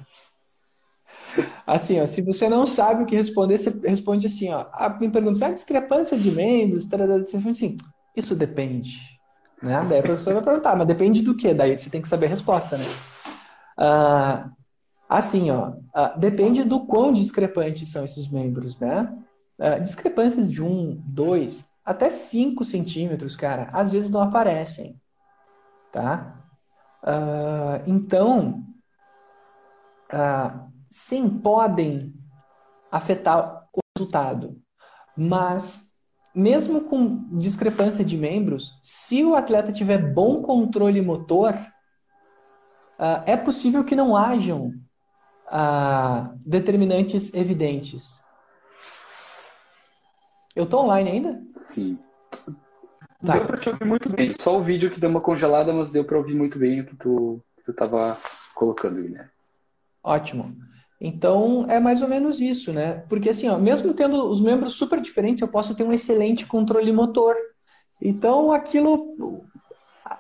assim, 1.75 2.01
ó, 2.01 2.07
se 2.07 2.21
você 2.21 2.49
não 2.49 2.65
sabe 2.65 3.03
o 3.03 3.05
que 3.05 3.15
responder, 3.15 3.57
você 3.57 3.69
responde 3.83 4.27
assim, 4.27 4.49
ó. 4.49 4.65
A, 4.73 4.89
me 4.89 5.09
pergunta, 5.09 5.45
a 5.45 5.51
discrepância 5.51 6.17
de 6.17 6.31
membros? 6.31 6.83
Você 6.85 6.97
responde 7.37 7.49
assim, 7.49 7.77
isso 8.15 8.35
depende. 8.35 8.97
Né? 9.61 9.85
Daí 9.89 9.99
a 9.99 10.03
professora 10.03 10.35
vai 10.35 10.43
perguntar, 10.43 10.75
mas 10.75 10.87
depende 10.87 11.21
do 11.21 11.35
que? 11.35 11.53
Daí 11.53 11.77
você 11.77 11.89
tem 11.89 12.01
que 12.01 12.07
saber 12.07 12.27
a 12.27 12.29
resposta, 12.29 12.77
né? 12.77 12.85
Ah, 13.77 14.49
assim, 15.07 15.51
ó, 15.51 15.73
ah, 15.93 16.13
depende 16.17 16.63
do 16.63 16.85
quão 16.85 17.11
discrepantes 17.11 17.91
são 17.91 18.05
esses 18.05 18.27
membros, 18.29 18.79
né? 18.79 19.07
Ah, 19.59 19.79
discrepâncias 19.79 20.49
de 20.49 20.63
1, 20.63 21.01
2, 21.05 21.65
até 21.85 22.09
5 22.09 22.63
centímetros, 22.63 23.35
cara, 23.35 23.69
às 23.73 23.91
vezes 23.91 24.09
não 24.09 24.21
aparecem, 24.21 24.95
tá? 25.91 26.35
Ah, 27.03 27.81
então, 27.85 28.63
ah, 30.11 30.68
sim, 30.89 31.29
podem 31.29 32.11
afetar 32.91 33.67
o 33.73 33.79
resultado, 33.97 34.59
mas 35.15 35.89
mesmo 36.33 36.81
com 36.81 37.27
discrepância 37.37 38.03
de 38.03 38.17
membros, 38.17 38.77
se 38.81 39.23
o 39.23 39.35
atleta 39.35 39.71
tiver 39.71 40.13
bom 40.13 40.41
controle 40.41 41.01
motor, 41.01 41.53
uh, 42.97 43.23
é 43.25 43.35
possível 43.35 43.83
que 43.83 43.95
não 43.95 44.15
hajam 44.15 44.71
uh, 45.47 46.37
determinantes 46.45 47.33
evidentes. 47.33 48.21
Eu 50.55 50.65
tô 50.65 50.79
online 50.79 51.09
ainda? 51.09 51.41
Sim. 51.49 51.99
Tá. 53.25 53.33
Deu 53.33 53.45
para 53.45 53.57
te 53.57 53.69
ouvir 53.69 53.85
muito 53.85 54.09
bem. 54.09 54.33
Só 54.39 54.57
o 54.57 54.63
vídeo 54.63 54.89
que 54.89 54.99
deu 54.99 55.09
uma 55.09 55.21
congelada, 55.21 55.73
mas 55.73 55.91
deu 55.91 56.05
para 56.05 56.17
ouvir 56.17 56.35
muito 56.35 56.57
bem 56.57 56.81
o 56.81 56.85
que 56.85 56.95
tu, 56.95 57.41
que 57.57 57.63
tu 57.63 57.73
tava 57.73 58.17
colocando, 58.53 59.01
Guilherme. 59.01 59.29
Ótimo. 60.03 60.55
Então 60.99 61.65
é 61.69 61.79
mais 61.79 62.01
ou 62.01 62.09
menos 62.09 62.41
isso, 62.41 62.73
né? 62.73 63.03
Porque 63.07 63.29
assim, 63.29 63.47
ó, 63.47 63.57
mesmo 63.57 63.93
tendo 63.93 64.29
os 64.29 64.41
membros 64.41 64.73
super 64.73 64.99
diferentes, 64.99 65.41
eu 65.41 65.47
posso 65.47 65.73
ter 65.73 65.83
um 65.83 65.93
excelente 65.93 66.45
controle 66.45 66.91
motor. 66.91 67.35
Então 68.01 68.51
aquilo, 68.51 69.15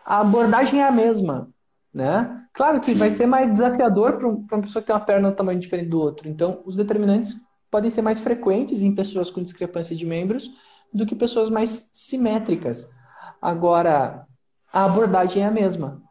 a 0.05 0.21
abordagem 0.21 0.81
é 0.81 0.87
a 0.87 0.91
mesma, 0.91 1.49
né? 1.93 2.43
Claro 2.53 2.79
que 2.79 2.87
Sim. 2.87 2.97
vai 2.97 3.11
ser 3.11 3.25
mais 3.25 3.51
desafiador 3.51 4.17
para 4.17 4.27
uma 4.27 4.61
pessoa 4.61 4.81
que 4.81 4.87
tem 4.87 4.95
uma 4.95 5.05
perna 5.05 5.29
um 5.29 5.35
tamanho 5.35 5.59
diferente 5.59 5.89
do 5.89 5.99
outro. 5.99 6.29
Então 6.29 6.61
os 6.65 6.77
determinantes 6.77 7.35
podem 7.69 7.91
ser 7.91 8.01
mais 8.01 8.21
frequentes 8.21 8.81
em 8.81 8.95
pessoas 8.95 9.29
com 9.29 9.43
discrepância 9.43 9.95
de 9.95 10.05
membros 10.05 10.49
do 10.93 11.05
que 11.05 11.15
pessoas 11.15 11.49
mais 11.49 11.89
simétricas. 11.93 12.87
Agora 13.41 14.25
a 14.71 14.85
abordagem 14.85 15.43
é 15.43 15.45
a 15.45 15.51
mesma, 15.51 16.01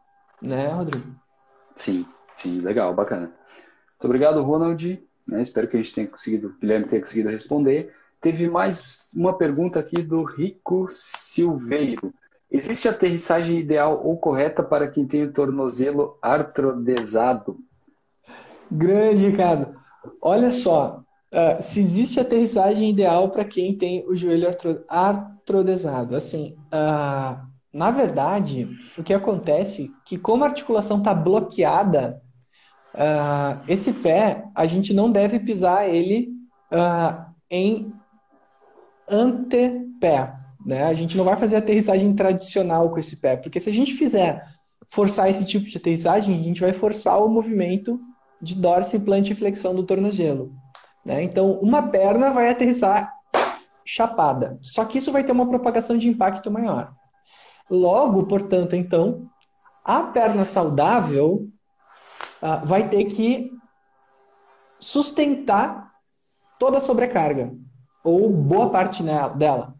né, 0.41 0.67
Rodrigo? 0.67 1.07
Sim, 1.75 2.05
sim, 2.33 2.61
legal, 2.61 2.93
bacana. 2.93 3.38
Muito 3.99 4.05
obrigado, 4.05 4.41
Ronald. 4.41 5.03
Né? 5.27 5.41
Espero 5.41 5.67
que 5.67 5.75
a 5.75 5.81
gente 5.81 5.93
tenha 5.93 6.07
conseguido, 6.07 6.55
Guilherme 6.61 6.87
tenha 6.87 7.01
conseguido 7.01 7.29
responder. 7.29 7.93
Teve 8.21 8.49
mais 8.49 9.09
uma 9.13 9.37
pergunta 9.37 9.77
aqui 9.77 10.01
do 10.01 10.23
Rico 10.23 10.87
Silveiro. 10.89 12.13
Existe 12.49 12.87
aterrissagem 12.87 13.59
ideal 13.59 14.01
ou 14.05 14.17
correta 14.17 14.63
para 14.63 14.87
quem 14.87 15.05
tem 15.05 15.23
o 15.23 15.33
tornozelo 15.33 16.17
artrodesado? 16.21 17.57
Grande, 18.71 19.27
Ricardo. 19.27 19.75
Olha 20.21 20.53
só, 20.53 21.03
uh, 21.33 21.61
se 21.61 21.81
existe 21.81 22.21
aterrissagem 22.21 22.89
ideal 22.89 23.29
para 23.31 23.43
quem 23.43 23.77
tem 23.77 24.07
o 24.07 24.15
joelho 24.15 24.47
artro 24.47 24.79
artrodesado. 24.87 26.15
Assim, 26.15 26.55
uh, 26.67 27.37
na 27.73 27.91
verdade, 27.91 28.65
o 28.97 29.03
que 29.03 29.13
acontece 29.13 29.85
é 29.85 29.99
que 30.05 30.17
como 30.17 30.45
a 30.45 30.47
articulação 30.47 30.99
está 30.99 31.13
bloqueada 31.13 32.17
Uh, 32.93 33.63
esse 33.67 33.93
pé, 33.93 34.45
a 34.55 34.65
gente 34.65 34.93
não 34.93 35.11
deve 35.11 35.39
pisar 35.39 35.87
ele 35.87 36.29
uh, 36.71 37.25
em 37.49 37.91
antepé. 39.09 40.33
Né? 40.65 40.83
A 40.83 40.93
gente 40.93 41.17
não 41.17 41.23
vai 41.23 41.35
fazer 41.35 41.57
aterrissagem 41.57 42.13
tradicional 42.15 42.89
com 42.89 42.99
esse 42.99 43.15
pé, 43.15 43.37
porque 43.37 43.59
se 43.59 43.69
a 43.69 43.73
gente 43.73 43.93
fizer 43.93 44.45
forçar 44.87 45.29
esse 45.29 45.45
tipo 45.45 45.65
de 45.69 45.77
aterrissagem, 45.77 46.39
a 46.39 46.43
gente 46.43 46.61
vai 46.61 46.73
forçar 46.73 47.23
o 47.23 47.29
movimento 47.29 47.99
de 48.41 48.55
dorsiflante 48.55 49.33
e 49.33 49.35
flexão 49.35 49.73
do 49.75 49.83
tornozelo. 49.83 50.49
Né? 51.05 51.23
Então, 51.23 51.51
uma 51.53 51.83
perna 51.83 52.31
vai 52.31 52.49
aterrissar 52.49 53.13
chapada, 53.85 54.59
só 54.61 54.85
que 54.85 54.99
isso 54.99 55.11
vai 55.11 55.23
ter 55.23 55.31
uma 55.31 55.47
propagação 55.47 55.97
de 55.97 56.07
impacto 56.07 56.51
maior. 56.51 56.89
Logo, 57.69 58.25
portanto, 58.27 58.75
então, 58.75 59.27
a 59.83 60.01
perna 60.01 60.45
saudável 60.45 61.47
uh, 62.41 62.65
vai 62.65 62.89
ter 62.89 63.05
que 63.05 63.51
sustentar 64.79 65.89
toda 66.59 66.77
a 66.77 66.81
sobrecarga, 66.81 67.51
ou 68.03 68.29
boa 68.31 68.69
parte 68.69 69.03
dela. 69.03 69.73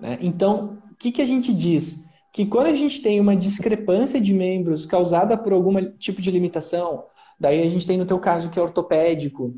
Né? 0.00 0.18
Então, 0.20 0.78
o 0.92 0.96
que, 0.96 1.12
que 1.12 1.22
a 1.22 1.26
gente 1.26 1.52
diz? 1.52 1.98
Que 2.32 2.44
quando 2.44 2.66
a 2.66 2.74
gente 2.74 3.00
tem 3.00 3.18
uma 3.18 3.34
discrepância 3.34 4.20
de 4.20 4.32
membros 4.34 4.84
causada 4.84 5.36
por 5.36 5.52
algum 5.52 5.74
tipo 5.98 6.20
de 6.20 6.30
limitação, 6.30 7.04
daí 7.40 7.62
a 7.62 7.70
gente 7.70 7.86
tem 7.86 7.96
no 7.96 8.06
teu 8.06 8.18
caso 8.18 8.50
que 8.50 8.58
é 8.58 8.62
ortopédico, 8.62 9.52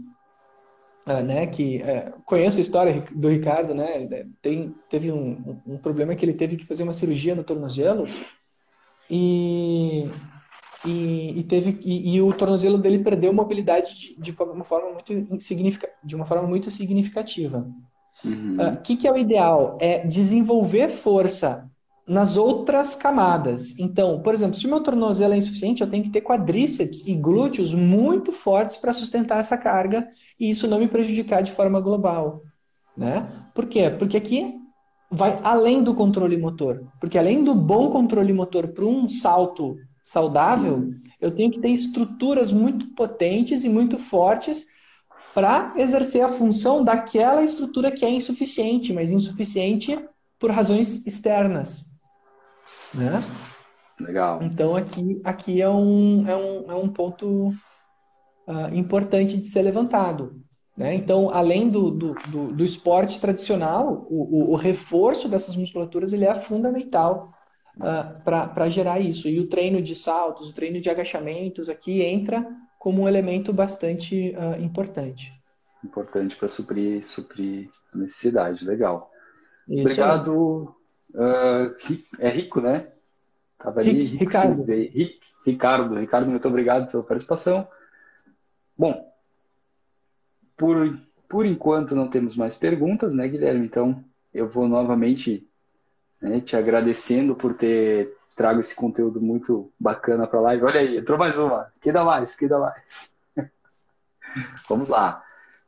uh, 1.06 1.22
né, 1.24 1.46
que 1.46 1.82
uh, 1.82 2.20
conheço 2.24 2.58
a 2.58 2.60
história 2.60 3.04
do 3.10 3.28
Ricardo, 3.28 3.74
né, 3.74 4.06
tem, 4.42 4.74
teve 4.90 5.10
um, 5.10 5.60
um, 5.66 5.78
problema 5.78 6.14
que 6.14 6.24
ele 6.24 6.34
teve 6.34 6.56
que 6.56 6.66
fazer 6.66 6.84
uma 6.84 6.92
cirurgia 6.92 7.34
no 7.34 7.42
tornozelo 7.42 8.06
e, 9.10 10.06
e, 10.86 11.40
e 11.40 11.42
teve 11.42 11.78
e, 11.82 12.14
e, 12.14 12.22
o 12.22 12.32
tornozelo 12.32 12.78
dele 12.78 13.00
perdeu 13.00 13.32
mobilidade 13.32 13.94
de, 13.94 14.14
de, 14.16 14.30
uma 14.30 14.64
forma 14.64 14.92
muito 14.92 15.12
de 16.04 16.14
uma 16.16 16.24
forma 16.24 16.46
muito 16.46 16.70
significativa. 16.70 17.68
O 18.24 18.28
uhum. 18.28 18.56
uh, 18.60 18.80
que, 18.82 18.96
que 18.96 19.06
é 19.06 19.12
o 19.12 19.18
ideal? 19.18 19.76
É 19.80 20.06
desenvolver 20.06 20.88
força 20.88 21.68
nas 22.06 22.36
outras 22.36 22.94
camadas. 22.94 23.78
Então, 23.78 24.22
por 24.22 24.32
exemplo, 24.32 24.56
se 24.56 24.66
o 24.66 24.70
meu 24.70 24.80
tornozelo 24.80 25.34
é 25.34 25.36
insuficiente, 25.36 25.82
eu 25.82 25.90
tenho 25.90 26.04
que 26.04 26.10
ter 26.10 26.22
quadríceps 26.22 27.06
e 27.06 27.14
glúteos 27.14 27.74
muito 27.74 28.32
fortes 28.32 28.76
para 28.76 28.94
sustentar 28.94 29.38
essa 29.38 29.58
carga 29.58 30.08
e 30.40 30.48
isso 30.48 30.66
não 30.66 30.78
me 30.78 30.88
prejudicar 30.88 31.42
de 31.42 31.52
forma 31.52 31.80
global, 31.80 32.40
né? 32.96 33.26
Por 33.54 33.66
quê? 33.66 33.90
Porque 33.90 34.16
aqui 34.16 34.54
vai 35.10 35.38
além 35.42 35.82
do 35.82 35.94
controle 35.94 36.36
motor. 36.36 36.80
Porque 37.00 37.18
além 37.18 37.44
do 37.44 37.54
bom 37.54 37.90
controle 37.90 38.32
motor 38.32 38.68
para 38.68 38.84
um 38.84 39.08
salto 39.08 39.76
saudável, 40.08 40.80
Sim. 40.80 41.02
eu 41.20 41.30
tenho 41.30 41.50
que 41.50 41.60
ter 41.60 41.68
estruturas 41.68 42.50
muito 42.50 42.94
potentes 42.94 43.62
e 43.62 43.68
muito 43.68 43.98
fortes 43.98 44.64
para 45.34 45.74
exercer 45.76 46.24
a 46.24 46.30
função 46.30 46.82
daquela 46.82 47.44
estrutura 47.44 47.92
que 47.92 48.06
é 48.06 48.10
insuficiente, 48.10 48.90
mas 48.90 49.10
insuficiente 49.10 50.02
por 50.38 50.50
razões 50.50 51.06
externas. 51.06 51.84
Né? 52.94 53.22
Legal. 54.00 54.42
Então 54.42 54.74
aqui, 54.74 55.20
aqui 55.22 55.60
é, 55.60 55.68
um, 55.68 56.26
é, 56.26 56.34
um, 56.34 56.72
é 56.72 56.74
um 56.74 56.88
ponto 56.88 57.48
uh, 58.46 58.74
importante 58.74 59.36
de 59.36 59.46
ser 59.46 59.60
levantado. 59.60 60.40
Né? 60.74 60.94
Então, 60.94 61.28
além 61.28 61.68
do, 61.68 61.90
do, 61.90 62.14
do, 62.28 62.52
do 62.54 62.64
esporte 62.64 63.20
tradicional, 63.20 64.06
o, 64.08 64.52
o, 64.52 64.52
o, 64.52 64.56
reforço 64.56 65.28
dessas 65.28 65.54
musculaturas 65.54 66.14
ele 66.14 66.24
é 66.24 66.34
fundamental 66.34 67.28
uh, 67.78 68.20
ah, 68.26 68.50
para 68.54 68.68
gerar 68.68 69.00
isso. 69.00 69.28
E 69.28 69.38
o 69.40 69.46
treino 69.46 69.82
de 69.82 69.94
saltos, 69.94 70.50
o 70.50 70.54
treino 70.54 70.80
de 70.80 70.90
agachamentos 70.90 71.68
aqui 71.68 72.02
entra 72.02 72.46
como 72.78 73.02
um 73.02 73.08
elemento 73.08 73.52
bastante 73.52 74.34
uh, 74.36 74.62
importante. 74.62 75.32
Importante 75.84 76.36
para 76.36 76.48
suprir, 76.48 77.04
suprir 77.04 77.68
a 77.94 77.98
necessidade. 77.98 78.64
Legal. 78.64 79.10
Isso 79.68 79.82
Obrigado, 79.82 80.74
Uh, 81.14 81.74
é 82.18 82.28
Rico, 82.28 82.60
né? 82.60 82.88
Tava 83.58 83.80
ali. 83.80 84.02
Rick, 84.02 84.16
Ricardo. 84.16 84.64
Rick, 84.64 85.20
Ricardo. 85.44 85.94
Ricardo, 85.94 86.30
muito 86.30 86.46
obrigado 86.46 86.90
pela 86.90 87.02
participação. 87.02 87.66
Bom, 88.76 89.10
por, 90.56 90.96
por 91.28 91.46
enquanto 91.46 91.96
não 91.96 92.08
temos 92.08 92.36
mais 92.36 92.54
perguntas, 92.54 93.14
né, 93.14 93.26
Guilherme? 93.26 93.64
Então 93.64 94.04
eu 94.32 94.48
vou 94.48 94.68
novamente 94.68 95.47
né, 96.20 96.40
te 96.40 96.56
agradecendo 96.56 97.34
por 97.34 97.54
ter 97.54 98.16
trago 98.38 98.60
esse 98.60 98.74
conteúdo 98.74 99.20
muito 99.20 99.72
bacana 99.78 100.26
para 100.26 100.38
a 100.38 100.42
live. 100.42 100.64
Olha 100.64 100.80
aí, 100.80 100.98
entrou 100.98 101.18
mais 101.18 101.36
uma. 101.36 101.72
Que 101.80 101.90
dá 101.90 102.04
mais, 102.04 102.36
que 102.36 102.46
dá 102.46 102.58
mais. 102.58 103.12
Vamos 104.68 104.88
lá. 104.88 105.24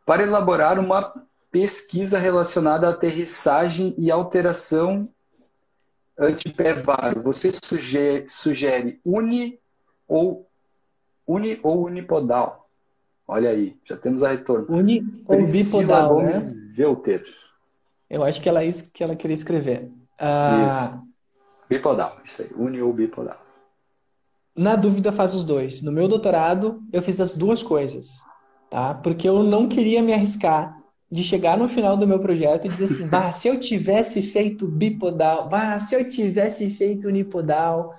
Para 0.06 0.22
elaborar 0.22 0.78
uma 0.78 1.12
pesquisa 1.50 2.18
relacionada 2.18 2.86
à 2.86 2.90
aterrissagem 2.90 3.94
e 3.98 4.10
alteração 4.10 5.08
antipervário, 6.16 7.22
você 7.22 7.50
sugere, 7.52 8.28
sugere 8.28 9.00
uni 9.04 9.58
ou 10.06 10.46
uni 11.26 11.58
ou 11.62 11.84
unipodal? 11.86 12.68
Olha 13.26 13.50
aí, 13.50 13.76
já 13.84 13.96
temos 13.96 14.22
a 14.22 14.30
retorno. 14.30 14.66
Uni 14.68 15.02
ou 15.26 15.38
Priscila 15.38 15.82
bipodal, 15.82 16.14
Gomes 16.14 16.52
né? 16.52 16.72
Velter. 16.74 17.24
Eu 18.08 18.24
acho 18.24 18.40
que 18.40 18.48
ela 18.48 18.62
é 18.62 18.66
isso 18.66 18.90
que 18.92 19.02
ela 19.02 19.16
queria 19.16 19.36
escrever. 19.36 19.90
Ah, 20.20 20.66
isso. 20.66 21.02
Bipodal, 21.68 22.16
isso 22.24 22.42
aí. 22.42 22.48
Uni 22.56 22.82
ou 22.82 22.92
bipodal. 22.92 23.38
Na 24.54 24.76
dúvida, 24.76 25.10
faz 25.12 25.34
os 25.34 25.44
dois. 25.44 25.80
No 25.80 25.90
meu 25.90 26.06
doutorado, 26.08 26.80
eu 26.92 27.00
fiz 27.00 27.20
as 27.20 27.32
duas 27.34 27.62
coisas, 27.62 28.20
tá? 28.68 28.94
Porque 28.94 29.28
eu 29.28 29.42
não 29.42 29.68
queria 29.68 30.02
me 30.02 30.12
arriscar 30.12 30.76
de 31.10 31.24
chegar 31.24 31.56
no 31.56 31.68
final 31.68 31.96
do 31.96 32.06
meu 32.06 32.20
projeto 32.20 32.66
e 32.66 32.68
dizer 32.68 32.84
assim, 32.84 33.08
bah, 33.08 33.32
se 33.32 33.48
eu 33.48 33.58
tivesse 33.58 34.22
feito 34.22 34.66
bipodal, 34.66 35.48
bah, 35.48 35.78
se 35.78 35.94
eu 35.94 36.08
tivesse 36.08 36.70
feito 36.70 37.08
unipodal, 37.08 37.94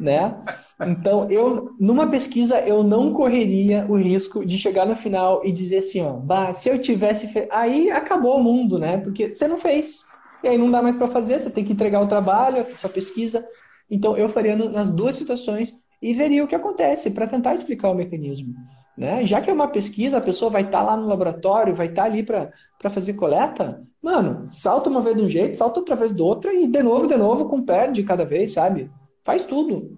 né? 0.00 0.34
Então, 0.80 1.30
eu, 1.30 1.70
numa 1.78 2.08
pesquisa, 2.08 2.60
eu 2.60 2.82
não 2.82 3.12
correria 3.12 3.86
o 3.88 3.96
risco 3.96 4.44
de 4.44 4.58
chegar 4.58 4.86
no 4.86 4.96
final 4.96 5.44
e 5.44 5.52
dizer 5.52 5.78
assim, 5.78 6.02
ó, 6.02 6.14
bah, 6.14 6.52
se 6.52 6.68
eu 6.68 6.78
tivesse 6.80 7.28
feito... 7.28 7.52
Aí 7.52 7.90
acabou 7.90 8.38
o 8.38 8.42
mundo, 8.42 8.78
né? 8.78 8.98
Porque 8.98 9.32
você 9.32 9.46
não 9.46 9.58
fez. 9.58 10.04
E 10.42 10.48
aí 10.48 10.58
não 10.58 10.70
dá 10.70 10.82
mais 10.82 10.96
para 10.96 11.08
fazer, 11.08 11.40
você 11.40 11.50
tem 11.50 11.64
que 11.64 11.72
entregar 11.72 12.00
o 12.00 12.08
trabalho, 12.08 12.60
a 12.60 12.64
sua 12.64 12.90
pesquisa. 12.90 13.46
Então, 13.90 14.16
eu 14.16 14.28
faria 14.28 14.56
nas 14.56 14.88
duas 14.88 15.16
situações 15.16 15.74
e 16.00 16.12
veria 16.12 16.42
o 16.42 16.48
que 16.48 16.54
acontece 16.54 17.10
para 17.10 17.26
tentar 17.26 17.54
explicar 17.54 17.90
o 17.90 17.94
mecanismo. 17.94 18.52
Né? 18.96 19.24
Já 19.24 19.40
que 19.40 19.48
é 19.48 19.52
uma 19.52 19.68
pesquisa, 19.68 20.18
a 20.18 20.20
pessoa 20.20 20.50
vai 20.50 20.62
estar 20.62 20.78
tá 20.78 20.84
lá 20.84 20.96
no 20.96 21.06
laboratório, 21.06 21.74
vai 21.74 21.86
estar 21.86 22.02
tá 22.02 22.08
ali 22.08 22.22
para 22.22 22.50
fazer 22.90 23.14
coleta, 23.14 23.82
mano, 24.02 24.48
salta 24.52 24.90
uma 24.90 25.00
vez 25.00 25.16
de 25.16 25.22
um 25.22 25.28
jeito, 25.28 25.56
salta 25.56 25.80
outra 25.80 25.96
vez 25.96 26.12
do 26.12 26.24
outro 26.24 26.50
e 26.52 26.66
de 26.66 26.82
novo, 26.82 27.06
de 27.06 27.16
novo, 27.16 27.46
com 27.46 27.62
pé 27.62 27.88
de 27.88 28.02
cada 28.02 28.24
vez, 28.24 28.52
sabe? 28.52 28.90
Faz 29.24 29.44
tudo. 29.44 29.96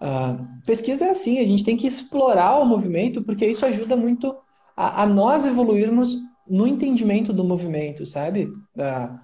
Uh, 0.00 0.64
pesquisa 0.66 1.06
é 1.06 1.10
assim, 1.10 1.38
a 1.38 1.44
gente 1.44 1.64
tem 1.64 1.76
que 1.76 1.86
explorar 1.86 2.58
o 2.58 2.66
movimento, 2.66 3.22
porque 3.22 3.46
isso 3.46 3.64
ajuda 3.64 3.96
muito 3.96 4.34
a, 4.76 5.02
a 5.02 5.06
nós 5.06 5.46
evoluirmos 5.46 6.16
no 6.48 6.66
entendimento 6.66 7.32
do 7.32 7.44
movimento, 7.44 8.04
sabe? 8.04 8.44
Uh, 8.76 9.23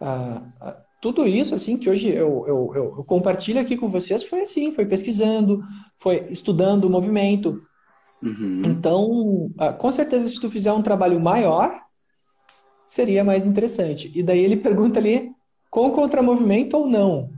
uh, 0.00 0.72
tudo 1.00 1.26
isso, 1.26 1.54
assim, 1.54 1.76
que 1.76 1.88
hoje 1.88 2.08
eu, 2.08 2.44
eu, 2.46 2.72
eu, 2.74 3.04
compartilho 3.04 3.60
aqui 3.60 3.76
com 3.76 3.88
vocês, 3.88 4.24
foi 4.24 4.42
assim, 4.42 4.72
foi 4.72 4.84
pesquisando, 4.84 5.62
foi 5.96 6.26
estudando 6.30 6.84
o 6.84 6.90
movimento, 6.90 7.60
Uhum. 8.22 8.62
Então, 8.64 9.50
ah, 9.58 9.72
com 9.72 9.90
certeza, 9.92 10.28
se 10.28 10.40
tu 10.40 10.50
fizer 10.50 10.72
um 10.72 10.82
trabalho 10.82 11.20
maior, 11.20 11.78
seria 12.86 13.24
mais 13.24 13.46
interessante. 13.46 14.10
E 14.14 14.22
daí 14.22 14.40
ele 14.40 14.56
pergunta 14.56 14.98
ali, 14.98 15.30
com 15.70 15.90
contramovimento 15.90 16.76
ou 16.76 16.86
não? 16.86 17.30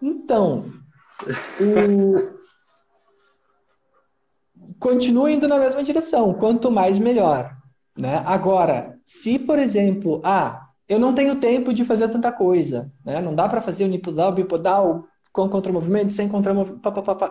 Então, 0.00 0.64
o... 1.60 2.40
continua 4.78 5.30
indo 5.30 5.46
na 5.46 5.58
mesma 5.58 5.84
direção, 5.84 6.32
quanto 6.34 6.70
mais 6.70 6.98
melhor. 6.98 7.54
Né? 7.96 8.22
Agora, 8.24 8.98
se, 9.04 9.38
por 9.38 9.58
exemplo, 9.58 10.22
ah, 10.24 10.62
eu 10.90 10.98
não 10.98 11.14
tenho 11.14 11.36
tempo 11.36 11.72
de 11.72 11.84
fazer 11.86 12.08
tanta 12.08 12.30
coisa, 12.30 12.86
né? 13.04 13.22
não 13.22 13.34
dá 13.34 13.48
para 13.48 13.62
fazer 13.62 13.84
unipodal, 13.84 14.32
bipodal, 14.32 15.04
com 15.32 15.48
contramovimento, 15.48 16.12
sem 16.12 16.28
contramovimento, 16.28 16.82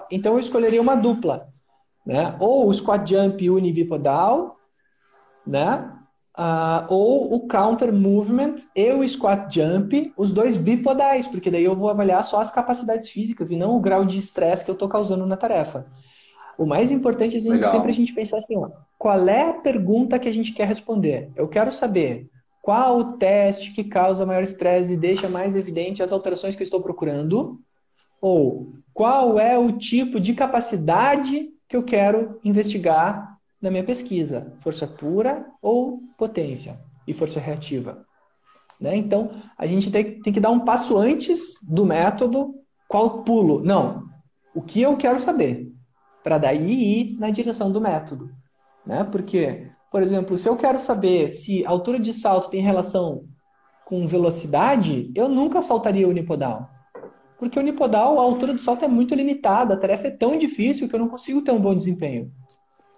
então 0.10 0.34
eu 0.34 0.40
escolheria 0.40 0.82
uma 0.82 0.96
dupla 0.96 1.48
né? 2.10 2.36
Ou 2.40 2.68
o 2.68 2.74
squat 2.74 3.08
jump 3.08 3.50
unibipodal, 3.50 4.56
né? 5.46 5.94
Uh, 6.36 6.86
ou 6.88 7.34
o 7.36 7.48
counter 7.48 7.94
movement 7.94 8.56
e 8.74 8.92
o 8.94 9.08
squat 9.08 9.54
jump, 9.54 10.12
os 10.18 10.32
dois 10.32 10.56
bipodais, 10.56 11.28
porque 11.28 11.52
daí 11.52 11.66
eu 11.66 11.76
vou 11.76 11.90
avaliar 11.90 12.24
só 12.24 12.40
as 12.42 12.52
capacidades 12.52 13.10
físicas 13.10 13.52
e 13.52 13.58
não 13.58 13.76
o 13.76 13.80
grau 13.80 14.06
de 14.06 14.18
estresse 14.18 14.64
que 14.64 14.72
eu 14.72 14.74
estou 14.74 14.88
causando 14.88 15.26
na 15.26 15.36
tarefa. 15.36 15.86
O 16.58 16.66
mais 16.66 16.92
importante 16.92 17.38
é 17.38 17.40
sempre 17.42 17.92
a 17.92 17.94
gente 17.94 18.14
pensar 18.14 18.38
assim, 18.38 18.58
ó, 18.58 18.70
qual 18.98 19.28
é 19.28 19.50
a 19.50 19.54
pergunta 19.54 20.18
que 20.18 20.28
a 20.30 20.34
gente 20.34 20.54
quer 20.54 20.68
responder? 20.68 21.30
Eu 21.36 21.48
quero 21.48 21.72
saber 21.72 22.30
qual 22.70 23.00
o 23.00 23.14
teste 23.14 23.72
que 23.72 23.84
causa 23.84 24.28
maior 24.28 24.44
estresse 24.44 24.94
e 24.94 24.96
deixa 24.96 25.28
mais 25.28 25.56
evidente 25.56 26.04
as 26.04 26.12
alterações 26.12 26.54
que 26.54 26.62
eu 26.62 26.66
estou 26.66 26.80
procurando, 26.80 27.58
ou 28.22 28.70
qual 28.94 29.40
é 29.40 29.58
o 29.58 29.72
tipo 29.72 30.20
de 30.20 30.36
capacidade 30.36 31.48
que 31.68 31.76
eu 31.76 31.82
quero 31.82 32.40
investigar 32.44 33.40
na 33.60 33.72
minha 33.72 33.84
pesquisa: 33.84 34.56
força 34.62 34.86
pura 34.86 35.48
ou 35.64 35.98
potência 36.16 36.78
e 37.08 37.12
força 37.12 37.40
reativa. 37.40 38.04
Né? 38.80 38.96
Então, 38.96 39.32
a 39.58 39.66
gente 39.66 39.90
tem, 39.90 40.22
tem 40.22 40.32
que 40.32 40.40
dar 40.40 40.52
um 40.52 40.60
passo 40.60 40.96
antes 40.96 41.56
do 41.64 41.88
método. 41.88 42.54
Qual 42.88 43.24
pulo? 43.24 43.64
Não. 43.64 44.04
O 44.54 44.62
que 44.62 44.80
eu 44.80 44.96
quero 44.96 45.18
saber? 45.18 45.72
Para 46.24 46.38
daí 46.38 46.72
ir 46.72 47.18
na 47.18 47.32
direção 47.32 47.72
do 47.72 47.82
método. 47.82 48.30
Né? 48.86 49.04
Porque, 49.12 49.66
por 49.92 50.02
exemplo, 50.02 50.38
se 50.38 50.48
eu 50.48 50.56
quero 50.56 50.80
saber 50.80 51.30
se 51.30 51.66
altura 51.66 52.00
de 52.00 52.14
salto 52.14 52.50
tem 52.50 52.62
relação 52.62 53.22
com 53.86 54.08
velocidade, 54.08 55.12
eu 55.16 55.28
nunca 55.28 55.62
saltaria 55.62 56.08
unipodal. 56.08 56.68
Porque 57.40 57.58
o 57.58 57.62
unipodal, 57.62 58.20
a 58.20 58.24
altura 58.24 58.54
do 58.54 58.60
salto 58.60 58.86
é 58.86 58.88
muito 58.88 59.16
limitada, 59.16 59.74
a 59.74 59.78
tarefa 59.78 60.08
é 60.08 60.12
tão 60.12 60.38
difícil 60.38 60.88
que 60.88 60.96
eu 60.96 61.00
não 61.00 61.08
consigo 61.08 61.42
ter 61.42 61.52
um 61.52 61.60
bom 61.60 61.74
desempenho. 61.74 62.30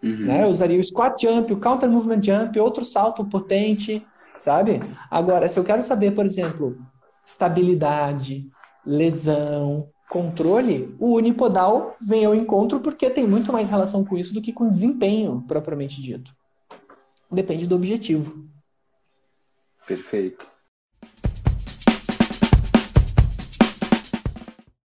Uhum. 0.04 0.26
Né? 0.26 0.44
Eu 0.44 0.48
usaria 0.48 0.80
o 0.80 0.84
squat 0.84 1.22
jump, 1.22 1.54
o 1.54 1.60
counter 1.60 1.89
movement 1.89 2.24
jump, 2.24 2.60
outro 2.60 2.84
salto 2.84 3.24
potente, 3.24 4.06
sabe? 4.38 4.82
Agora, 5.10 5.48
se 5.48 5.58
eu 5.60 5.64
quero 5.64 5.84
saber, 5.84 6.14
por 6.14 6.26
exemplo, 6.26 6.76
estabilidade, 7.24 8.42
lesão, 8.86 9.88
controle, 10.10 10.94
o 11.00 11.14
unipodal 11.14 11.96
vem 12.02 12.26
ao 12.26 12.36
encontro 12.36 12.80
porque 12.82 13.10
tem 13.10 13.26
muito 13.26 13.54
mais 13.54 13.70
relação 13.70 14.04
com 14.04 14.18
isso 14.18 14.34
do 14.34 14.42
que 14.42 14.52
com 14.52 14.68
desempenho 14.68 15.46
propriamente 15.48 16.02
dito. 16.02 16.32
Depende 17.32 17.66
do 17.66 17.76
objetivo. 17.76 18.48
Perfeito. 19.88 20.51